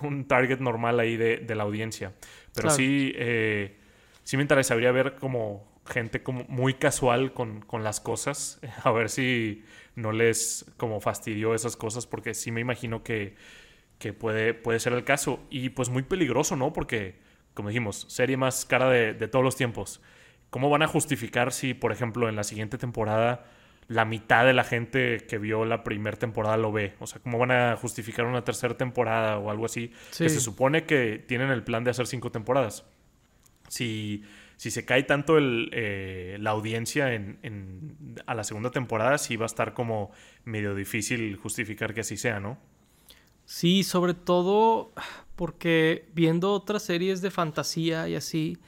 un 0.00 0.26
target 0.26 0.60
normal 0.60 1.00
ahí 1.00 1.16
de, 1.16 1.54
la 1.54 1.62
audiencia. 1.62 2.12
Pero 2.54 2.70
sí, 2.70 3.12
eh, 3.16 3.76
sí 4.22 4.36
me 4.36 4.42
interesaría 4.42 4.90
ver 4.92 5.16
como 5.16 5.72
gente 5.86 6.22
como 6.22 6.44
muy 6.48 6.74
casual 6.74 7.32
con, 7.34 7.64
las 7.82 8.00
cosas, 8.00 8.60
a 8.84 8.90
ver 8.90 9.10
si 9.10 9.64
no 9.94 10.12
les 10.12 10.66
como 10.76 11.00
fastidió 11.00 11.54
esas 11.54 11.76
cosas, 11.76 12.06
porque 12.06 12.34
sí 12.34 12.50
me 12.50 12.60
imagino 12.60 13.02
que, 13.02 13.36
puede, 14.18 14.54
puede 14.54 14.80
ser 14.80 14.92
el 14.92 15.04
caso. 15.04 15.40
Y 15.50 15.70
pues 15.70 15.88
muy 15.88 16.02
peligroso, 16.02 16.56
¿no? 16.56 16.72
Porque, 16.72 17.18
como 17.54 17.68
dijimos, 17.68 18.06
serie 18.08 18.36
más 18.36 18.64
cara 18.64 18.90
de, 18.90 19.14
de 19.14 19.28
todos 19.28 19.44
los 19.44 19.56
tiempos. 19.56 20.02
¿Cómo 20.50 20.70
van 20.70 20.82
a 20.82 20.86
justificar 20.86 21.52
si, 21.52 21.74
por 21.74 21.92
ejemplo, 21.92 22.28
en 22.28 22.36
la 22.36 22.44
siguiente 22.44 22.78
temporada 22.78 23.44
la 23.88 24.04
mitad 24.04 24.44
de 24.44 24.52
la 24.52 24.64
gente 24.64 25.18
que 25.28 25.38
vio 25.38 25.64
la 25.64 25.84
primera 25.84 26.16
temporada 26.16 26.56
lo 26.56 26.72
ve. 26.72 26.94
O 27.00 27.06
sea, 27.06 27.20
¿cómo 27.20 27.38
van 27.38 27.50
a 27.50 27.76
justificar 27.76 28.24
una 28.24 28.42
tercera 28.44 28.76
temporada 28.76 29.38
o 29.38 29.50
algo 29.50 29.66
así? 29.66 29.92
Que 30.16 30.28
se 30.28 30.40
supone 30.40 30.84
que 30.84 31.22
tienen 31.26 31.50
el 31.50 31.62
plan 31.62 31.84
de 31.84 31.90
hacer 31.90 32.06
cinco 32.06 32.30
temporadas. 32.30 32.84
Si, 33.68 34.22
si 34.56 34.70
se 34.70 34.84
cae 34.84 35.02
tanto 35.02 35.36
el, 35.36 35.70
eh, 35.72 36.36
la 36.40 36.50
audiencia 36.50 37.12
en, 37.12 37.96
a 38.26 38.34
la 38.34 38.44
segunda 38.44 38.70
temporada, 38.70 39.18
sí 39.18 39.36
va 39.36 39.44
a 39.44 39.46
estar 39.46 39.74
como 39.74 40.12
medio 40.44 40.74
difícil 40.74 41.36
justificar 41.36 41.94
que 41.94 42.00
así 42.00 42.16
sea, 42.16 42.40
¿no? 42.40 42.58
Sí, 43.44 43.82
sobre 43.84 44.14
todo 44.14 44.92
porque 45.36 46.08
viendo 46.14 46.52
otras 46.52 46.82
series 46.82 47.20
de 47.20 47.30
fantasía 47.30 48.08
y 48.08 48.14
así, 48.14 48.58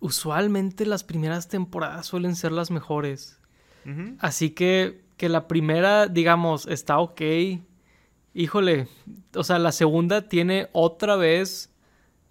usualmente 0.00 0.86
las 0.86 1.04
primeras 1.04 1.48
temporadas 1.48 2.06
suelen 2.06 2.36
ser 2.36 2.52
las 2.52 2.70
mejores. 2.70 3.38
Así 4.20 4.50
que 4.50 5.02
que 5.22 5.28
la 5.28 5.46
primera, 5.46 6.08
digamos, 6.08 6.66
está 6.66 6.98
ok. 6.98 7.20
Híjole, 8.34 8.88
o 9.36 9.44
sea, 9.44 9.60
la 9.60 9.70
segunda 9.70 10.28
tiene 10.28 10.68
otra 10.72 11.14
vez 11.14 11.70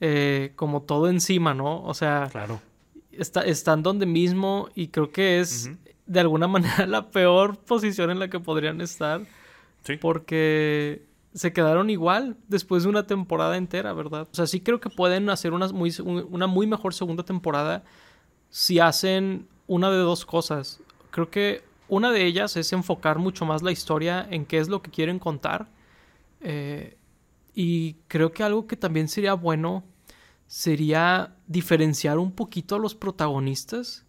eh, 0.01 0.51
como 0.57 0.81
todo 0.81 1.07
encima, 1.09 1.53
¿no? 1.53 1.81
O 1.83 1.93
sea, 1.93 2.27
claro. 2.29 2.59
está, 3.13 3.43
están 3.43 3.81
donde 3.81 4.05
mismo 4.05 4.67
y 4.75 4.89
creo 4.89 5.09
que 5.09 5.39
es 5.39 5.69
de 6.05 6.19
alguna 6.19 6.47
manera 6.49 6.85
la 6.85 7.11
peor 7.11 7.57
posición 7.59 8.11
en 8.11 8.19
la 8.19 8.29
que 8.29 8.41
podrían 8.41 8.81
estar. 8.81 9.21
Sí. 9.85 9.95
Porque 9.95 11.05
se 11.33 11.53
quedaron 11.53 11.89
igual 11.89 12.37
después 12.47 12.83
de 12.83 12.89
una 12.89 13.07
temporada 13.07 13.57
entera, 13.57 13.93
¿verdad? 13.93 14.27
O 14.31 14.35
sea, 14.35 14.47
sí 14.47 14.61
creo 14.61 14.79
que 14.79 14.89
pueden 14.89 15.29
hacer 15.29 15.53
una 15.53 15.67
muy, 15.69 15.93
una 16.03 16.47
muy 16.47 16.67
mejor 16.67 16.93
segunda 16.93 17.23
temporada 17.23 17.83
si 18.49 18.79
hacen 18.79 19.47
una 19.67 19.89
de 19.89 19.97
dos 19.97 20.25
cosas 20.25 20.81
creo 21.11 21.29
que 21.29 21.61
una 21.87 22.11
de 22.11 22.25
ellas 22.25 22.55
es 22.57 22.73
enfocar 22.73 23.19
mucho 23.19 23.45
más 23.45 23.61
la 23.61 23.71
historia 23.71 24.25
en 24.31 24.45
qué 24.45 24.57
es 24.57 24.69
lo 24.69 24.81
que 24.81 24.89
quieren 24.89 25.19
contar. 25.19 25.67
Eh, 26.39 26.97
y 27.53 27.95
creo 28.07 28.31
que 28.31 28.43
algo 28.43 28.65
que 28.65 28.77
también 28.77 29.09
sería 29.09 29.33
bueno 29.33 29.83
sería 30.47 31.35
diferenciar 31.47 32.17
un 32.17 32.31
poquito 32.31 32.75
a 32.75 32.79
los 32.79 32.95
protagonistas. 32.95 34.05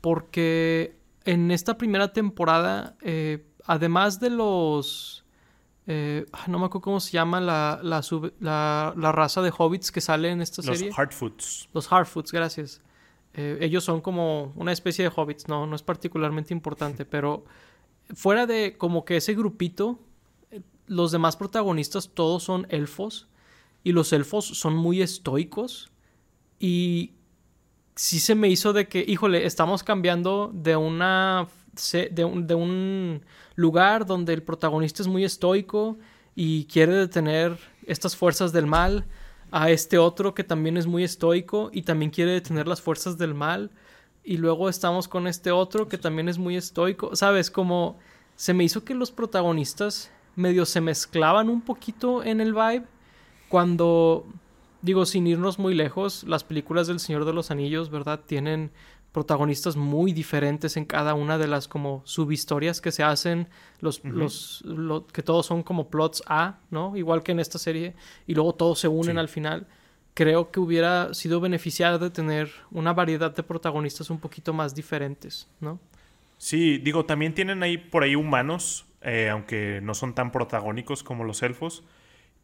Porque 0.00 0.96
en 1.24 1.50
esta 1.52 1.78
primera 1.78 2.12
temporada, 2.12 2.96
eh, 3.00 3.46
además 3.64 4.20
de 4.20 4.30
los... 4.30 5.24
Eh, 5.90 6.26
no 6.48 6.58
me 6.58 6.66
acuerdo 6.66 6.82
cómo 6.82 7.00
se 7.00 7.12
llama 7.12 7.40
la, 7.40 7.80
la, 7.82 9.12
raza 9.12 9.40
de 9.40 9.50
hobbits 9.56 9.90
que 9.90 10.02
sale 10.02 10.30
en 10.30 10.42
esta 10.42 10.60
serie. 10.60 10.88
Los 10.88 10.96
Hardfoots. 10.96 11.68
Los 11.72 11.88
Hardfoots, 11.88 12.30
gracias. 12.30 12.82
Eh, 13.32 13.56
ellos 13.62 13.84
son 13.84 14.02
como 14.02 14.52
una 14.54 14.70
especie 14.70 15.02
de 15.02 15.10
hobbits, 15.14 15.48
no, 15.48 15.66
no 15.66 15.74
es 15.74 15.82
particularmente 15.82 16.52
importante, 16.52 17.04
pero 17.06 17.46
fuera 18.14 18.46
de 18.46 18.76
como 18.76 19.06
que 19.06 19.16
ese 19.16 19.32
grupito, 19.34 19.98
los 20.86 21.10
demás 21.10 21.38
protagonistas 21.38 22.10
todos 22.10 22.42
son 22.42 22.66
elfos 22.68 23.26
y 23.82 23.92
los 23.92 24.12
elfos 24.12 24.44
son 24.44 24.76
muy 24.76 25.00
estoicos 25.00 25.90
y 26.60 27.14
sí 27.94 28.20
se 28.20 28.34
me 28.34 28.48
hizo 28.48 28.74
de 28.74 28.88
que, 28.88 29.02
híjole, 29.08 29.46
estamos 29.46 29.82
cambiando 29.82 30.50
de 30.52 30.76
una 30.76 31.48
de 32.10 32.54
un, 32.54 33.22
lugar 33.54 34.06
donde 34.06 34.34
el 34.34 34.42
protagonista 34.42 35.02
es 35.02 35.08
muy 35.08 35.24
estoico 35.24 35.98
y 36.34 36.66
quiere 36.66 36.94
detener 36.94 37.58
estas 37.86 38.14
fuerzas 38.16 38.52
del 38.52 38.66
mal 38.66 39.04
a 39.50 39.70
este 39.70 39.98
otro 39.98 40.34
que 40.34 40.44
también 40.44 40.76
es 40.76 40.86
muy 40.86 41.02
estoico 41.02 41.70
y 41.72 41.82
también 41.82 42.10
quiere 42.10 42.32
detener 42.32 42.68
las 42.68 42.80
fuerzas 42.80 43.18
del 43.18 43.34
mal. 43.34 43.70
Y 44.22 44.36
luego 44.36 44.68
estamos 44.68 45.08
con 45.08 45.26
este 45.26 45.50
otro 45.50 45.88
que 45.88 45.98
también 45.98 46.28
es 46.28 46.38
muy 46.38 46.56
estoico. 46.56 47.16
¿Sabes? 47.16 47.50
Como 47.50 47.98
se 48.36 48.54
me 48.54 48.62
hizo 48.62 48.84
que 48.84 48.94
los 48.94 49.10
protagonistas 49.10 50.10
medio 50.36 50.64
se 50.66 50.80
mezclaban 50.80 51.48
un 51.48 51.60
poquito 51.60 52.22
en 52.22 52.40
el 52.40 52.52
vibe. 52.52 52.84
Cuando, 53.48 54.26
digo, 54.82 55.04
sin 55.06 55.26
irnos 55.26 55.58
muy 55.58 55.74
lejos, 55.74 56.22
las 56.24 56.44
películas 56.44 56.86
del 56.86 57.00
Señor 57.00 57.24
de 57.24 57.32
los 57.32 57.50
Anillos, 57.50 57.90
¿verdad? 57.90 58.20
Tienen 58.24 58.70
protagonistas 59.12 59.76
muy 59.76 60.12
diferentes 60.12 60.76
en 60.76 60.84
cada 60.84 61.14
una 61.14 61.38
de 61.38 61.48
las 61.48 61.66
como 61.68 62.02
subhistorias 62.04 62.80
que 62.80 62.92
se 62.92 63.02
hacen, 63.02 63.48
los, 63.80 64.04
los 64.04 65.04
que 65.12 65.22
todos 65.22 65.46
son 65.46 65.62
como 65.62 65.88
plots 65.88 66.22
A, 66.26 66.58
¿no? 66.70 66.96
Igual 66.96 67.22
que 67.22 67.32
en 67.32 67.40
esta 67.40 67.58
serie, 67.58 67.94
y 68.26 68.34
luego 68.34 68.54
todos 68.54 68.78
se 68.78 68.88
unen 68.88 69.18
al 69.18 69.28
final. 69.28 69.66
Creo 70.14 70.50
que 70.50 70.60
hubiera 70.60 71.14
sido 71.14 71.40
beneficiado 71.40 71.98
de 71.98 72.10
tener 72.10 72.50
una 72.70 72.92
variedad 72.92 73.34
de 73.34 73.42
protagonistas 73.42 74.10
un 74.10 74.18
poquito 74.18 74.52
más 74.52 74.74
diferentes, 74.74 75.48
¿no? 75.60 75.78
Sí, 76.36 76.78
digo, 76.78 77.04
también 77.04 77.34
tienen 77.34 77.62
ahí 77.62 77.78
por 77.78 78.02
ahí 78.02 78.14
humanos, 78.14 78.86
eh, 79.02 79.28
aunque 79.30 79.80
no 79.82 79.94
son 79.94 80.14
tan 80.14 80.32
protagónicos 80.32 81.02
como 81.02 81.24
los 81.24 81.42
elfos. 81.42 81.84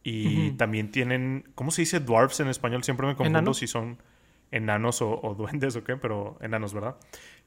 Y 0.07 0.51
también 0.51 0.91
tienen, 0.91 1.49
¿cómo 1.55 1.71
se 1.71 1.81
dice 1.81 1.99
dwarfs 1.99 2.39
en 2.39 2.47
español? 2.47 2.83
Siempre 2.83 3.07
me 3.07 3.15
confundo 3.15 3.55
si 3.55 3.65
son 3.65 3.97
enanos 4.51 5.01
o, 5.01 5.35
duendes 5.37 5.75
o 5.75 5.83
qué, 5.83 5.97
pero 5.97 6.37
enanos, 6.41 6.73
¿verdad? 6.73 6.95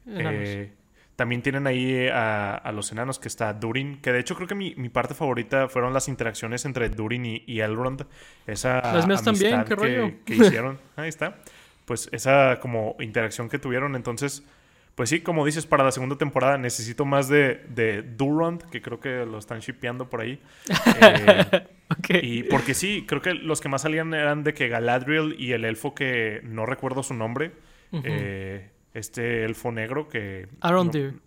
Eh, 0.07 0.73
también 1.15 1.41
tienen 1.41 1.67
ahí 1.67 2.07
a, 2.11 2.71
los 2.73 2.91
enanos 2.91 3.19
que 3.19 3.27
está 3.27 3.53
Durin, 3.53 3.99
que 4.01 4.13
de 4.13 4.19
hecho 4.19 4.35
creo 4.35 4.47
que 4.47 4.55
mi, 4.55 4.73
parte 4.89 5.13
favorita 5.13 5.67
fueron 5.67 5.93
las 5.93 6.07
interacciones 6.07 6.65
entre 6.65 6.89
Durin 6.89 7.25
y, 7.25 7.59
Elrond. 7.59 8.05
Esa 8.47 8.81
las 8.93 9.05
mías 9.05 9.23
también, 9.23 9.65
qué 9.65 9.75
rollo. 9.75 10.11
Que, 10.25 10.35
hicieron. 10.35 10.79
Ahí 10.95 11.09
está. 11.09 11.35
Pues 11.85 12.07
esa 12.11 12.59
como 12.61 12.95
interacción 12.99 13.49
que 13.49 13.59
tuvieron, 13.59 13.95
entonces 13.95 14.45
pues 14.99 15.11
sí, 15.11 15.21
como 15.21 15.45
dices, 15.45 15.65
para 15.65 15.85
la 15.85 15.93
segunda 15.93 16.17
temporada 16.17 16.57
necesito 16.57 17.05
más 17.05 17.29
de, 17.29 17.63
de 17.69 18.01
Durand, 18.01 18.69
que 18.69 18.81
creo 18.81 18.99
que 18.99 19.25
lo 19.25 19.37
están 19.37 19.61
shipeando 19.61 20.09
por 20.09 20.19
ahí. 20.19 20.41
Eh, 22.09 22.19
y 22.21 22.43
porque 22.43 22.73
sí, 22.73 23.05
creo 23.07 23.21
que 23.21 23.33
los 23.33 23.61
que 23.61 23.69
más 23.69 23.83
salían 23.83 24.13
eran 24.13 24.43
de 24.43 24.53
que 24.53 24.67
Galadriel 24.67 25.35
y 25.39 25.53
el 25.53 25.63
elfo 25.63 25.95
que 25.95 26.41
no 26.43 26.65
recuerdo 26.65 27.01
su 27.01 27.13
nombre, 27.13 27.53
eh, 28.03 28.71
este 28.93 29.45
elfo 29.45 29.71
negro 29.71 30.09
que... 30.09 30.49
Arondir. 30.59 31.13
No, 31.13 31.21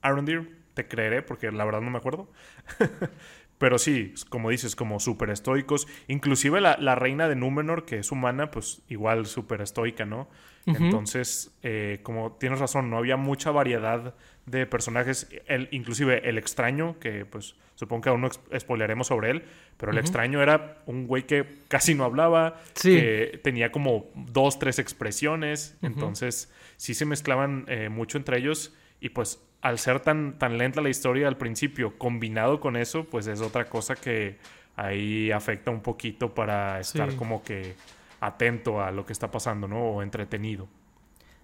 Arondir, 0.00 0.58
te 0.74 0.88
creeré 0.88 1.22
porque 1.22 1.52
la 1.52 1.64
verdad 1.64 1.82
no 1.82 1.90
me 1.90 1.98
acuerdo. 1.98 2.30
Pero 3.58 3.78
sí, 3.78 4.14
como 4.28 4.50
dices, 4.50 4.74
como 4.74 5.00
súper 5.00 5.30
estoicos. 5.30 5.86
Inclusive 6.08 6.60
la, 6.60 6.78
la, 6.78 6.94
reina 6.94 7.28
de 7.28 7.36
Númenor, 7.36 7.84
que 7.84 7.98
es 7.98 8.10
humana, 8.10 8.50
pues 8.50 8.82
igual 8.88 9.26
súper 9.26 9.60
estoica, 9.60 10.04
¿no? 10.06 10.28
Entonces, 10.66 11.50
eh, 11.62 12.00
como 12.02 12.32
tienes 12.32 12.60
razón, 12.60 12.88
no 12.90 12.98
había 12.98 13.16
mucha 13.16 13.50
variedad 13.50 14.14
de 14.46 14.66
personajes. 14.66 15.28
El, 15.46 15.68
inclusive 15.72 16.28
el 16.28 16.38
extraño, 16.38 16.98
que 16.98 17.24
pues 17.24 17.56
supongo 17.74 18.02
que 18.02 18.08
aún 18.10 18.20
no 18.20 18.28
spoileremos 18.30 19.08
sobre 19.08 19.30
él, 19.30 19.44
pero 19.76 19.92
el 19.92 19.98
extraño 19.98 20.40
era 20.40 20.82
un 20.86 21.06
güey 21.06 21.26
que 21.26 21.58
casi 21.68 21.94
no 21.94 22.04
hablaba, 22.04 22.60
que 22.80 23.40
tenía 23.42 23.72
como 23.72 24.06
dos, 24.14 24.58
tres 24.58 24.78
expresiones. 24.78 25.76
Entonces, 25.82 26.52
sí 26.76 26.94
se 26.94 27.04
mezclaban 27.04 27.64
eh, 27.68 27.88
mucho 27.88 28.18
entre 28.18 28.38
ellos. 28.38 28.74
Y 29.00 29.08
pues 29.08 29.42
al 29.62 29.78
ser 29.78 30.00
tan, 30.00 30.38
tan 30.38 30.58
lenta 30.58 30.80
la 30.80 30.90
historia 30.90 31.26
al 31.26 31.36
principio, 31.36 31.98
combinado 31.98 32.60
con 32.60 32.76
eso, 32.76 33.04
pues 33.04 33.26
es 33.26 33.40
otra 33.40 33.64
cosa 33.64 33.96
que 33.96 34.36
ahí 34.76 35.30
afecta 35.30 35.70
un 35.70 35.80
poquito 35.80 36.34
para 36.34 36.80
estar 36.80 37.14
como 37.16 37.42
que 37.42 37.74
atento 38.22 38.80
a 38.82 38.90
lo 38.90 39.04
que 39.04 39.12
está 39.12 39.30
pasando, 39.30 39.68
¿no? 39.68 39.82
O 39.82 40.02
entretenido. 40.02 40.68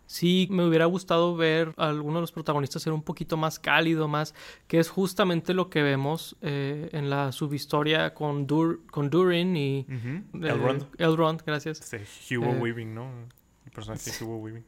sí 0.06 0.48
me 0.50 0.64
hubiera 0.66 0.86
gustado 0.86 1.36
ver 1.36 1.74
a 1.76 1.88
alguno 1.88 2.14
de 2.14 2.20
los 2.22 2.32
protagonistas 2.32 2.80
ser 2.82 2.94
un 2.94 3.02
poquito 3.02 3.36
más 3.36 3.58
cálido, 3.58 4.08
más, 4.08 4.34
que 4.66 4.78
es 4.78 4.88
justamente 4.88 5.52
lo 5.52 5.68
que 5.68 5.82
vemos 5.82 6.34
eh, 6.40 6.88
en 6.92 7.10
la 7.10 7.30
subhistoria 7.32 8.14
con, 8.14 8.46
Dur 8.46 8.80
con 8.90 9.10
Durin 9.10 9.54
y 9.56 9.84
Ujú. 9.86 10.44
eh, 10.46 10.50
Elrond. 10.50 10.86
Elrond, 10.96 11.42
gracias. 11.44 11.92
Este, 11.92 12.36
Hugo 12.38 12.52
Eh, 12.54 12.58
Weaving, 12.58 12.94
¿no? 12.94 13.10
El 13.66 13.70
personaje 13.70 14.10
de 14.10 14.24
Hugo 14.24 14.36
Weaving. 14.38 14.64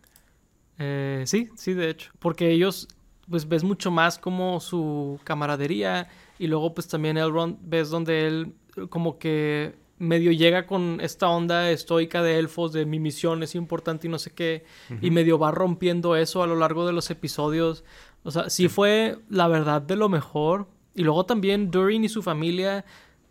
Eh, 0.78 1.22
sí, 1.26 1.48
sí, 1.56 1.72
de 1.74 1.88
hecho. 1.90 2.10
Porque 2.18 2.50
ellos, 2.50 2.86
pues 3.28 3.48
ves 3.48 3.64
mucho 3.64 3.90
más 3.90 4.18
como 4.18 4.60
su 4.60 5.18
camaradería 5.24 6.08
y 6.38 6.48
luego 6.48 6.74
pues 6.74 6.86
también 6.88 7.16
Elrond 7.16 7.56
ves 7.62 7.88
donde 7.90 8.26
él 8.26 8.52
como 8.90 9.18
que 9.18 9.74
medio 10.00 10.32
llega 10.32 10.66
con 10.66 10.98
esta 11.00 11.28
onda 11.28 11.70
estoica 11.70 12.22
de 12.22 12.38
elfos 12.38 12.72
de 12.72 12.84
mi 12.86 12.98
misión 12.98 13.42
es 13.44 13.54
importante 13.54 14.08
y 14.08 14.10
no 14.10 14.18
sé 14.18 14.32
qué 14.32 14.64
y 15.00 15.10
medio 15.12 15.38
va 15.38 15.52
rompiendo 15.52 16.16
eso 16.16 16.42
a 16.42 16.48
lo 16.48 16.56
largo 16.56 16.84
de 16.86 16.92
los 16.92 17.08
episodios. 17.10 17.84
O 18.24 18.30
sea, 18.32 18.50
sí, 18.50 18.68
fue 18.68 19.18
la 19.28 19.46
verdad 19.46 19.80
de 19.80 19.94
lo 19.96 20.08
mejor. 20.08 20.66
Y 20.94 21.04
luego 21.04 21.24
también 21.26 21.70
Durin 21.70 22.02
y 22.04 22.08
su 22.08 22.22
familia 22.22 22.84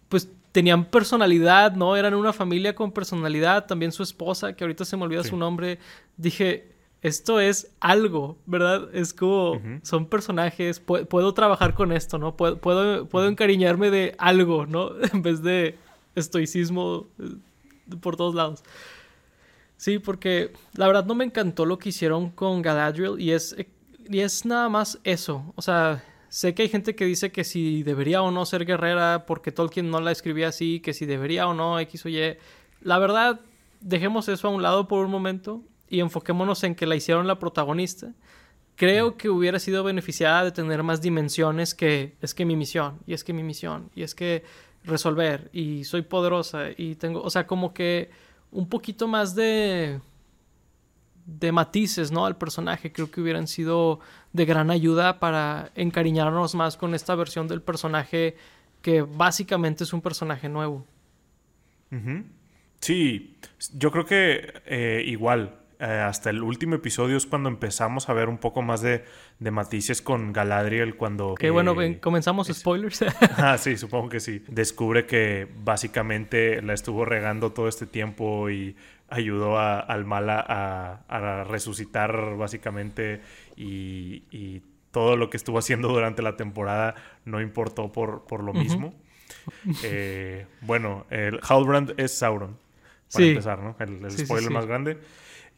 pues 0.07 0.29
tenían 0.51 0.85
personalidad, 0.85 1.73
¿no? 1.75 1.95
Eran 1.97 2.13
una 2.13 2.33
familia 2.33 2.73
con 2.73 2.91
personalidad. 2.91 3.65
También 3.67 3.91
su 3.91 4.01
esposa, 4.01 4.53
que 4.53 4.63
ahorita 4.63 4.85
se 4.85 4.95
me 4.97 5.03
olvida 5.03 5.23
Sí. 5.23 5.29
su 5.29 5.37
nombre. 5.37 5.77
Dije, 6.17 6.71
esto 7.01 7.39
es 7.39 7.71
algo, 7.79 8.37
¿verdad? 8.45 8.89
Es 8.93 9.13
como, 9.13 9.61
son 9.83 10.05
personajes, 10.07 10.85
pu- 10.85 11.05
puedo 11.07 11.33
trabajar 11.33 11.73
con 11.73 11.91
esto, 11.91 12.17
¿no? 12.17 12.35
Puedo, 12.35 12.57
puedo, 12.59 13.07
puedo 13.07 13.27
encariñarme 13.27 13.89
de 13.91 14.15
algo, 14.17 14.65
¿no? 14.65 14.91
en 15.13 15.21
vez 15.21 15.41
de 15.43 15.77
estoicismo 16.15 17.07
eh, 17.19 17.97
por 18.01 18.15
todos 18.15 18.35
lados. 18.35 18.63
Sí, 19.77 19.97
porque 19.97 20.51
la 20.73 20.87
verdad 20.87 21.05
no 21.05 21.15
me 21.15 21.23
encantó 21.23 21.65
lo 21.65 21.79
que 21.79 21.89
hicieron 21.89 22.31
con 22.31 22.61
Galadriel 22.61 23.19
y 23.19 23.31
es, 23.31 23.55
y 24.09 24.19
es 24.19 24.45
nada 24.45 24.67
más 24.67 24.99
eso. 25.05 25.53
O 25.55 25.61
sea, 25.61 26.03
sé 26.27 26.53
que 26.53 26.63
hay 26.63 26.69
gente 26.69 26.95
que 26.95 27.05
dice 27.05 27.31
que 27.31 27.45
si 27.45 27.83
debería 27.83 28.21
o 28.21 28.29
no 28.29 28.45
ser 28.45 28.65
guerrera 28.65 29.25
porque 29.25 29.53
Tolkien 29.53 29.89
no 29.89 30.01
la 30.01 30.11
escribía 30.11 30.49
así, 30.49 30.81
que 30.81 30.93
si 30.93 31.05
debería 31.05 31.47
o 31.47 31.53
no 31.53 31.79
X 31.79 32.05
o 32.05 32.09
Y. 32.09 32.37
La 32.81 32.99
verdad, 32.99 33.39
dejemos 33.79 34.27
eso 34.27 34.49
a 34.49 34.51
un 34.51 34.61
lado 34.61 34.87
por 34.87 35.05
un 35.05 35.11
momento 35.11 35.63
y 35.89 36.01
enfoquémonos 36.01 36.63
en 36.63 36.75
que 36.75 36.85
la 36.85 36.95
hicieron 36.95 37.27
la 37.27 37.39
protagonista. 37.39 38.13
Creo 38.75 39.17
que 39.17 39.29
hubiera 39.29 39.59
sido 39.59 39.83
beneficiada 39.83 40.43
de 40.43 40.51
tener 40.51 40.83
más 40.83 41.01
dimensiones 41.01 41.73
que 41.73 42.15
es 42.21 42.33
que 42.33 42.45
mi 42.45 42.55
misión, 42.55 42.99
y 43.05 43.13
es 43.13 43.23
que 43.23 43.33
mi 43.33 43.43
misión, 43.43 43.89
y 43.95 44.03
es 44.03 44.15
que 44.15 44.43
resolver, 44.83 45.49
y 45.53 45.83
soy 45.83 46.01
poderosa, 46.01 46.67
y 46.75 46.95
tengo, 46.95 47.21
o 47.21 47.29
sea, 47.29 47.45
como 47.47 47.73
que 47.73 48.09
un 48.51 48.67
poquito 48.67 49.07
más 49.07 49.35
de 49.35 49.99
de 51.37 51.51
matices, 51.51 52.11
¿no? 52.11 52.25
Al 52.25 52.37
personaje 52.37 52.91
creo 52.91 53.11
que 53.11 53.21
hubieran 53.21 53.47
sido 53.47 53.99
de 54.33 54.45
gran 54.45 54.71
ayuda 54.71 55.19
para 55.19 55.71
encariñarnos 55.75 56.55
más 56.55 56.77
con 56.77 56.95
esta 56.95 57.15
versión 57.15 57.47
del 57.47 57.61
personaje 57.61 58.35
que 58.81 59.01
básicamente 59.01 59.83
es 59.83 59.93
un 59.93 60.01
personaje 60.01 60.49
nuevo. 60.49 60.85
Sí, 62.79 63.37
yo 63.73 63.91
creo 63.91 64.05
que 64.05 64.53
eh, 64.65 65.03
igual, 65.05 65.58
eh, 65.79 65.85
hasta 65.85 66.29
el 66.29 66.43
último 66.43 66.75
episodio 66.75 67.15
es 67.17 67.25
cuando 67.25 67.47
empezamos 67.49 68.09
a 68.09 68.13
ver 68.13 68.27
un 68.29 68.37
poco 68.37 68.61
más 68.61 68.81
de, 68.81 69.05
de 69.39 69.51
matices 69.51 70.01
con 70.01 70.33
Galadriel 70.33 70.95
cuando... 70.97 71.35
Que 71.35 71.49
bueno, 71.49 71.71
eh, 71.71 71.75
ven, 71.75 71.93
comenzamos 71.95 72.47
spoilers. 72.47 73.03
Ah, 73.37 73.57
sí, 73.57 73.77
supongo 73.77 74.09
que 74.09 74.19
sí. 74.19 74.43
Descubre 74.49 75.05
que 75.05 75.47
básicamente 75.63 76.61
la 76.61 76.73
estuvo 76.73 77.05
regando 77.05 77.51
todo 77.53 77.67
este 77.69 77.85
tiempo 77.85 78.49
y 78.49 78.75
ayudó 79.09 79.57
a- 79.57 79.79
al 79.79 80.05
mala 80.05 80.43
a, 80.47 81.01
a 81.07 81.43
resucitar 81.45 82.35
básicamente 82.37 83.21
y, 83.55 84.23
y 84.31 84.61
todo 84.91 85.15
lo 85.15 85.29
que 85.29 85.37
estuvo 85.37 85.57
haciendo 85.59 85.87
durante 85.87 86.21
la 86.21 86.35
temporada 86.35 86.95
no 87.25 87.41
importó 87.41 87.91
por, 87.91 88.25
por 88.25 88.43
lo 88.43 88.53
mismo. 88.53 88.93
Eh, 89.83 90.45
bueno, 90.61 91.05
el 91.09 91.39
Halbrand 91.47 91.93
es 91.97 92.17
Sauron, 92.17 92.57
para 93.11 93.23
Sí. 93.25 93.29
empezar, 93.29 93.59
¿no? 93.59 93.75
El, 93.79 94.03
el 94.05 94.11
Sí, 94.11 94.17
sí, 94.19 94.25
spoiler 94.25 94.47
sí. 94.49 94.53
más 94.53 94.65
grande. 94.65 94.97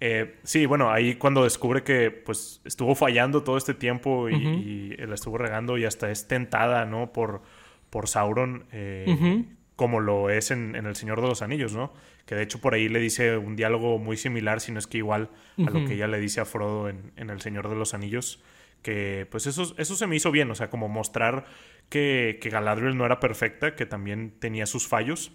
Eh, 0.03 0.39
sí, 0.43 0.65
bueno, 0.65 0.91
ahí 0.91 1.13
cuando 1.15 1.43
descubre 1.43 1.83
que 1.83 2.09
pues 2.09 2.59
estuvo 2.65 2.95
fallando 2.95 3.43
todo 3.43 3.55
este 3.55 3.75
tiempo 3.75 4.29
y, 4.29 4.33
Ujú. 4.33 4.47
y 4.47 4.97
la 4.97 5.13
estuvo 5.13 5.37
regando 5.37 5.77
y 5.77 5.85
hasta 5.85 6.09
es 6.09 6.27
tentada, 6.27 6.85
¿no? 6.85 7.13
Por, 7.13 7.43
por 7.91 8.07
Sauron, 8.07 8.65
eh, 8.71 9.45
como 9.75 9.99
lo 9.99 10.31
es 10.31 10.49
en, 10.49 10.75
en 10.75 10.87
El 10.87 10.95
Señor 10.95 11.21
de 11.21 11.27
los 11.27 11.43
Anillos, 11.43 11.73
¿no? 11.75 11.93
Que 12.25 12.33
de 12.33 12.41
hecho 12.41 12.59
por 12.59 12.73
ahí 12.73 12.89
le 12.89 12.99
dice 12.99 13.37
un 13.37 13.55
diálogo 13.55 13.99
muy 13.99 14.17
similar, 14.17 14.59
si 14.59 14.71
no 14.71 14.79
es 14.79 14.87
que 14.87 14.97
igual 14.97 15.29
a 15.59 15.69
lo 15.69 15.85
que 15.85 15.93
ella 15.93 16.07
le 16.07 16.19
dice 16.19 16.41
a 16.41 16.45
Frodo 16.45 16.89
en, 16.89 17.11
en 17.15 17.29
El 17.29 17.41
Señor 17.41 17.69
de 17.69 17.75
los 17.75 17.93
Anillos. 17.93 18.41
Que 18.81 19.27
pues 19.29 19.45
eso, 19.45 19.75
eso 19.77 19.95
se 19.95 20.07
me 20.07 20.15
hizo 20.15 20.31
bien, 20.31 20.49
o 20.49 20.55
sea, 20.55 20.71
como 20.71 20.87
mostrar 20.89 21.45
que, 21.89 22.39
que 22.41 22.49
Galadriel 22.49 22.97
no 22.97 23.05
era 23.05 23.19
perfecta, 23.19 23.75
que 23.75 23.85
también 23.85 24.33
tenía 24.39 24.65
sus 24.65 24.87
fallos. 24.87 25.31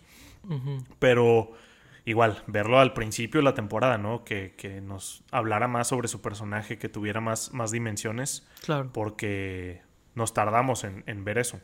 Pero 0.99 1.53
igual, 2.07 2.43
verlo 2.47 2.79
al 2.79 2.95
principio 2.95 3.41
de 3.41 3.45
la 3.45 3.53
temporada, 3.55 3.99
¿no? 3.99 4.25
Que, 4.25 4.55
que 4.57 4.81
nos 4.81 5.23
hablara 5.31 5.69
más 5.69 5.89
sobre 5.89 6.09
su 6.09 6.23
personaje, 6.23 6.79
que 6.79 6.89
tuviera 6.89 7.21
más, 7.21 7.53
más 7.53 7.71
dimensiones, 7.73 8.47
Claro. 8.65 8.91
porque 8.95 9.83
nos 10.15 10.33
tardamos 10.33 10.85
en, 10.85 11.05
en 11.07 11.25
ver 11.25 11.37
eso. 11.37 11.61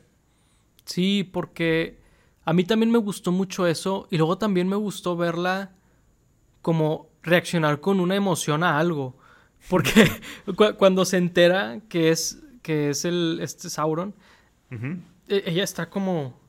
Sí, 0.85 1.25
porque 1.33 1.99
a 2.45 2.53
mí 2.53 2.65
también 2.65 2.91
me 2.91 2.99
gustó 2.99 3.33
mucho 3.33 3.67
eso 3.67 4.09
y 4.11 4.19
luego 4.19 4.37
también 4.37 4.69
me 4.69 4.77
gustó 4.77 5.17
verla 5.17 5.71
como 6.61 7.09
reaccionar 7.23 7.81
con 7.81 8.01
una 8.01 8.17
emoción 8.17 8.63
a 8.65 8.79
algo. 8.79 9.17
Porque 9.71 10.11
cu- 10.57 10.75
cuando 10.77 11.05
se 11.05 11.17
entera 11.19 11.81
que 11.89 12.11
es, 12.11 12.43
que 12.63 12.91
es 12.91 13.05
el, 13.05 13.39
este 13.43 13.71
Sauron, 13.71 14.15
e- 15.29 15.43
ella 15.47 15.63
está 15.65 15.89
como 15.89 16.41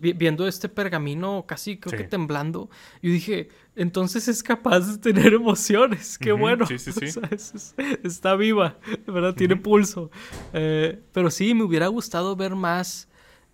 viendo 0.00 0.46
este 0.46 0.68
pergamino 0.68 1.44
casi 1.46 1.76
creo 1.78 1.96
que 1.98 2.08
temblando. 2.08 2.70
Yo 3.02 3.10
dije, 3.10 3.48
entonces 3.76 4.28
es 4.28 4.42
capaz 4.42 4.80
de 4.80 4.98
tener 4.98 5.32
emociones. 5.34 6.18
Qué 6.18 6.32
bueno. 6.32 6.66
sí, 6.66 6.78
sí, 6.78 6.90
O 7.06 7.10
sea, 7.10 7.28
es- 7.30 7.74
está 8.02 8.34
viva, 8.36 8.76
¿verdad? 9.06 9.34
Tiene 9.34 9.56
pulso. 9.56 10.10
Eh, 10.52 11.00
pero 11.12 11.30
sí, 11.30 11.54
me 11.54 11.64
hubiera 11.64 11.86
gustado 11.88 12.34
ver 12.36 12.54
más 12.54 13.08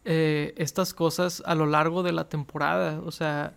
eh, 0.04 0.54
estas 0.56 0.94
cosas 0.94 1.42
a 1.46 1.54
lo 1.54 1.66
largo 1.66 2.02
de 2.02 2.12
la 2.12 2.28
temporada. 2.28 3.00
O 3.04 3.10
sea, 3.10 3.54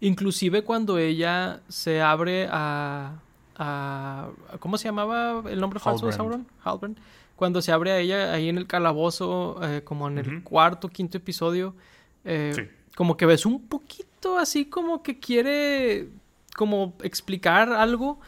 inclusive 0.00 0.62
cuando 0.62 0.98
ella 0.98 1.62
se 1.68 2.00
abre 2.02 2.48
a... 2.50 3.20
a- 3.56 4.28
¿Cómo 4.60 4.78
se 4.78 4.84
llamaba 4.88 5.42
el 5.50 5.60
nombre 5.60 5.78
falso 5.80 6.06
de. 6.06 6.12
Sauron? 6.12 6.46
Halbrand. 6.62 6.98
Cuando 7.36 7.60
se 7.62 7.72
abre 7.72 7.90
a 7.90 7.98
ella 7.98 8.32
ahí 8.32 8.48
en 8.48 8.58
el 8.58 8.66
calabozo, 8.68 9.58
eh, 9.62 9.82
como 9.82 10.06
en 10.06 10.18
el 10.18 10.42
cuarto, 10.44 10.88
quinto 10.88 11.18
episodio, 11.18 11.74
eh, 12.24 12.52
Sí. 12.54 12.62
como 12.96 13.16
que 13.16 13.26
ves 13.26 13.44
un 13.46 13.66
poquito 13.68 14.38
así 14.38 14.64
como 14.66 15.02
que 15.02 15.18
quiere 15.18 16.08
como 16.56 16.94
explicar 17.02 17.72
algo, 17.72 18.20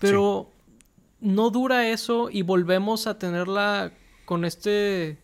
pero 0.00 0.50
no 1.20 1.50
dura 1.50 1.88
eso 1.88 2.28
y 2.30 2.42
volvemos 2.42 3.06
a 3.06 3.18
tenerla 3.18 3.92
con 4.24 4.44
este 4.44 5.18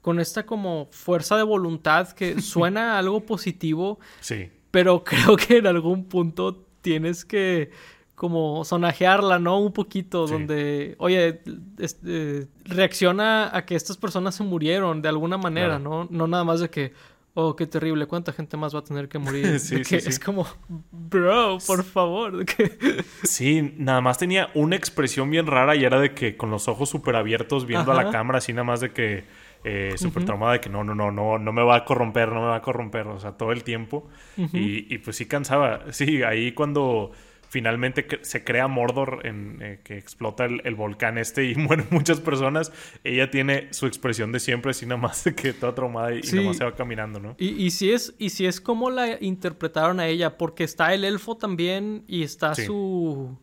con 0.00 0.20
esta 0.20 0.46
como 0.46 0.86
fuerza 0.92 1.36
de 1.36 1.42
voluntad 1.42 2.08
que 2.12 2.40
suena 2.40 2.94
a 2.94 2.98
algo 2.98 3.20
positivo, 3.26 3.98
Sí. 4.20 4.50
pero 4.70 5.02
creo 5.34 5.36
que 5.36 5.58
en 5.58 5.66
algún 5.66 6.04
punto 6.04 6.64
tienes 6.80 7.24
que 7.24 7.70
como 8.14 8.64
sonajearla, 8.64 9.38
¿no? 9.38 9.58
Un 9.58 9.72
poquito, 9.72 10.26
Sí. 10.26 10.32
donde, 10.32 10.94
oye, 10.98 11.42
este, 11.78 12.46
reacciona 12.64 13.54
a 13.54 13.66
que 13.66 13.74
estas 13.74 13.96
personas 13.98 14.34
se 14.36 14.42
murieron 14.44 15.02
de 15.02 15.08
alguna 15.10 15.36
manera, 15.36 15.78
Claro. 15.78 15.84
¿no? 15.84 16.08
No 16.10 16.26
nada 16.26 16.44
más 16.44 16.60
de 16.60 16.70
que, 16.70 16.92
oh, 17.38 17.54
qué 17.54 17.66
terrible, 17.66 18.06
¿cuánta 18.06 18.32
gente 18.32 18.56
más 18.56 18.74
va 18.74 18.80
a 18.80 18.84
tener 18.84 19.08
que 19.08 19.18
morir? 19.18 19.46
Sí, 19.60 19.76
De 19.76 19.84
sí, 19.84 19.94
que 19.96 20.00
sí. 20.00 20.08
Es 20.08 20.18
como, 20.18 20.46
bro, 20.90 21.58
por 21.66 21.84
favor. 21.84 22.44
que- 22.56 23.04
Sí, 23.22 23.74
nada 23.76 24.00
más 24.00 24.18
tenía 24.18 24.48
una 24.54 24.74
expresión 24.74 25.30
bien 25.30 25.46
rara 25.46 25.76
y 25.76 25.84
era 25.84 26.00
de 26.00 26.12
que 26.14 26.36
con 26.36 26.50
los 26.50 26.66
ojos 26.66 26.88
súper 26.88 27.14
abiertos 27.16 27.66
viendo 27.66 27.92
a 27.92 27.94
la 27.94 28.10
cámara, 28.10 28.38
así 28.38 28.52
nada 28.52 28.64
más 28.64 28.80
de 28.80 28.90
que 28.90 29.24
eh, 29.64 29.94
súper 29.96 30.24
traumada 30.24 30.54
de 30.54 30.60
que 30.60 30.70
no, 30.70 30.82
no, 30.84 30.94
no, 30.94 31.10
no, 31.10 31.38
no 31.38 31.52
me 31.52 31.62
va 31.62 31.76
a 31.76 31.84
corromper, 31.84 32.28
no 32.30 32.40
me 32.40 32.46
va 32.46 32.56
a 32.56 32.62
corromper, 32.62 33.06
o 33.08 33.18
sea, 33.20 33.32
todo 33.32 33.52
el 33.52 33.64
tiempo. 33.64 34.08
Y, 34.36 34.92
y, 34.94 34.98
pues 34.98 35.16
sí 35.16 35.26
cansaba. 35.26 35.92
Sí, 35.92 36.22
ahí 36.22 36.52
cuando 36.52 37.10
finalmente 37.48 38.06
se 38.22 38.44
crea 38.44 38.66
Mordor, 38.68 39.20
en, 39.24 39.58
eh, 39.62 39.80
que 39.84 39.96
explota 39.98 40.44
el, 40.44 40.60
el 40.64 40.74
volcán 40.74 41.18
este 41.18 41.44
y 41.50 41.54
mueren 41.56 41.86
muchas 41.90 42.20
personas, 42.20 42.72
ella 43.04 43.30
tiene 43.30 43.72
su 43.72 43.86
expresión 43.86 44.32
de 44.32 44.40
siempre, 44.40 44.70
así 44.72 44.86
nada 44.86 45.00
más 45.00 45.24
que 45.36 45.52
toda 45.52 45.74
traumada 45.74 46.14
y, 46.14 46.18
y 46.18 46.22
Sí. 46.22 46.36
nada 46.36 46.48
más 46.48 46.56
se 46.58 46.64
va 46.64 46.74
caminando, 46.74 47.20
¿no? 47.20 47.34
Y, 47.38 47.48
y 47.64 47.70
si 47.70 47.90
es, 47.92 48.14
y 48.18 48.30
si 48.30 48.46
es 48.46 48.60
como 48.60 48.90
la 48.90 49.16
interpretaron 49.22 50.00
a 50.00 50.06
ella, 50.06 50.36
porque 50.38 50.64
está 50.64 50.92
el 50.94 51.04
elfo 51.04 51.36
también 51.36 52.04
y 52.06 52.22
está 52.22 52.54
Sí. 52.54 52.66
su 52.66 53.38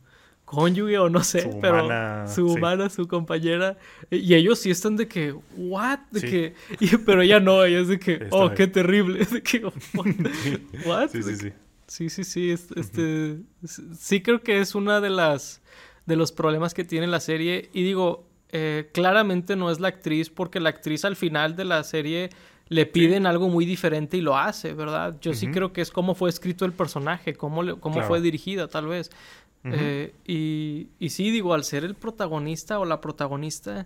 cónyuge 0.46 1.00
o 1.00 1.10
no 1.10 1.24
sé, 1.24 1.42
Su 1.42 1.60
pero 1.60 1.86
humana, 1.86 2.28
su 2.28 2.48
sí. 2.50 2.58
humana, 2.58 2.90
su 2.90 3.08
compañera, 3.08 3.78
y 4.12 4.36
ellos 4.36 4.60
sí 4.60 4.70
están 4.70 4.96
de 4.98 5.08
que, 5.08 5.34
what, 5.58 6.00
de 6.12 6.20
Sí. 6.20 6.28
que, 6.30 6.54
y- 6.80 6.98
pero 6.98 7.22
ella 7.24 7.40
no, 7.40 7.64
ella 7.64 7.80
es 7.80 7.88
de 7.88 7.98
que, 7.98 8.14
Esta 8.16 8.28
oh, 8.32 8.50
vez. 8.50 8.58
qué 8.58 8.68
terrible, 8.68 9.26
de 9.32 9.42
que, 9.42 9.66
oh, 9.66 9.74
what, 10.86 11.08
Sí, 11.12 11.20
De 11.22 11.36
sí, 11.36 11.52
sí. 11.94 12.10
sí, 12.10 12.24
sí, 12.24 12.24
sí, 12.24 12.52
es- 12.52 12.72
este, 12.76 13.40
sí 13.98 14.22
creo 14.22 14.42
que 14.42 14.60
es 14.60 14.76
una 14.76 15.02
de 15.02 15.10
las 15.10 15.62
de 16.06 16.16
los 16.18 16.32
problemas 16.32 16.74
que 16.74 16.84
tiene 16.84 17.08
la 17.08 17.20
serie. 17.22 17.70
Y 17.74 17.84
digo, 17.84 18.26
eh, 18.50 18.90
claramente 18.94 19.56
no 19.56 19.72
es 19.72 19.80
la 19.80 19.88
actriz, 19.88 20.30
porque 20.30 20.60
la 20.60 20.70
actriz 20.70 21.06
al 21.06 21.16
final 21.16 21.56
de 21.56 21.64
la 21.66 21.84
serie 21.84 22.30
le 22.68 22.86
piden 22.86 23.26
algo 23.26 23.50
muy 23.50 23.66
diferente 23.66 24.18
y 24.18 24.22
lo 24.22 24.38
hace, 24.38 24.74
¿verdad? 24.74 25.18
Yo 25.22 25.34
sí 25.34 25.48
creo 25.54 25.72
que 25.74 25.82
es 25.82 25.92
cómo 25.92 26.14
fue 26.16 26.30
escrito 26.30 26.66
el 26.66 26.74
personaje, 26.74 27.36
cómo, 27.36 27.80
cómo 27.80 27.96
fue 28.08 28.22
dirigida, 28.22 28.68
tal 28.68 28.88
vez. 28.88 29.12
Eh, 29.66 30.14
y, 30.28 30.88
y 31.00 31.10
sí, 31.10 31.32
digo, 31.32 31.54
al 31.54 31.64
ser 31.64 31.86
el 31.86 31.96
protagonista 31.96 32.80
o 32.80 32.86
la 32.86 33.00
protagonista, 33.00 33.86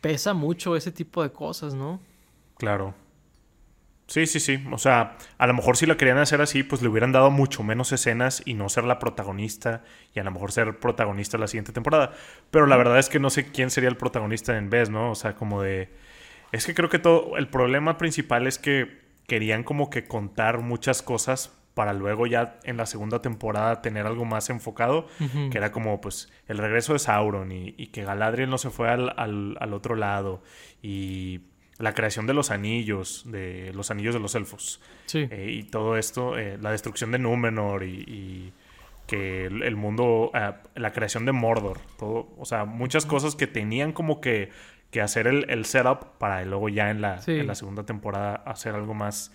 pesa 0.00 0.32
mucho 0.32 0.76
ese 0.76 0.92
tipo 0.92 1.22
de 1.22 1.30
cosas, 1.30 1.74
¿no? 1.74 2.00
Claro. 2.56 2.94
Sí, 4.10 4.26
sí, 4.26 4.40
sí. 4.40 4.64
O 4.72 4.78
sea, 4.78 5.16
a 5.38 5.46
lo 5.46 5.54
mejor 5.54 5.76
si 5.76 5.86
la 5.86 5.96
querían 5.96 6.18
hacer 6.18 6.40
así, 6.40 6.64
pues 6.64 6.82
le 6.82 6.88
hubieran 6.88 7.12
dado 7.12 7.30
mucho 7.30 7.62
menos 7.62 7.92
escenas 7.92 8.42
y 8.44 8.54
no 8.54 8.68
ser 8.68 8.82
la 8.82 8.98
protagonista 8.98 9.84
y 10.12 10.18
a 10.18 10.24
lo 10.24 10.32
mejor 10.32 10.50
ser 10.50 10.80
protagonista 10.80 11.38
la 11.38 11.46
siguiente 11.46 11.70
temporada. 11.72 12.10
Pero 12.50 12.66
la 12.66 12.76
verdad 12.76 12.98
es 12.98 13.08
que 13.08 13.20
no 13.20 13.30
sé 13.30 13.52
quién 13.52 13.70
sería 13.70 13.88
el 13.88 13.96
protagonista 13.96 14.58
en 14.58 14.68
vez, 14.68 14.90
¿no? 14.90 15.12
O 15.12 15.14
sea, 15.14 15.36
como 15.36 15.62
de... 15.62 15.94
Es 16.50 16.66
que 16.66 16.74
creo 16.74 16.88
que 16.88 16.98
todo... 16.98 17.36
El 17.36 17.50
problema 17.50 17.98
principal 17.98 18.48
es 18.48 18.58
que 18.58 19.00
querían 19.28 19.62
como 19.62 19.90
que 19.90 20.02
contar 20.02 20.58
muchas 20.58 21.02
cosas 21.02 21.56
para 21.74 21.92
luego 21.92 22.26
ya 22.26 22.58
en 22.64 22.78
la 22.78 22.86
segunda 22.86 23.22
temporada 23.22 23.80
tener 23.80 24.06
algo 24.06 24.24
más 24.24 24.50
enfocado, 24.50 25.06
que 25.52 25.56
era 25.56 25.70
como 25.70 26.00
pues 26.00 26.32
el 26.48 26.58
regreso 26.58 26.94
de 26.94 26.98
Sauron 26.98 27.52
y, 27.52 27.86
que 27.92 28.02
Galadriel 28.02 28.50
no 28.50 28.58
se 28.58 28.70
fue 28.70 28.88
al, 28.90 29.14
al 29.16 29.72
otro 29.72 29.94
lado 29.94 30.42
y 30.82 31.42
la 31.80 31.94
creación 31.94 32.26
de 32.26 32.34
los 32.34 32.50
anillos, 32.50 33.24
de 33.26 33.72
los 33.74 33.90
anillos 33.90 34.14
de 34.14 34.20
los 34.20 34.34
elfos. 34.34 34.80
Sí. 35.06 35.26
Eh, 35.30 35.50
y 35.50 35.62
todo 35.64 35.96
esto, 35.96 36.38
eh, 36.38 36.58
la 36.60 36.70
destrucción 36.70 37.10
de 37.10 37.18
Númenor 37.18 37.84
y, 37.84 38.52
que 39.06 39.46
el, 39.46 39.74
mundo, 39.74 40.30
eh, 40.34 40.52
la 40.76 40.92
creación 40.92 41.24
de 41.24 41.32
Mordor, 41.32 41.80
todo, 41.98 42.28
o 42.38 42.44
sea, 42.44 42.64
muchas 42.64 43.06
cosas 43.06 43.34
que 43.34 43.48
tenían 43.48 43.92
como 43.92 44.20
que, 44.20 44.50
que 44.92 45.00
hacer 45.00 45.26
el, 45.26 45.50
el, 45.50 45.64
setup 45.64 46.16
para 46.18 46.44
luego 46.44 46.68
ya 46.68 46.90
en 46.90 47.00
la, 47.00 47.20
en 47.26 47.48
la 47.48 47.56
segunda 47.56 47.84
temporada 47.84 48.36
hacer 48.46 48.74
algo 48.74 48.94
más 48.94 49.32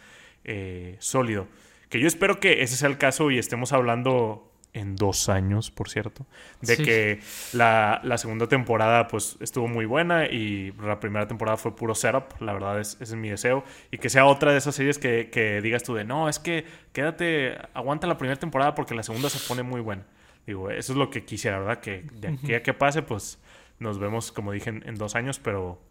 sólido. 0.99 1.47
Que 1.89 1.99
yo 1.99 2.08
espero 2.08 2.39
que 2.39 2.62
ese 2.62 2.77
sea 2.77 2.88
el 2.88 2.97
caso 2.97 3.31
y 3.31 3.38
estemos 3.38 3.73
hablando 3.73 4.54
en 4.75 4.97
dos 4.97 5.29
años, 5.29 5.71
por 5.71 5.89
cierto, 5.89 6.27
de 6.59 6.75
que 6.75 7.19
la, 7.53 8.01
segunda 8.17 8.47
temporada 8.47 9.07
pues 9.07 9.38
estuvo 9.39 9.69
muy 9.69 9.85
buena 9.85 10.25
y 10.25 10.73
la 10.73 10.99
primera 10.99 11.27
temporada 11.27 11.55
fue 11.55 11.73
puro 11.73 11.95
setup, 11.95 12.41
la 12.41 12.51
verdad 12.51 12.81
es, 12.81 12.95
ese 12.95 13.03
es 13.03 13.15
mi 13.15 13.29
deseo, 13.29 13.63
y 13.89 13.97
que 13.97 14.09
sea 14.09 14.25
otra 14.25 14.51
de 14.51 14.57
esas 14.57 14.75
series 14.75 14.99
que, 14.99 15.61
digas 15.63 15.81
tú 15.83 15.93
de, 15.95 16.03
no, 16.03 16.27
es 16.27 16.39
que 16.39 16.65
quédate, 16.91 17.57
aguanta 17.73 18.05
la 18.05 18.17
primera 18.17 18.38
temporada 18.38 18.75
porque 18.75 18.93
la 18.93 19.03
segunda 19.03 19.29
se 19.29 19.39
pone 19.47 19.63
muy 19.63 19.79
buena. 19.79 20.05
Digo, 20.45 20.69
eso 20.69 20.91
es 20.91 20.97
lo 20.97 21.09
que 21.09 21.23
quisiera, 21.23 21.57
¿verdad? 21.57 21.79
Que 21.79 22.05
de 22.13 22.27
aquí 22.27 22.53
a 22.53 22.61
que 22.61 22.73
pase, 22.73 23.01
pues 23.01 23.39
nos 23.79 23.97
vemos, 23.97 24.33
como 24.33 24.51
dije, 24.51 24.69
en, 24.69 24.95
dos 24.95 25.15
años, 25.15 25.39
pero 25.39 25.81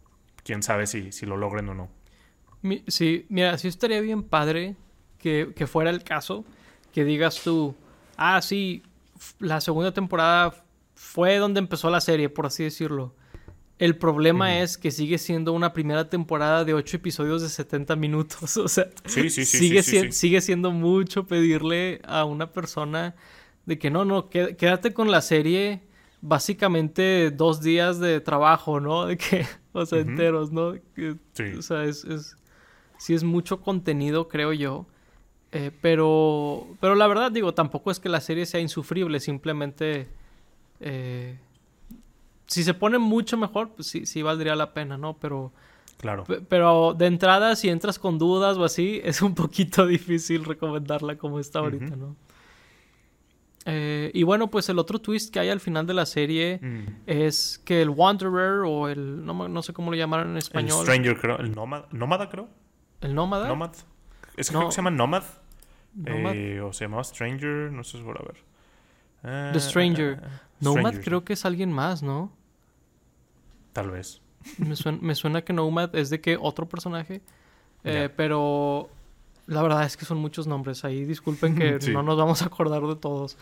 quién 0.44 0.62
sabe 0.62 0.87
si, 0.87 1.11
si 1.11 1.25
lo 1.25 1.38
logren 1.38 1.70
o 1.70 1.75
no. 1.75 1.88
sí, 2.87 3.25
mira, 3.31 3.57
sí 3.57 3.66
estaría 3.66 4.01
bien 4.01 4.23
padre 4.23 4.77
que, 5.18 5.53
que 5.57 5.66
fuera 5.66 5.88
el 5.88 6.05
caso, 6.05 6.44
que 6.92 7.05
digas 7.05 7.40
tú 7.42 7.75
ah, 8.16 8.40
sí, 8.42 8.83
la 9.38 9.61
segunda 9.61 9.92
temporada 9.92 10.55
fue 10.94 11.37
donde 11.38 11.61
empezó 11.61 11.90
la 11.90 12.00
serie, 12.00 12.29
por 12.29 12.46
así 12.46 12.64
decirlo. 12.64 13.14
El 13.79 13.96
problema 13.96 14.61
es 14.61 14.79
que 14.79 14.90
sigue 14.90 15.18
siendo 15.18 15.53
una 15.53 15.72
primera 15.72 16.09
temporada 16.09 16.64
de 16.64 16.74
ocho 16.74 16.96
episodios 16.96 17.42
de 17.42 17.48
70 17.48 17.96
minutos. 17.96 18.57
O 18.64 18.68
sea, 18.68 18.88
sigue, 19.07 20.12
sigue 20.12 20.40
siendo 20.40 20.70
mucho 20.70 21.27
pedirle 21.27 22.00
a 22.05 22.24
una 22.24 22.53
persona 22.53 23.14
de 23.66 23.79
que 23.79 23.90
no, 23.90 24.05
no, 24.05 24.29
quédate 24.29 24.92
con 24.92 25.11
la 25.11 25.20
serie 25.20 25.83
básicamente 26.20 27.31
dos 27.31 27.61
días 27.61 28.00
de 28.00 28.20
trabajo, 28.20 28.81
¿no? 28.81 29.07
De 29.07 29.16
que, 29.16 29.46
o 29.72 29.85
sea, 29.85 30.00
enteros, 30.00 30.53
¿no? 30.53 30.74
O 31.59 31.62
sea, 31.62 31.85
es, 31.85 32.05
es, 32.05 32.37
sí 32.98 33.14
es 33.14 33.24
mucho 33.24 33.61
contenido, 33.61 34.29
creo 34.29 34.53
yo. 34.53 34.87
Eh, 35.55 35.71
pero, 35.81 36.67
pero 36.81 36.97
la 36.97 37.07
verdad, 37.07 37.31
digo, 37.31 37.55
tampoco 37.55 37.93
es 37.93 38.01
que 38.01 38.09
la 38.09 38.21
serie 38.21 38.45
sea 38.45 38.61
insufrible, 38.61 39.21
simplemente... 39.21 40.09
Eh, 40.81 41.38
si 42.47 42.64
se 42.64 42.75
pone 42.75 42.99
mucho 42.99 43.37
mejor, 43.37 43.71
pues 43.71 43.87
sí, 43.87 44.05
sí 44.05 44.21
valdría 44.21 44.57
la 44.57 44.75
pena, 44.75 44.99
¿no? 44.99 45.14
Pero... 45.14 45.53
Claro. 45.97 46.25
Pero 46.49 46.93
de 46.93 47.07
entrada, 47.07 47.55
si 47.55 47.69
entras 47.69 48.01
con 48.01 48.19
dudas 48.19 48.57
o 48.57 48.64
así, 48.64 49.01
es 49.05 49.23
un 49.23 49.35
poquito 49.37 49.87
difícil 49.87 50.45
recomendarla 50.45 51.17
como 51.17 51.38
está 51.38 51.61
ahorita, 51.61 51.95
¿no? 51.95 52.17
Eh, 53.67 54.11
y 54.12 54.25
bueno, 54.25 54.51
pues 54.51 54.69
el 54.69 54.79
otro 54.79 54.99
twist 54.99 55.33
que 55.33 55.38
hay 55.38 55.49
al 55.49 55.61
final 55.61 55.87
de 55.87 55.95
la 55.95 56.05
serie 56.05 56.59
mm. 56.61 56.87
es 57.07 57.62
que 57.64 57.81
el 57.81 57.90
Wanderer 57.90 58.64
o 58.67 58.88
el... 58.88 59.25
No, 59.25 59.62
sé 59.62 59.73
cómo 59.73 59.93
lo 59.93 59.97
llamaron 59.97 60.33
en 60.33 60.37
español. 60.37 60.81
El 60.81 60.85
Stranger, 60.85 61.17
creo. 61.19 61.38
El 61.38 61.55
Nómada, 61.55 61.87
¿Nómada 61.93 62.29
creo. 62.29 62.49
¿El 63.01 63.14
Nómada? 63.14 63.47
Nómada. 63.47 63.73
¿Es 64.37 64.51
que 64.51 64.57
creo 64.57 64.69
que 64.69 64.73
se 64.73 64.83
llama 64.83 64.90
Eh, 66.07 66.61
o 66.61 66.73
se 66.73 66.85
llamaba 66.85 67.05
Stranger, 67.05 67.71
no 67.71 67.85
sé 67.85 67.99
seguro, 67.99 68.21
a 68.21 68.33
ver. 68.33 69.53
The 69.53 69.61
Stranger. 69.61 70.21
Ah, 70.23 70.41
Nomad 70.61 70.97
creo 71.03 71.25
que 71.25 71.33
es 71.33 71.45
alguien 71.45 71.73
más, 71.73 72.03
¿no? 72.03 72.33
Tal 73.73 73.91
vez. 73.91 74.21
Me 74.59 75.15
suena, 75.15 75.43
que 75.43 75.53
Nomad 75.53 75.95
es 75.97 76.11
de 76.11 76.21
que 76.21 76.37
otro 76.41 76.69
personaje. 76.69 77.23
Eh, 77.85 78.09
pero 78.15 78.89
la 79.47 79.63
verdad 79.63 79.85
es 79.85 79.97
que 79.97 80.05
son 80.05 80.19
muchos 80.19 80.47
nombres. 80.47 80.85
Ahí 80.85 81.05
disculpen 81.05 81.55
que 81.55 81.79
no 81.93 82.03
nos 82.03 82.17
vamos 82.17 82.43
a 82.43 82.47
acordar 82.47 82.83
de 82.83 82.97
todos. 82.97 83.39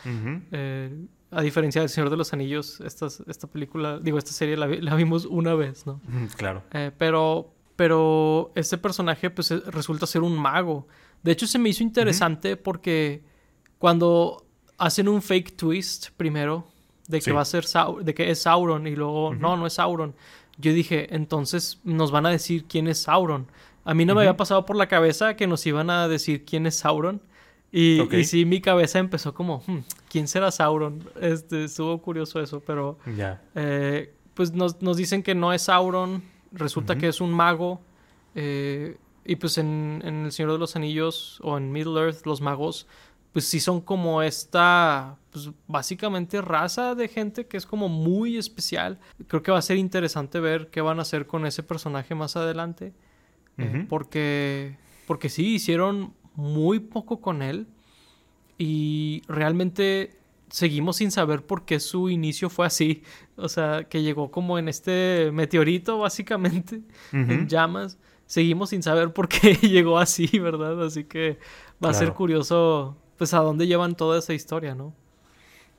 Eh, 0.52 1.06
a 1.30 1.42
diferencia 1.42 1.80
del 1.80 1.88
Señor 1.90 2.10
de 2.10 2.16
los 2.16 2.32
Anillos, 2.32 2.80
esta, 2.80 3.06
esta 3.06 3.46
película, 3.46 3.98
digo, 3.98 4.18
esta 4.18 4.32
serie 4.32 4.56
la, 4.56 4.94
vimos 4.94 5.24
una 5.24 5.54
vez, 5.54 5.86
¿no? 5.86 6.00
Claro. 6.36 6.62
pero, 6.98 7.52
pero 7.76 8.52
este 8.54 8.78
personaje 8.78 9.30
pues 9.30 9.50
resulta 9.66 10.06
ser 10.06 10.22
un 10.22 10.36
mago. 10.36 10.86
De 11.22 11.32
hecho, 11.32 11.46
se 11.46 11.58
me 11.58 11.68
hizo 11.68 11.82
interesante 11.82 12.56
porque 12.56 13.22
cuando 13.78 14.44
hacen 14.78 15.08
un 15.08 15.22
fake 15.22 15.56
twist 15.56 16.08
primero 16.16 16.66
de 17.06 17.20
que 17.20 17.32
va 17.32 17.42
a 17.42 17.44
ser 17.44 17.64
de 18.02 18.14
que 18.14 18.30
es 18.30 18.42
Sauron 18.42 18.86
y 18.86 18.96
luego 18.96 19.34
no, 19.34 19.56
no 19.56 19.66
es 19.66 19.74
Sauron. 19.74 20.14
Yo 20.58 20.72
dije, 20.72 21.14
entonces 21.14 21.80
nos 21.84 22.10
van 22.10 22.26
a 22.26 22.30
decir 22.30 22.64
quién 22.64 22.88
es 22.88 22.98
Sauron. 22.98 23.46
A 23.84 23.94
mí 23.94 24.04
no 24.04 24.14
me 24.14 24.22
había 24.22 24.36
pasado 24.36 24.64
por 24.64 24.76
la 24.76 24.86
cabeza 24.86 25.34
que 25.36 25.46
nos 25.46 25.66
iban 25.66 25.90
a 25.90 26.08
decir 26.08 26.44
quién 26.44 26.66
es 26.66 26.76
Sauron. 26.76 27.20
Y, 27.70 28.00
sí, 28.24 28.44
mi 28.44 28.60
cabeza 28.60 28.98
empezó 28.98 29.32
como, 29.32 29.62
hmm, 29.66 29.78
¿quién 30.10 30.28
será 30.28 30.50
Sauron? 30.50 31.08
Este, 31.20 31.64
estuvo 31.64 31.96
curioso 32.02 32.40
eso, 32.40 32.60
pero 32.60 32.98
ya 33.16 33.40
eh, 33.54 34.12
pues 34.34 34.52
nos, 34.52 34.78
dicen 34.96 35.22
que 35.22 35.34
no 35.34 35.52
es 35.52 35.62
Sauron, 35.62 36.22
resulta 36.52 36.96
que 36.96 37.08
es 37.08 37.20
un 37.20 37.32
mago. 37.32 37.80
Eh, 38.34 38.96
y 39.24 39.36
pues 39.36 39.58
en, 39.58 40.02
El 40.04 40.32
Señor 40.32 40.52
de 40.52 40.58
los 40.58 40.76
Anillos 40.76 41.38
o 41.42 41.56
en 41.56 41.70
Middle 41.70 42.00
Earth, 42.00 42.26
los 42.26 42.40
magos, 42.40 42.86
pues 43.32 43.44
sí 43.44 43.60
son 43.60 43.80
como 43.80 44.22
esta, 44.22 45.16
pues 45.30 45.50
básicamente 45.68 46.42
raza 46.42 46.94
de 46.94 47.08
gente 47.08 47.46
que 47.46 47.56
es 47.56 47.66
como 47.66 47.88
muy 47.88 48.36
especial. 48.36 48.98
Creo 49.28 49.42
que 49.42 49.52
va 49.52 49.58
a 49.58 49.62
ser 49.62 49.76
interesante 49.76 50.40
ver 50.40 50.68
qué 50.70 50.80
van 50.80 50.98
a 50.98 51.02
hacer 51.02 51.26
con 51.26 51.46
ese 51.46 51.62
personaje 51.62 52.14
más 52.14 52.36
adelante. 52.36 52.92
Eh, 53.58 53.86
porque, 53.88 54.76
porque 55.06 55.28
sí, 55.28 55.54
hicieron 55.54 56.14
muy 56.34 56.80
poco 56.80 57.20
con 57.20 57.42
él. 57.42 57.66
Y 58.58 59.22
realmente 59.28 60.18
seguimos 60.50 60.96
sin 60.96 61.10
saber 61.10 61.44
por 61.46 61.64
qué 61.64 61.80
su 61.80 62.10
inicio 62.10 62.50
fue 62.50 62.66
así. 62.66 63.02
O 63.36 63.48
sea, 63.48 63.84
que 63.88 64.02
llegó 64.02 64.30
como 64.30 64.56
en 64.56 64.68
este 64.68 65.30
meteorito, 65.32 65.98
básicamente, 65.98 66.82
en 67.12 67.48
llamas 67.48 67.98
seguimos 68.32 68.70
sin 68.70 68.82
saber 68.82 69.12
por 69.12 69.28
qué 69.28 69.54
llegó 69.60 69.98
así, 69.98 70.38
¿verdad? 70.38 70.82
Así 70.82 71.04
que 71.04 71.38
va 71.84 71.90
a 71.90 71.94
ser 71.94 72.14
curioso, 72.14 72.96
pues, 73.18 73.34
a 73.34 73.40
dónde 73.40 73.66
llevan 73.66 73.94
toda 73.94 74.18
esa 74.18 74.32
historia, 74.32 74.74
¿no? 74.74 74.94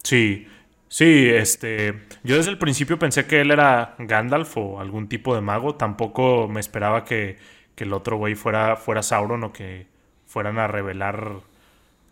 Sí, 0.04 0.46
sí, 0.88 1.30
este, 1.30 2.04
yo 2.24 2.36
desde 2.36 2.52
el 2.52 2.60
principio 2.60 3.00
pensé 3.00 3.26
que 3.26 3.42
él 3.42 3.50
era 3.50 3.96
Gandalf 3.98 4.56
o 4.58 4.80
algún 4.80 5.08
tipo 5.08 5.34
de 5.34 5.42
mago, 5.42 5.74
tampoco 5.74 6.48
me 6.48 6.60
esperaba 6.60 7.06
que, 7.06 7.38
que 7.74 7.86
el 7.86 7.94
otro 7.94 8.18
güey 8.18 8.36
fuera, 8.36 8.76
fuera 8.76 9.02
Sauron 9.02 9.44
o 9.46 9.52
que 9.52 9.88
fueran 10.28 10.60
a 10.60 10.68
revelar 10.68 11.38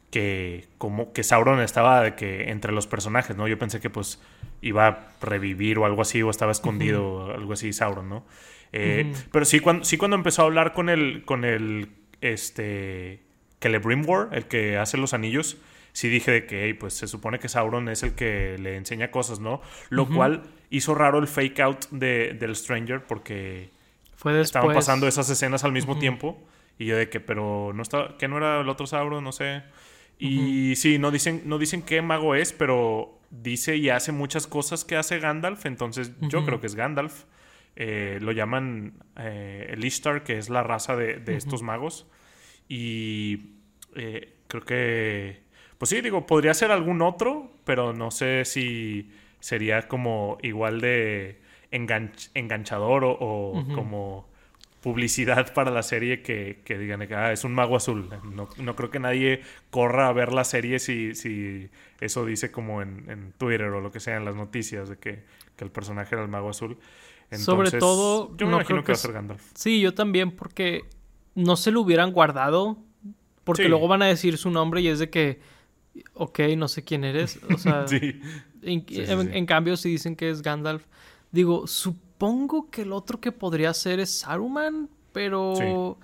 que 0.10 0.68
como 0.80 1.14
que 1.14 1.22
Sauron 1.22 1.62
estaba 1.62 2.02
de 2.02 2.16
que 2.16 2.50
entre 2.50 2.72
los 2.72 2.88
personajes, 2.88 3.38
¿no? 3.38 3.48
Yo 3.48 3.60
pensé 3.60 3.80
que 3.80 3.92
pues 3.92 4.20
iba 4.64 4.88
a 4.88 5.08
revivir 5.22 5.78
o 5.78 5.86
algo 5.86 6.02
así 6.02 6.24
o 6.24 6.32
estaba 6.32 6.52
escondido 6.52 7.06
o 7.06 7.32
algo 7.32 7.54
así 7.54 7.72
Sauron, 7.74 8.10
¿no? 8.10 8.24
Eh, 8.74 9.12
pero 9.32 9.46
sí 9.46 9.60
cuando, 9.60 9.84
sí 9.84 9.98
cuando 9.98 10.16
empezó 10.16 10.44
a 10.44 10.46
hablar 10.46 10.74
con 10.74 10.90
el, 10.90 11.24
con 11.26 11.44
el, 11.44 11.90
este, 12.22 13.22
Celebrimwar, 13.62 14.30
el 14.32 14.46
que 14.46 14.78
hace 14.78 14.98
los 14.98 15.14
anillos, 15.14 15.58
sí 15.94 16.10
dije 16.10 16.32
de 16.32 16.46
que, 16.46 16.74
pues 16.76 16.94
se 16.94 17.08
supone 17.08 17.40
que 17.40 17.50
Sauron 17.50 17.90
es 17.90 18.04
el 18.04 18.14
que 18.14 18.58
le 18.60 18.76
enseña 18.76 19.12
cosas, 19.12 19.40
¿no? 19.40 19.62
Lo 19.90 20.08
cual 20.08 20.44
hizo 20.70 20.96
raro 20.96 21.20
el 21.20 21.28
fake 21.28 21.60
out 21.60 21.86
de, 21.92 22.36
del 22.40 22.56
Stranger 22.56 23.04
porque 23.06 23.70
Fue 24.16 24.40
estaban 24.40 24.74
pasando 24.74 25.08
esas 25.08 25.30
escenas 25.30 25.64
al 25.64 25.72
mismo 25.72 26.00
tiempo. 26.00 26.42
Y 26.80 26.86
yo 26.86 26.98
de 26.98 27.10
que, 27.10 27.20
pero 27.20 27.74
no 27.76 27.84
estaba, 27.84 28.18
que 28.18 28.28
no 28.28 28.38
era 28.38 28.62
el 28.62 28.70
otro 28.70 28.88
Sauron, 28.88 29.24
no 29.24 29.32
sé. 29.32 29.64
Y 30.18 30.76
sí, 30.76 30.98
no 30.98 31.12
dicen, 31.12 31.44
no 31.46 31.58
dicen 31.58 31.82
qué 31.82 32.02
mago 32.02 32.36
es, 32.36 32.54
pero 32.54 33.20
dice 33.32 33.76
y 33.78 33.90
hace 33.90 34.12
muchas 34.12 34.48
cosas 34.48 34.86
que 34.86 34.96
hace 34.96 35.20
Gandalf, 35.20 35.66
entonces 35.66 36.12
yo 36.22 36.46
creo 36.46 36.60
que 36.62 36.68
es 36.68 36.76
Gandalf. 36.76 37.24
Eh, 37.76 38.20
lo 38.22 38.32
llaman 38.32 38.94
eh, 39.18 39.68
el 39.70 39.84
Ishtar, 39.86 40.24
que 40.24 40.38
es 40.38 40.50
la 40.50 40.64
raza 40.64 40.96
de, 40.96 41.22
estos 41.28 41.62
magos. 41.62 42.08
Y 42.68 43.54
eh, 43.96 44.34
creo 44.48 44.64
que, 44.64 45.42
pues 45.78 45.90
sí, 45.90 46.02
digo, 46.02 46.26
podría 46.26 46.54
ser 46.54 46.72
algún 46.72 47.02
otro, 47.02 47.52
pero 47.64 47.94
no 47.94 48.12
sé 48.12 48.46
si 48.46 49.12
sería 49.40 49.88
como 49.88 50.38
igual 50.42 50.82
de 50.82 51.42
enganchador 51.72 53.04
o, 53.06 53.64
como 53.74 54.30
publicidad 54.82 55.54
para 55.54 55.70
la 55.72 55.84
serie 55.84 56.22
que, 56.22 56.62
digan 56.68 57.08
que 57.08 57.16
ah, 57.16 57.32
es 57.32 57.44
un 57.44 57.54
mago 57.54 57.76
azul. 57.76 58.10
No, 58.58 58.76
creo 58.76 58.90
que 58.90 59.00
nadie 59.00 59.42
corra 59.70 60.08
a 60.08 60.14
ver 60.14 60.34
la 60.34 60.44
serie 60.44 60.80
si, 60.80 61.14
si 61.16 61.70
eso 62.00 62.26
dice 62.26 62.52
como 62.52 62.82
en, 62.82 63.34
Twitter 63.38 63.68
o 63.68 63.82
lo 63.82 63.92
que 63.92 64.00
sea 64.00 64.18
en 64.18 64.26
las 64.26 64.36
noticias 64.36 64.90
de 64.90 64.98
que, 64.98 65.24
el 65.60 65.70
personaje 65.70 66.16
era 66.16 66.24
el 66.24 66.28
mago 66.28 66.50
azul. 66.50 66.80
Sobre 67.38 67.72
todo, 67.72 68.36
yo 68.38 68.46
me 68.48 68.54
imagino 68.54 68.84
que, 68.84 68.92
va 68.92 68.96
a 68.96 68.98
ser 68.98 69.14
Gandalf. 69.14 69.52
Sí, 69.56 69.80
yo 69.80 69.94
también, 69.94 70.32
porque 70.32 70.84
no 71.36 71.56
se 71.56 71.72
lo 71.72 71.82
hubieran 71.82 72.12
guardado. 72.12 72.78
Porque 73.44 73.70
luego 73.70 73.88
van 73.88 74.02
a 74.02 74.06
decir 74.06 74.38
su 74.38 74.52
nombre 74.52 74.82
y 74.82 74.88
es 74.88 75.00
de 75.00 75.10
que, 75.10 75.40
ok, 76.14 76.40
no 76.58 76.68
sé 76.68 76.84
quién 76.84 77.04
eres. 77.04 77.40
O 77.54 77.58
sea, 77.58 77.86
en, 78.62 79.46
cambio, 79.46 79.78
si 79.78 79.90
dicen 79.90 80.16
que 80.16 80.30
es 80.30 80.42
Gandalf, 80.42 80.86
digo, 81.32 81.68
supongo 81.68 82.70
que 82.70 82.84
el 82.84 82.92
otro 82.92 83.20
que 83.20 83.32
podría 83.32 83.74
ser 83.74 84.00
es 84.00 84.20
Saruman, 84.20 84.90
pero 85.12 85.98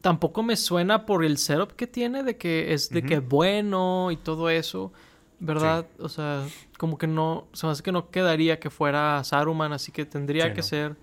tampoco 0.00 0.42
me 0.42 0.56
suena 0.56 1.06
por 1.06 1.24
el 1.24 1.38
setup 1.38 1.72
que 1.72 1.86
tiene 1.86 2.22
de 2.22 2.36
que 2.36 2.72
es 2.72 2.90
de 2.90 3.02
que 3.02 3.20
bueno 3.20 4.10
y 4.10 4.16
todo 4.16 4.50
eso. 4.50 4.92
¿Verdad? 5.38 5.86
O 5.98 6.08
sea, 6.08 6.46
como 6.78 6.96
que 6.96 7.06
no, 7.06 7.46
se 7.52 7.66
me 7.66 7.72
hace 7.72 7.82
que 7.82 7.92
no 7.92 8.10
quedaría 8.10 8.58
que 8.58 8.70
fuera 8.70 9.22
Saruman, 9.22 9.72
así 9.72 9.92
que 9.92 10.06
tendría 10.06 10.54
que 10.54 10.62
ser 10.62 10.96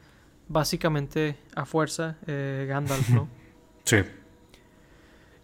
básicamente 0.47 1.37
a 1.55 1.65
fuerza 1.65 2.17
eh, 2.25 2.65
Gandalf, 2.67 3.09
¿no? 3.09 3.27
sí. 3.83 3.97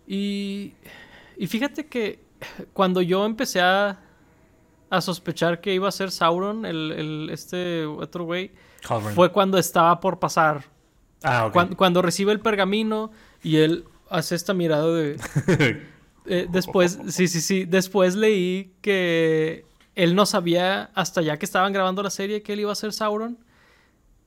Y, 0.08 0.73
y 1.38 1.47
fíjate 1.47 1.86
que 1.86 2.19
cuando 2.73 3.02
yo 3.02 3.25
empecé 3.25 3.62
a, 3.62 3.99
a 4.89 5.02
sospechar 5.02 5.62
que 5.62 5.73
iba 5.73 5.88
a 5.88 5.91
ser 5.91 6.10
Sauron, 6.10 6.65
el, 6.65 6.91
el 6.91 7.30
este 7.32 7.86
otro 7.86 8.23
güey, 8.23 8.52
fue 9.13 9.32
cuando 9.32 9.58
estaba 9.58 9.99
por 9.99 10.19
pasar. 10.19 10.63
Ah, 11.23 11.52
cuando 11.75 12.02
recibe 12.02 12.32
el 12.32 12.39
pergamino 12.39 13.12
y 13.43 13.58
él 13.58 13.86
hace 14.10 14.36
esta 14.36 14.54
mirada 14.54 14.88
de... 14.93 15.17
Eh, 16.30 16.48
después, 16.50 17.00
sí, 17.10 17.28
sí, 17.28 17.42
sí. 17.42 17.65
Después 17.65 18.15
leí 18.15 18.72
que 18.82 19.65
él 19.96 20.15
no 20.15 20.26
sabía 20.26 20.92
hasta 20.94 21.22
ya 21.22 21.38
que 21.38 21.46
estaban 21.46 21.74
grabando 21.74 22.04
la 22.04 22.12
serie 22.12 22.42
que 22.42 22.54
él 22.54 22.62
iba 22.62 22.72
a 22.72 22.76
ser 22.76 22.94
Sauron. 22.94 23.38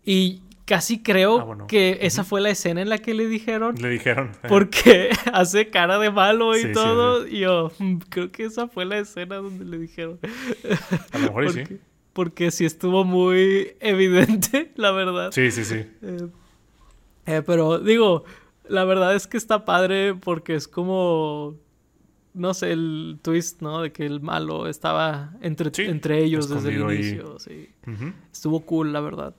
Y 0.04 0.42
casi 0.64 1.00
creo 1.02 1.38
ah, 1.38 1.66
que 1.68 1.98
esa 2.02 2.24
fue 2.24 2.40
la 2.40 2.50
escena 2.50 2.82
en 2.82 2.88
la 2.88 2.98
que 2.98 3.14
le 3.14 3.26
dijeron. 3.26 3.76
Le 3.80 3.88
dijeron. 3.88 4.32
Eh. 4.42 4.46
Porque 4.48 5.10
hace 5.32 5.70
cara 5.70 5.98
de 5.98 6.10
malo 6.10 6.56
y 6.58 6.72
todo. 6.72 7.26
Y 7.26 7.40
yo 7.40 7.70
mm, 7.78 7.98
creo 8.08 8.32
que 8.32 8.44
esa 8.44 8.66
fue 8.66 8.84
la 8.84 8.98
escena 8.98 9.36
donde 9.36 9.64
le 9.64 9.78
dijeron. 9.78 10.18
A 11.12 11.18
lo 11.18 11.24
mejor 11.26 11.52
sí. 11.52 11.62
Porque 12.12 12.50
sí 12.50 12.66
estuvo 12.66 13.04
muy 13.04 13.74
evidente, 13.80 14.72
la 14.74 14.90
verdad. 14.90 15.30
Sí, 15.32 15.50
sí, 15.50 15.64
sí. 15.64 15.86
Eh, 17.24 17.42
pero 17.46 17.78
digo, 17.78 18.24
la 18.68 18.84
verdad 18.84 19.14
es 19.14 19.26
que 19.26 19.38
está 19.38 19.64
padre 19.64 20.14
porque 20.14 20.54
es 20.54 20.68
como 20.68 21.56
no 22.34 22.54
sé, 22.54 22.72
el 22.72 23.18
twist, 23.22 23.60
¿no? 23.60 23.82
De 23.82 23.92
que 23.92 24.06
el 24.06 24.20
malo 24.20 24.68
estaba 24.68 25.32
entre, 25.40 25.70
entre 25.88 26.22
ellos 26.22 26.48
desde 26.48 26.74
el 26.74 26.80
inicio. 26.80 27.38
Sí. 27.38 27.70
Estuvo 28.32 28.60
cool, 28.60 28.92
la 28.92 29.00
verdad. 29.00 29.34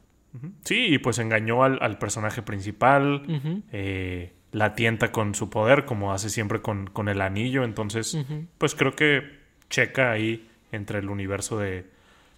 Sí, 0.64 0.88
y 0.90 0.98
pues 0.98 1.20
engañó 1.20 1.64
al, 1.64 1.98
personaje 1.98 2.42
principal. 2.42 3.24
Eh, 3.72 4.34
la 4.52 4.76
tienta 4.76 5.12
con 5.12 5.36
su 5.36 5.50
poder, 5.50 5.86
como 5.86 6.14
hace 6.14 6.30
siempre 6.30 6.62
con, 6.62 6.88
con 6.88 7.08
el 7.10 7.22
anillo. 7.22 7.64
Entonces, 7.64 8.18
pues 8.58 8.76
creo 8.76 8.96
que 8.96 9.40
checa 9.70 10.12
ahí 10.12 10.48
entre 10.72 11.00
el 11.00 11.10
universo 11.10 11.58
de, 11.58 11.86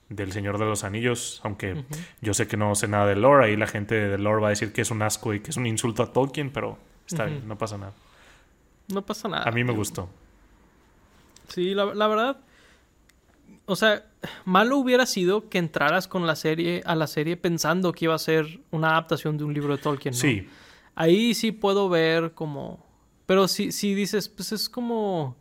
del 0.09 0.31
Señor 0.31 0.57
de 0.57 0.65
los 0.65 0.83
Anillos. 0.83 1.41
Aunque 1.43 1.83
yo 2.21 2.33
sé 2.33 2.47
que 2.47 2.57
no 2.57 2.75
sé 2.75 2.87
nada 2.87 3.05
de 3.05 3.15
lore. 3.15 3.45
Ahí 3.45 3.55
la 3.55 3.67
gente 3.67 3.95
de 3.95 4.17
lore 4.17 4.41
va 4.41 4.47
a 4.47 4.51
decir 4.51 4.71
que 4.71 4.81
es 4.81 4.91
un 4.91 5.01
asco 5.01 5.33
y 5.33 5.39
que 5.39 5.51
es 5.51 5.57
un 5.57 5.65
insulto 5.65 6.03
a 6.03 6.11
Tolkien, 6.11 6.51
pero 6.51 6.77
está 7.07 7.25
bien, 7.25 7.47
no 7.47 7.57
pasa 7.57 7.77
nada. 7.77 7.93
No 8.87 9.01
pasa 9.01 9.27
nada. 9.27 9.43
A 9.43 9.51
mí 9.51 9.63
me 9.63 9.73
gustó. 9.73 10.09
Sí, 11.49 11.73
la, 11.73 11.85
verdad. 11.85 12.37
O 13.65 13.75
sea, 13.75 14.05
malo 14.45 14.77
hubiera 14.77 15.05
sido 15.05 15.49
que 15.49 15.57
entraras 15.57 16.07
con 16.07 16.27
la 16.27 16.35
serie 16.35 16.81
a 16.85 16.95
la 16.95 17.07
serie 17.07 17.37
pensando 17.37 17.91
que 17.91 18.05
iba 18.05 18.15
a 18.15 18.19
ser 18.19 18.59
una 18.71 18.91
adaptación 18.91 19.37
de 19.37 19.43
un 19.43 19.53
libro 19.53 19.75
de 19.75 19.81
Tolkien. 19.81 20.13
¿no? 20.13 20.19
Sí. 20.19 20.47
Ahí 20.95 21.33
sí 21.33 21.51
puedo 21.51 21.89
ver 21.89 22.33
como. 22.33 22.85
Pero 23.25 23.47
si, 23.47 23.71
si 23.71 23.93
dices, 23.93 24.29
pues 24.29 24.51
es 24.51 24.69
como. 24.69 25.35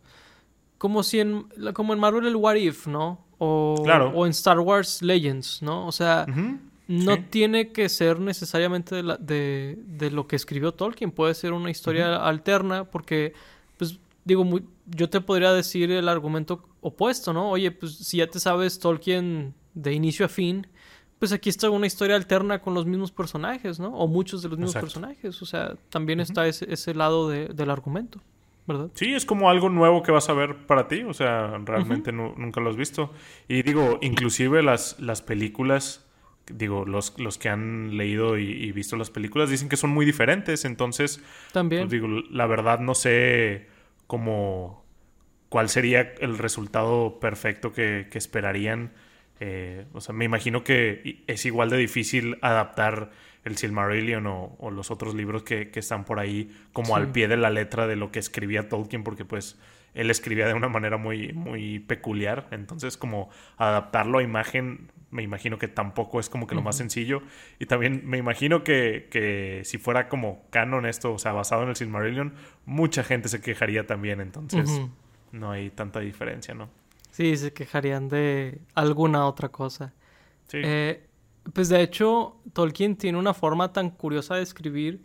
Como 0.77 1.03
si 1.03 1.19
en. 1.19 1.47
Como 1.73 1.93
en 1.93 1.99
Marvel 1.99 2.25
el 2.25 2.35
What 2.35 2.55
If, 2.55 2.87
¿no? 2.87 3.23
O, 3.37 3.75
o 4.13 4.25
en 4.25 4.31
Star 4.31 4.59
Wars 4.59 5.01
Legends, 5.01 5.61
¿no? 5.61 5.87
O 5.87 5.91
sea. 5.91 6.25
No 6.87 7.23
tiene 7.23 7.71
que 7.71 7.89
ser 7.89 8.19
necesariamente 8.19 8.93
de, 8.93 9.01
la, 9.01 9.17
de, 9.17 9.79
de, 9.87 10.11
lo 10.11 10.27
que 10.27 10.35
escribió 10.35 10.71
Tolkien. 10.71 11.09
Puede 11.09 11.33
ser 11.33 11.51
una 11.53 11.71
historia 11.71 12.17
alterna 12.17 12.83
porque, 12.83 13.33
pues, 13.77 13.97
digo, 14.25 14.43
muy, 14.43 14.65
yo 14.87 15.09
te 15.09 15.21
podría 15.21 15.53
decir 15.53 15.91
el 15.91 16.09
argumento 16.09 16.67
opuesto, 16.81 17.31
¿no? 17.31 17.49
Oye, 17.49 17.71
pues 17.71 17.95
si 17.95 18.17
ya 18.17 18.27
te 18.27 18.39
sabes 18.39 18.79
Tolkien 18.79 19.53
de 19.73 19.93
inicio 19.93 20.25
a 20.25 20.29
fin, 20.29 20.67
pues 21.19 21.31
aquí 21.31 21.49
está 21.49 21.69
una 21.69 21.87
historia 21.87 22.15
alterna 22.15 22.59
con 22.59 22.73
los 22.73 22.85
mismos 22.85 23.11
personajes, 23.11 23.79
¿no? 23.79 23.89
O 23.89 24.07
muchos 24.07 24.41
de 24.41 24.49
los 24.49 24.57
mismos 24.57 24.75
personajes. 24.75 25.41
O 25.41 25.45
sea, 25.45 25.75
también 25.89 26.19
está 26.19 26.47
ese, 26.47 26.71
ese 26.71 26.93
lado 26.93 27.29
del 27.29 27.69
argumento, 27.69 28.19
¿verdad? 28.67 28.89
Sí, 28.95 29.13
es 29.13 29.25
como 29.25 29.49
algo 29.49 29.69
nuevo 29.69 30.03
que 30.03 30.11
vas 30.11 30.27
a 30.29 30.33
ver 30.33 30.65
para 30.65 30.87
ti. 30.87 31.03
O 31.03 31.13
sea, 31.13 31.57
realmente 31.63 32.11
nunca 32.11 32.59
lo 32.59 32.69
has 32.69 32.75
visto. 32.75 33.11
Y 33.47 33.61
digo, 33.61 33.99
inclusive 34.01 34.61
las, 34.61 34.99
las 34.99 35.21
películas, 35.21 36.05
digo, 36.47 36.85
los, 36.85 37.17
los 37.17 37.37
que 37.37 37.49
han 37.49 37.95
leído 37.95 38.37
y, 38.37 38.71
visto 38.73 38.97
las 38.97 39.09
películas 39.09 39.49
dicen 39.49 39.69
que 39.69 39.77
son 39.77 39.91
muy 39.91 40.05
diferentes. 40.05 40.65
Entonces, 40.65 41.21
también. 41.53 41.83
Pues, 41.83 41.91
digo, 41.91 42.07
la 42.29 42.45
verdad 42.45 42.79
no 42.79 42.93
sé 42.93 43.67
como 44.07 44.85
cuál 45.49 45.69
sería 45.69 46.13
el 46.19 46.37
resultado 46.37 47.19
perfecto 47.19 47.71
que, 47.71 48.07
esperarían. 48.13 48.93
Eh, 49.39 49.85
o 49.93 50.01
sea, 50.01 50.13
me 50.13 50.25
imagino 50.25 50.63
que 50.63 51.23
es 51.27 51.45
igual 51.45 51.69
de 51.69 51.77
difícil 51.77 52.37
adaptar 52.41 53.11
el 53.45 53.57
Silmarillion 53.57 54.25
o, 54.27 54.55
o 54.59 54.71
los 54.71 54.91
otros 54.91 55.13
libros 55.13 55.43
que, 55.43 55.71
están 55.73 56.03
por 56.03 56.19
ahí 56.19 56.51
como 56.73 56.95
al 56.95 57.11
pie 57.11 57.27
de 57.27 57.37
la 57.37 57.51
letra 57.51 57.87
de 57.87 57.95
lo 57.95 58.11
que 58.11 58.19
escribía 58.19 58.67
Tolkien, 58.67 59.03
porque 59.03 59.23
pues 59.23 59.57
él 59.93 60.09
escribía 60.09 60.47
de 60.47 60.55
una 60.55 60.67
manera 60.67 60.97
muy, 60.97 61.31
muy 61.31 61.79
peculiar. 61.79 62.47
Entonces, 62.51 62.97
como 62.97 63.29
adaptarlo 63.57 64.17
a 64.17 64.23
imagen, 64.23 64.91
me 65.11 65.21
imagino 65.21 65.59
que 65.59 65.67
tampoco 65.67 66.19
es 66.19 66.27
como 66.27 66.47
que 66.47 66.55
lo 66.55 66.63
más 66.63 66.75
sencillo. 66.75 67.21
Y 67.59 67.67
también 67.67 68.01
me 68.03 68.17
imagino 68.17 68.63
que, 68.63 69.07
que, 69.11 69.61
si 69.63 69.77
fuera 69.77 70.09
como 70.09 70.49
canon 70.49 70.85
esto, 70.87 71.13
o 71.13 71.19
sea, 71.19 71.31
basado 71.31 71.63
en 71.63 71.69
el 71.69 71.75
Silmarillion, 71.75 72.33
mucha 72.65 73.03
gente 73.03 73.29
se 73.29 73.41
quejaría 73.41 73.85
también. 73.85 74.21
Entonces, 74.21 74.81
no 75.31 75.51
hay 75.51 75.69
tanta 75.69 75.99
diferencia, 75.99 76.55
¿no? 76.55 76.69
Sí, 77.11 77.37
se 77.37 77.53
quejarían 77.53 78.09
de 78.09 78.59
alguna 78.73 79.27
otra 79.27 79.49
cosa. 79.49 79.93
Sí. 80.47 80.57
Eh, 80.61 81.05
pues 81.53 81.69
de 81.69 81.81
hecho, 81.81 82.37
Tolkien 82.53 82.95
tiene 82.95 83.17
una 83.17 83.33
forma 83.33 83.73
tan 83.73 83.89
curiosa 83.89 84.35
de 84.35 84.43
escribir 84.43 85.03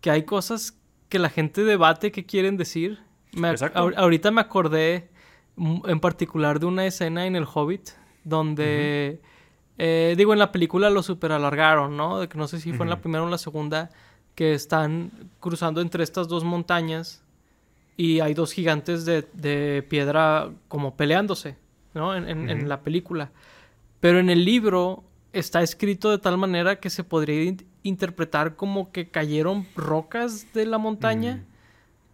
que 0.00 0.10
hay 0.10 0.24
cosas 0.24 0.78
que 1.08 1.18
la 1.18 1.30
gente 1.30 1.64
debate 1.64 2.12
que 2.12 2.26
quieren 2.26 2.56
decir 2.56 2.98
ahorita 3.74 4.30
me 4.30 4.40
acordé 4.40 5.08
en 5.56 6.00
particular 6.00 6.60
de 6.60 6.66
una 6.66 6.86
escena 6.86 7.26
en 7.26 7.36
El 7.36 7.46
Hobbit 7.52 7.90
donde, 8.24 9.20
eh, 9.78 10.14
digo, 10.16 10.32
en 10.32 10.38
la 10.38 10.52
película 10.52 10.90
lo 10.90 11.02
super 11.02 11.32
alargaron, 11.32 11.96
¿no? 11.96 12.20
De 12.20 12.28
que 12.28 12.36
no 12.36 12.48
sé 12.48 12.60
si 12.60 12.72
fue 12.72 12.84
en 12.84 12.90
la 12.90 13.00
primera 13.00 13.22
o 13.22 13.26
en 13.26 13.30
la 13.30 13.38
segunda, 13.38 13.90
que 14.34 14.52
están 14.52 15.12
cruzando 15.40 15.80
entre 15.80 16.02
estas 16.02 16.28
dos 16.28 16.44
montañas 16.44 17.22
y 17.96 18.20
hay 18.20 18.34
dos 18.34 18.52
gigantes 18.52 19.04
de, 19.04 19.86
piedra 19.88 20.50
como 20.68 20.96
peleándose, 20.96 21.56
¿no? 21.94 22.14
En, 22.14 22.68
la 22.68 22.80
película. 22.82 23.30
Pero 24.00 24.18
en 24.18 24.28
el 24.28 24.44
libro 24.44 25.04
está 25.38 25.62
escrito 25.62 26.10
de 26.10 26.18
tal 26.18 26.38
manera 26.38 26.80
que 26.80 26.88
se 26.88 27.04
podría 27.04 27.54
interpretar 27.82 28.56
como 28.56 28.90
que 28.90 29.10
cayeron 29.10 29.66
rocas 29.76 30.52
de 30.54 30.64
la 30.64 30.78
montaña 30.78 31.44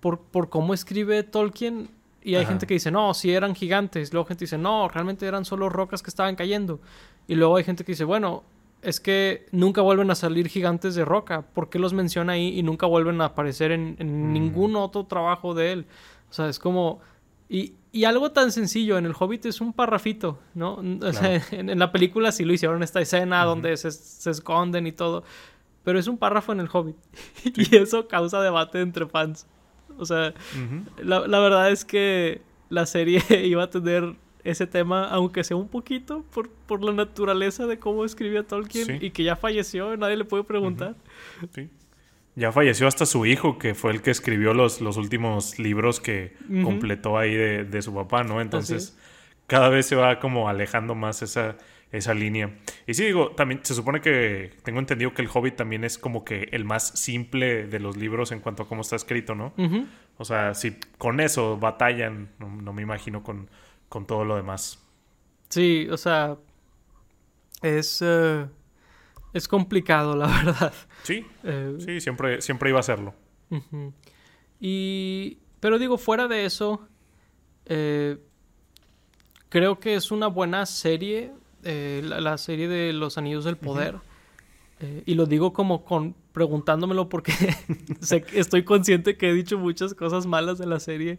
por, 0.01 0.21
por 0.21 0.49
cómo 0.49 0.75
escribe 0.75 1.23
Tolkien. 1.23 1.89
Y 2.25 2.35
hay 2.35 2.47
gente 2.47 2.67
que 2.67 2.75
dice, 2.75 2.91
no, 2.91 3.15
sí 3.15 3.33
eran 3.33 3.55
gigantes. 3.55 4.13
Luego 4.13 4.27
gente 4.27 4.45
dice, 4.45 4.59
no, 4.59 4.89
realmente 4.89 5.27
eran 5.27 5.45
solo 5.45 5.69
rocas 5.69 6.03
que 6.03 6.11
estaban 6.11 6.37
cayendo. 6.37 6.81
Y 7.27 7.35
luego 7.35 7.57
hay 7.57 7.65
gente 7.65 7.85
que 7.85 7.93
dice, 7.93 8.05
bueno, 8.05 8.43
es 8.83 9.01
que 9.01 9.47
nunca 9.53 9.81
vuelven 9.81 10.11
a 10.11 10.15
salir 10.15 10.49
gigantes 10.49 10.95
de 10.95 11.05
roca. 11.05 11.43
¿Por 11.43 11.71
qué 11.71 11.79
los 11.79 11.93
menciona 11.93 12.35
ahí 12.35 12.59
y 12.59 12.63
nunca 12.63 12.87
vuelven 12.87 13.21
a 13.21 13.27
aparecer 13.27 13.71
en, 13.73 13.97
mm. 13.99 14.33
ningún 14.33 14.77
otro 14.77 15.05
trabajo 15.05 15.55
de 15.55 15.73
él? 15.73 15.87
O 16.31 16.33
sea, 16.33 16.49
es 16.49 16.59
como... 16.59 17.01
Y, 17.53 17.75
y, 17.93 18.05
algo 18.05 18.33
tan 18.33 18.51
sencillo, 18.51 18.97
en 18.97 19.05
El 19.05 19.13
Hobbit 19.13 19.45
es 19.45 19.61
un 19.61 19.75
parrafito, 19.75 20.39
¿no? 20.55 20.83
O 21.03 21.13
sea, 21.13 21.43
en, 21.51 21.79
la 21.79 21.93
película 21.93 22.33
sí 22.33 22.47
lo 22.47 22.55
hicieron 22.55 22.83
esta 22.83 23.03
escena 23.03 23.45
donde 23.45 23.77
se, 23.77 23.91
se, 23.91 24.31
esconden 24.31 24.87
y 24.87 24.93
todo. 24.93 25.23
Pero 25.85 25.99
es 25.99 26.07
un 26.07 26.17
párrafo 26.17 26.53
en 26.53 26.61
El 26.61 26.71
Hobbit. 26.73 26.97
y 27.45 27.77
eso 27.77 28.09
causa 28.09 28.41
debate 28.41 28.81
entre 28.81 29.07
fans. 29.07 29.47
O 29.99 30.07
sea, 30.07 30.33
la, 31.03 31.29
la, 31.29 31.41
verdad 31.41 31.71
es 31.71 31.85
que 31.85 32.41
la 32.71 32.87
serie 32.87 33.23
iba 33.45 33.65
a 33.65 33.69
tener 33.69 34.17
ese 34.45 34.67
tema, 34.67 35.09
aunque 35.11 35.45
sea 35.45 35.59
un 35.59 35.69
poquito, 35.69 36.25
por, 36.33 36.49
por 36.49 36.83
la 36.83 36.93
naturaleza 36.93 37.67
de 37.67 37.79
cómo 37.79 38.07
escribía 38.07 38.47
Tolkien 38.47 38.99
y 39.03 39.11
que 39.11 39.25
ya 39.25 39.37
falleció, 39.37 39.95
nadie 39.99 40.17
le 40.17 40.25
puede 40.25 40.45
preguntar. 40.45 40.97
Sí. 41.55 41.69
Ya 42.35 42.51
falleció 42.51 42.87
hasta 42.87 43.05
su 43.05 43.27
hijo, 43.27 43.59
que 43.59 43.75
fue 43.75 43.93
el 43.93 44.01
que 44.01 44.11
escribió 44.11 44.55
los, 44.55 44.81
los 44.81 44.97
últimos 44.97 45.59
libros 45.59 46.01
que 46.01 46.35
completó 46.65 47.19
ahí 47.19 47.35
de, 47.35 47.83
su 47.83 47.95
papá, 47.95 48.25
¿no? 48.25 48.41
Entonces, 48.41 48.97
cada 49.47 49.69
vez 49.69 49.87
se 49.87 49.97
va 49.97 50.19
como 50.19 50.49
alejando 50.49 50.95
más 50.95 51.21
esa, 51.21 51.59
esa 51.93 52.15
línea. 52.15 52.59
Y 52.87 52.95
sí, 52.95 53.05
digo, 53.05 53.33
también 53.33 53.61
se 53.63 53.75
supone 53.75 54.01
que 54.01 54.51
tengo 54.65 54.79
entendido 54.79 55.13
que 55.13 55.21
el 55.21 55.29
Hobbit 55.33 55.57
también 55.57 55.85
es 55.85 55.99
como 55.99 56.25
que 56.25 56.49
el 56.53 56.65
más 56.65 56.89
simple 56.99 57.67
de 57.67 57.79
los 57.79 57.99
libros 57.99 58.33
en 58.33 58.41
cuanto 58.41 58.63
a 58.63 58.69
cómo 58.69 58.81
está 58.81 58.97
escrito, 58.97 59.35
¿no? 59.35 59.53
O 60.17 60.25
sea, 60.25 60.55
si 60.55 60.77
con 60.97 61.21
eso 61.21 61.59
batallan, 61.59 62.31
no, 62.39 62.73
me 62.73 62.83
imagino 62.83 63.23
con, 63.23 63.51
con, 63.91 64.07
todo 64.07 64.25
lo 64.25 64.37
demás. 64.37 64.83
Sí, 65.51 65.87
o 65.91 65.99
sea, 65.99 66.39
es... 67.61 68.01
Eh, 68.03 68.47
es 69.33 69.49
complicado, 69.49 70.17
la 70.17 70.27
verdad. 70.27 70.73
Sí, 71.03 71.25
eh, 71.45 71.77
sí, 71.79 72.01
siempre, 72.01 72.41
siempre 72.43 72.71
iba 72.71 72.81
a 72.81 72.83
serlo. 72.83 73.15
Y, 74.61 75.39
pero 75.61 75.79
digo, 75.79 75.99
fuera 75.99 76.29
de 76.29 76.45
eso, 76.45 76.87
eh, 77.67 78.19
creo 79.49 79.81
que 79.81 79.95
es 79.95 80.11
una 80.11 80.27
buena 80.27 80.67
serie, 80.67 81.33
eh, 81.65 82.03
la, 82.05 82.39
serie 82.39 82.69
de 82.69 82.93
Los 82.93 83.19
Anillos 83.19 83.45
del 83.45 83.57
Poder. 83.57 83.97
y 85.07 85.15
lo 85.15 85.27
digo 85.27 85.53
como 85.53 85.85
con 85.85 86.17
preguntándomelo 86.33 87.09
porque 87.09 87.33
estoy 88.33 88.65
consciente 88.65 89.17
que 89.17 89.31
he 89.31 89.35
dicho 89.35 89.59
muchas 89.59 89.95
cosas 89.95 90.27
malas 90.27 90.59
de 90.59 90.67
la 90.67 90.81
serie. 90.81 91.19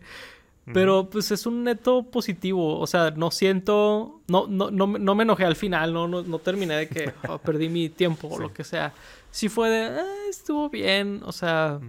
Pero 0.71 1.09
pues 1.09 1.29
es 1.31 1.45
un 1.45 1.63
neto 1.63 2.03
positivo. 2.03 2.79
O 2.79 2.87
sea, 2.87 3.11
no 3.11 3.31
siento. 3.31 4.21
No, 4.27 4.47
no, 4.47 4.71
no, 4.71 4.87
no 4.87 5.15
me 5.15 5.23
enojé 5.23 5.45
al 5.45 5.57
final, 5.57 5.93
no, 5.93 6.07
no, 6.07 6.39
terminé 6.39 6.75
de 6.75 6.87
que 6.87 7.13
oh, 7.27 7.37
perdí 7.37 7.67
mi 7.67 7.89
tiempo 7.89 8.29
o 8.29 8.39
lo 8.39 8.53
que 8.53 8.63
sea. 8.63 8.93
Sí 9.29 9.49
fue 9.49 9.69
de. 9.69 9.99
Ah, 9.99 10.29
estuvo 10.29 10.69
bien. 10.69 11.21
O 11.25 11.31
sea. 11.31 11.79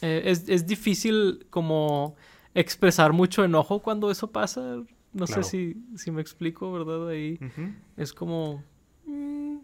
Eh, 0.00 0.22
es, 0.24 0.48
es, 0.48 0.66
difícil 0.66 1.46
como 1.48 2.16
expresar 2.54 3.12
mucho 3.12 3.44
enojo 3.44 3.78
cuando 3.78 4.10
eso 4.10 4.32
pasa. 4.32 4.82
No 5.12 5.26
sé 5.26 5.44
si, 5.44 5.76
si 5.94 6.10
me 6.10 6.20
explico, 6.22 6.72
¿verdad? 6.72 7.08
Ahí 7.08 7.38
es 7.96 8.12
como. 8.12 8.64
Mm, 9.04 9.58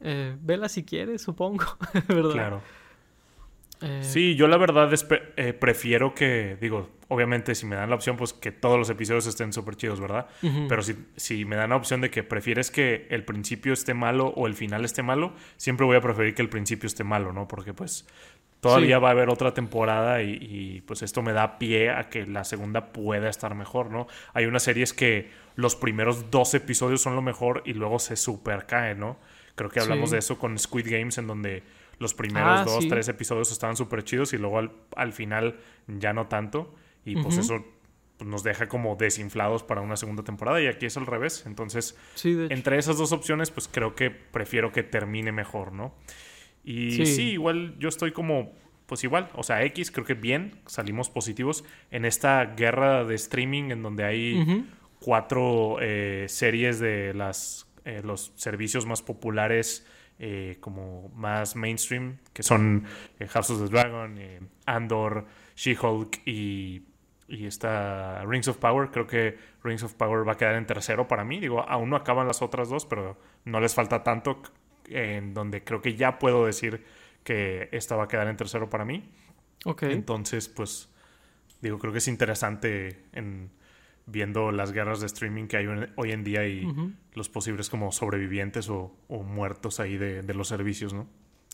eh, 0.00 0.36
vela 0.40 0.68
si 0.68 0.82
quieres, 0.82 1.22
supongo. 1.22 1.64
¿Verdad? 2.08 2.32
Claro. 2.32 2.62
Eh, 3.80 4.00
sí, 4.02 4.34
yo 4.34 4.48
la 4.48 4.56
verdad 4.56 4.90
eh, 5.36 5.52
prefiero 5.52 6.14
que, 6.14 6.56
digo, 6.60 6.90
obviamente 7.08 7.54
si 7.54 7.66
me 7.66 7.76
dan 7.76 7.90
la 7.90 7.96
opción, 7.96 8.16
pues 8.16 8.32
que 8.32 8.52
todos 8.52 8.78
los 8.78 8.88
episodios 8.88 9.26
estén 9.26 9.52
súper 9.52 9.76
chidos, 9.76 10.00
¿verdad? 10.00 10.26
Pero 10.68 10.82
si, 10.82 10.94
si 11.16 11.44
me 11.44 11.56
dan 11.56 11.70
la 11.70 11.76
opción 11.76 12.00
de 12.00 12.10
que 12.10 12.22
prefieres 12.22 12.70
que 12.70 13.06
el 13.10 13.24
principio 13.24 13.72
esté 13.72 13.92
malo 13.92 14.28
o 14.28 14.46
el 14.46 14.54
final 14.54 14.84
esté 14.84 15.02
malo, 15.02 15.34
siempre 15.56 15.84
voy 15.84 15.96
a 15.96 16.00
preferir 16.00 16.34
que 16.34 16.42
el 16.42 16.48
principio 16.48 16.86
esté 16.86 17.04
malo, 17.04 17.32
¿no? 17.32 17.48
Porque 17.48 17.74
pues 17.74 18.06
todavía 18.64 18.98
va 18.98 19.08
a 19.08 19.10
haber 19.10 19.28
otra 19.28 19.52
temporada 19.52 20.22
y, 20.22 20.82
pues 20.86 21.02
esto 21.02 21.22
me 21.22 21.32
da 21.32 21.58
pie 21.58 21.90
a 21.90 22.08
que 22.08 22.26
la 22.26 22.44
segunda 22.44 22.92
pueda 22.92 23.28
estar 23.28 23.54
mejor, 23.54 23.90
¿no? 23.90 24.06
Hay 24.32 24.46
unas 24.46 24.62
series 24.62 24.94
que 24.94 25.30
los 25.54 25.76
primeros 25.76 26.30
dos 26.30 26.54
episodios 26.54 27.02
son 27.02 27.14
lo 27.14 27.22
mejor 27.22 27.62
y 27.66 27.74
luego 27.74 27.98
se 27.98 28.16
super 28.16 28.64
caen, 28.66 29.00
¿no? 29.00 29.18
Creo 29.54 29.70
que 29.70 29.80
hablamos 29.80 30.10
de 30.10 30.18
eso 30.18 30.38
con 30.38 30.58
Squid 30.58 30.90
Games 30.90 31.18
en 31.18 31.26
donde 31.26 31.62
los 31.98 32.14
primeros 32.14 32.60
ah, 32.60 32.64
dos, 32.64 32.88
tres 32.88 33.08
episodios 33.08 33.52
estaban 33.52 33.76
súper 33.76 34.04
chidos 34.04 34.32
y 34.32 34.38
luego 34.38 34.60
al, 34.96 35.12
final 35.12 35.58
ya 35.86 36.12
no 36.12 36.26
tanto. 36.26 36.74
Y 37.04 37.16
pues 37.16 37.36
eso 37.36 37.64
pues, 38.16 38.28
nos 38.28 38.42
deja 38.42 38.68
como 38.68 38.96
desinflados 38.96 39.62
para 39.62 39.80
una 39.80 39.96
segunda 39.96 40.22
temporada 40.22 40.60
y 40.60 40.66
aquí 40.66 40.86
es 40.86 40.96
al 40.96 41.06
revés. 41.06 41.44
Entonces, 41.46 41.96
entre 42.24 42.78
esas 42.78 42.96
dos 42.98 43.12
opciones, 43.12 43.50
pues 43.50 43.68
creo 43.68 43.94
que 43.94 44.10
prefiero 44.10 44.72
que 44.72 44.82
termine 44.82 45.32
mejor, 45.32 45.72
¿no? 45.72 45.94
Y 46.64 47.04
sí. 47.04 47.32
igual 47.32 47.76
yo 47.78 47.88
estoy 47.88 48.12
como, 48.12 48.54
pues 48.86 49.04
igual, 49.04 49.30
o 49.34 49.42
sea, 49.42 49.62
X 49.64 49.90
creo 49.90 50.06
que 50.06 50.14
bien, 50.14 50.60
salimos 50.66 51.10
positivos 51.10 51.64
en 51.90 52.06
esta 52.06 52.44
guerra 52.44 53.04
de 53.04 53.14
streaming 53.14 53.70
en 53.70 53.82
donde 53.82 54.04
hay 54.04 54.66
cuatro 54.98 55.76
eh, 55.82 56.24
series 56.28 56.78
de 56.78 57.12
las, 57.12 57.68
eh, 57.84 58.00
los 58.02 58.32
servicios 58.36 58.86
más 58.86 59.02
populares 59.02 59.86
eh, 60.18 60.58
como 60.60 61.10
más 61.14 61.56
mainstream, 61.56 62.18
que 62.32 62.42
son 62.42 62.86
eh, 63.18 63.26
House 63.26 63.50
of 63.50 63.62
the 63.62 63.68
Dragon, 63.68 64.16
eh, 64.18 64.40
Andor, 64.66 65.26
She-Hulk 65.56 66.22
y, 66.24 66.84
y 67.28 67.46
esta 67.46 68.24
Rings 68.24 68.48
of 68.48 68.58
Power. 68.58 68.90
Creo 68.90 69.06
que 69.06 69.36
Rings 69.62 69.82
of 69.82 69.94
Power 69.94 70.26
va 70.26 70.32
a 70.32 70.36
quedar 70.36 70.54
en 70.54 70.66
tercero 70.66 71.08
para 71.08 71.24
mí. 71.24 71.40
Digo, 71.40 71.68
aún 71.68 71.90
no 71.90 71.96
acaban 71.96 72.26
las 72.26 72.42
otras 72.42 72.68
dos, 72.68 72.86
pero 72.86 73.18
no 73.44 73.60
les 73.60 73.74
falta 73.74 74.02
tanto 74.02 74.40
en 74.88 75.34
donde 75.34 75.64
creo 75.64 75.80
que 75.80 75.94
ya 75.94 76.18
puedo 76.18 76.46
decir 76.46 76.84
que 77.24 77.68
esta 77.72 77.96
va 77.96 78.04
a 78.04 78.08
quedar 78.08 78.28
en 78.28 78.36
tercero 78.36 78.70
para 78.70 78.84
mí. 78.84 79.10
Ok. 79.64 79.84
Entonces, 79.84 80.48
pues, 80.48 80.90
digo, 81.60 81.78
creo 81.78 81.92
que 81.92 81.98
es 81.98 82.08
interesante 82.08 83.04
en 83.12 83.50
viendo 84.06 84.52
las 84.52 84.72
guerras 84.72 85.00
de 85.00 85.06
streaming 85.06 85.46
que 85.46 85.56
hay 85.56 85.66
hoy 85.96 86.12
en 86.12 86.24
día 86.24 86.46
y 86.46 86.66
los 87.14 87.28
posibles 87.28 87.70
como 87.70 87.92
sobrevivientes 87.92 88.68
o, 88.68 88.92
muertos 89.08 89.80
ahí 89.80 89.96
de, 89.96 90.34
los 90.34 90.48
servicios, 90.48 90.92
¿no? 90.92 91.06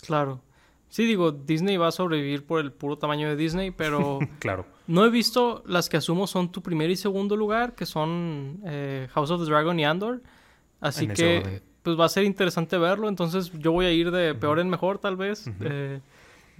Claro. 0.04 0.40
Sí, 0.88 1.04
digo, 1.04 1.30
Disney 1.30 1.76
va 1.76 1.88
a 1.88 1.92
sobrevivir 1.92 2.44
por 2.44 2.60
el 2.60 2.72
puro 2.72 2.98
tamaño 2.98 3.28
de 3.28 3.36
Disney, 3.36 3.70
pero 3.70 4.18
claro. 4.40 4.66
no 4.88 5.04
he 5.04 5.10
visto 5.10 5.62
las 5.66 5.88
que 5.88 5.96
asumo 5.96 6.26
son 6.26 6.50
tu 6.50 6.62
primer 6.62 6.90
y 6.90 6.96
segundo 6.96 7.36
lugar, 7.36 7.76
que 7.76 7.86
son 7.86 8.60
eh, 8.64 9.06
House 9.12 9.30
of 9.30 9.40
the 9.40 9.48
Dragon 9.48 9.78
y 9.78 9.84
Andor. 9.84 10.20
Así 10.80 11.06
que, 11.06 11.62
pues 11.82 11.98
va 11.98 12.06
a 12.06 12.08
ser 12.08 12.24
interesante 12.24 12.76
verlo. 12.76 13.08
Entonces 13.08 13.52
yo 13.52 13.70
voy 13.70 13.86
a 13.86 13.92
ir 13.92 14.10
de 14.10 14.34
peor 14.34 14.58
en 14.58 14.68
mejor, 14.68 14.98
tal 14.98 15.16
vez. 15.16 15.48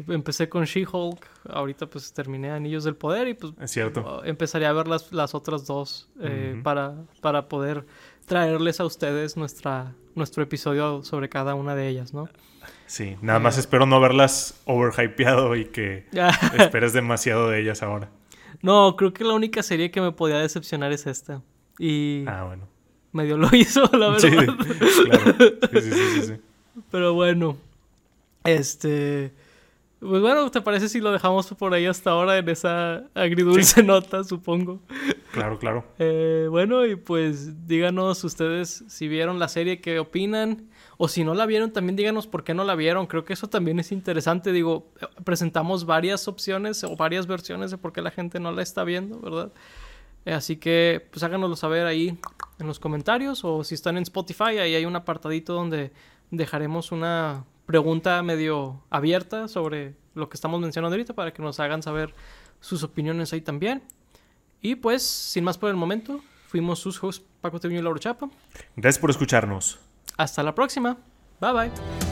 Empecé 0.08 0.48
con 0.48 0.64
She-Hulk, 0.64 1.26
ahorita 1.48 1.86
pues 1.86 2.12
terminé 2.12 2.50
Anillos 2.50 2.84
del 2.84 2.96
Poder 2.96 3.28
y 3.28 3.34
pues 3.34 3.52
es 3.60 3.70
cierto. 3.70 4.02
Oh, 4.04 4.24
empezaré 4.24 4.66
a 4.66 4.72
ver 4.72 4.88
las, 4.88 5.12
las 5.12 5.34
otras 5.34 5.66
dos 5.66 6.08
eh, 6.20 6.58
para, 6.62 6.94
para 7.20 7.48
poder 7.48 7.84
traerles 8.26 8.80
a 8.80 8.84
ustedes 8.84 9.36
nuestra, 9.36 9.92
nuestro 10.14 10.42
episodio 10.42 11.02
sobre 11.02 11.28
cada 11.28 11.54
una 11.54 11.74
de 11.74 11.88
ellas, 11.88 12.14
¿no? 12.14 12.28
Sí, 12.86 13.16
nada 13.22 13.38
más 13.38 13.56
eh. 13.56 13.60
espero 13.60 13.86
no 13.86 14.00
verlas 14.00 14.60
overhypeado 14.64 15.56
y 15.56 15.66
que 15.66 16.06
esperes 16.58 16.92
demasiado 16.92 17.48
de 17.48 17.60
ellas 17.60 17.82
ahora. 17.82 18.10
No, 18.62 18.96
creo 18.96 19.12
que 19.12 19.24
la 19.24 19.34
única 19.34 19.62
serie 19.62 19.90
que 19.90 20.00
me 20.00 20.12
podía 20.12 20.38
decepcionar 20.38 20.92
es 20.92 21.06
esta. 21.06 21.42
Y 21.78 22.24
ah, 22.26 22.44
bueno. 22.44 22.68
medio 23.12 23.36
lo 23.36 23.48
hizo, 23.56 23.88
la 23.92 24.10
verdad. 24.10 24.18
Sí, 24.20 25.04
claro. 25.04 25.34
sí, 25.72 25.80
sí, 25.80 25.92
sí, 25.92 26.22
sí. 26.22 26.32
Pero 26.90 27.14
bueno, 27.14 27.56
este... 28.44 29.32
Pues 30.00 30.22
bueno, 30.22 30.50
¿te 30.50 30.62
parece 30.62 30.88
si 30.88 30.98
lo 30.98 31.12
dejamos 31.12 31.46
por 31.48 31.74
ahí 31.74 31.84
hasta 31.84 32.10
ahora 32.10 32.38
en 32.38 32.48
esa 32.48 33.04
agridulce 33.14 33.82
nota, 33.82 34.24
supongo? 34.24 34.80
Claro, 35.32 35.58
claro. 35.58 35.84
Eh, 35.98 36.46
bueno, 36.48 36.86
y 36.86 36.96
pues 36.96 37.66
díganos 37.66 38.24
ustedes 38.24 38.82
si 38.88 39.08
vieron 39.08 39.38
la 39.38 39.48
serie, 39.48 39.82
qué 39.82 39.98
opinan. 39.98 40.70
O 40.96 41.08
si 41.08 41.22
no 41.22 41.34
la 41.34 41.44
vieron, 41.44 41.72
también 41.72 41.96
díganos 41.96 42.26
por 42.26 42.44
qué 42.44 42.54
no 42.54 42.64
la 42.64 42.74
vieron. 42.74 43.06
Creo 43.06 43.26
que 43.26 43.34
eso 43.34 43.48
también 43.48 43.78
es 43.78 43.92
interesante. 43.92 44.52
Digo, 44.52 44.90
presentamos 45.24 45.84
varias 45.84 46.28
opciones 46.28 46.82
o 46.82 46.96
varias 46.96 47.26
versiones 47.26 47.70
de 47.70 47.76
por 47.76 47.92
qué 47.92 48.00
la 48.00 48.10
gente 48.10 48.40
no 48.40 48.52
la 48.52 48.62
está 48.62 48.84
viendo, 48.84 49.20
¿verdad? 49.20 49.52
Eh, 50.24 50.32
así 50.32 50.56
que, 50.56 51.06
pues 51.10 51.22
háganoslo 51.22 51.56
saber 51.56 51.86
ahí 51.86 52.18
en 52.58 52.66
los 52.66 52.78
comentarios. 52.78 53.44
O 53.44 53.64
si 53.64 53.74
están 53.74 53.98
en 53.98 54.04
Spotify, 54.04 54.58
ahí 54.58 54.74
hay 54.74 54.86
un 54.86 54.96
apartadito 54.96 55.52
donde 55.52 55.92
dejaremos 56.30 56.90
una 56.90 57.44
pregunta 57.70 58.20
medio 58.24 58.82
abierta 58.90 59.46
sobre 59.46 59.94
lo 60.14 60.28
que 60.28 60.34
estamos 60.34 60.60
mencionando 60.60 60.94
ahorita 60.94 61.14
para 61.14 61.32
que 61.32 61.40
nos 61.40 61.60
hagan 61.60 61.84
saber 61.84 62.12
sus 62.58 62.82
opiniones 62.82 63.32
ahí 63.32 63.42
también. 63.42 63.80
Y 64.60 64.74
pues, 64.74 65.04
sin 65.04 65.44
más 65.44 65.56
por 65.56 65.70
el 65.70 65.76
momento, 65.76 66.20
fuimos 66.48 66.80
sus 66.80 67.00
hosts 67.00 67.24
Paco 67.40 67.60
Treviño 67.60 67.80
y 67.80 67.84
Laura 67.84 68.00
Chapa. 68.00 68.28
Gracias 68.74 69.00
por 69.00 69.10
escucharnos. 69.10 69.78
Hasta 70.16 70.42
la 70.42 70.52
próxima. 70.52 70.98
Bye 71.40 71.52
bye. 71.52 72.09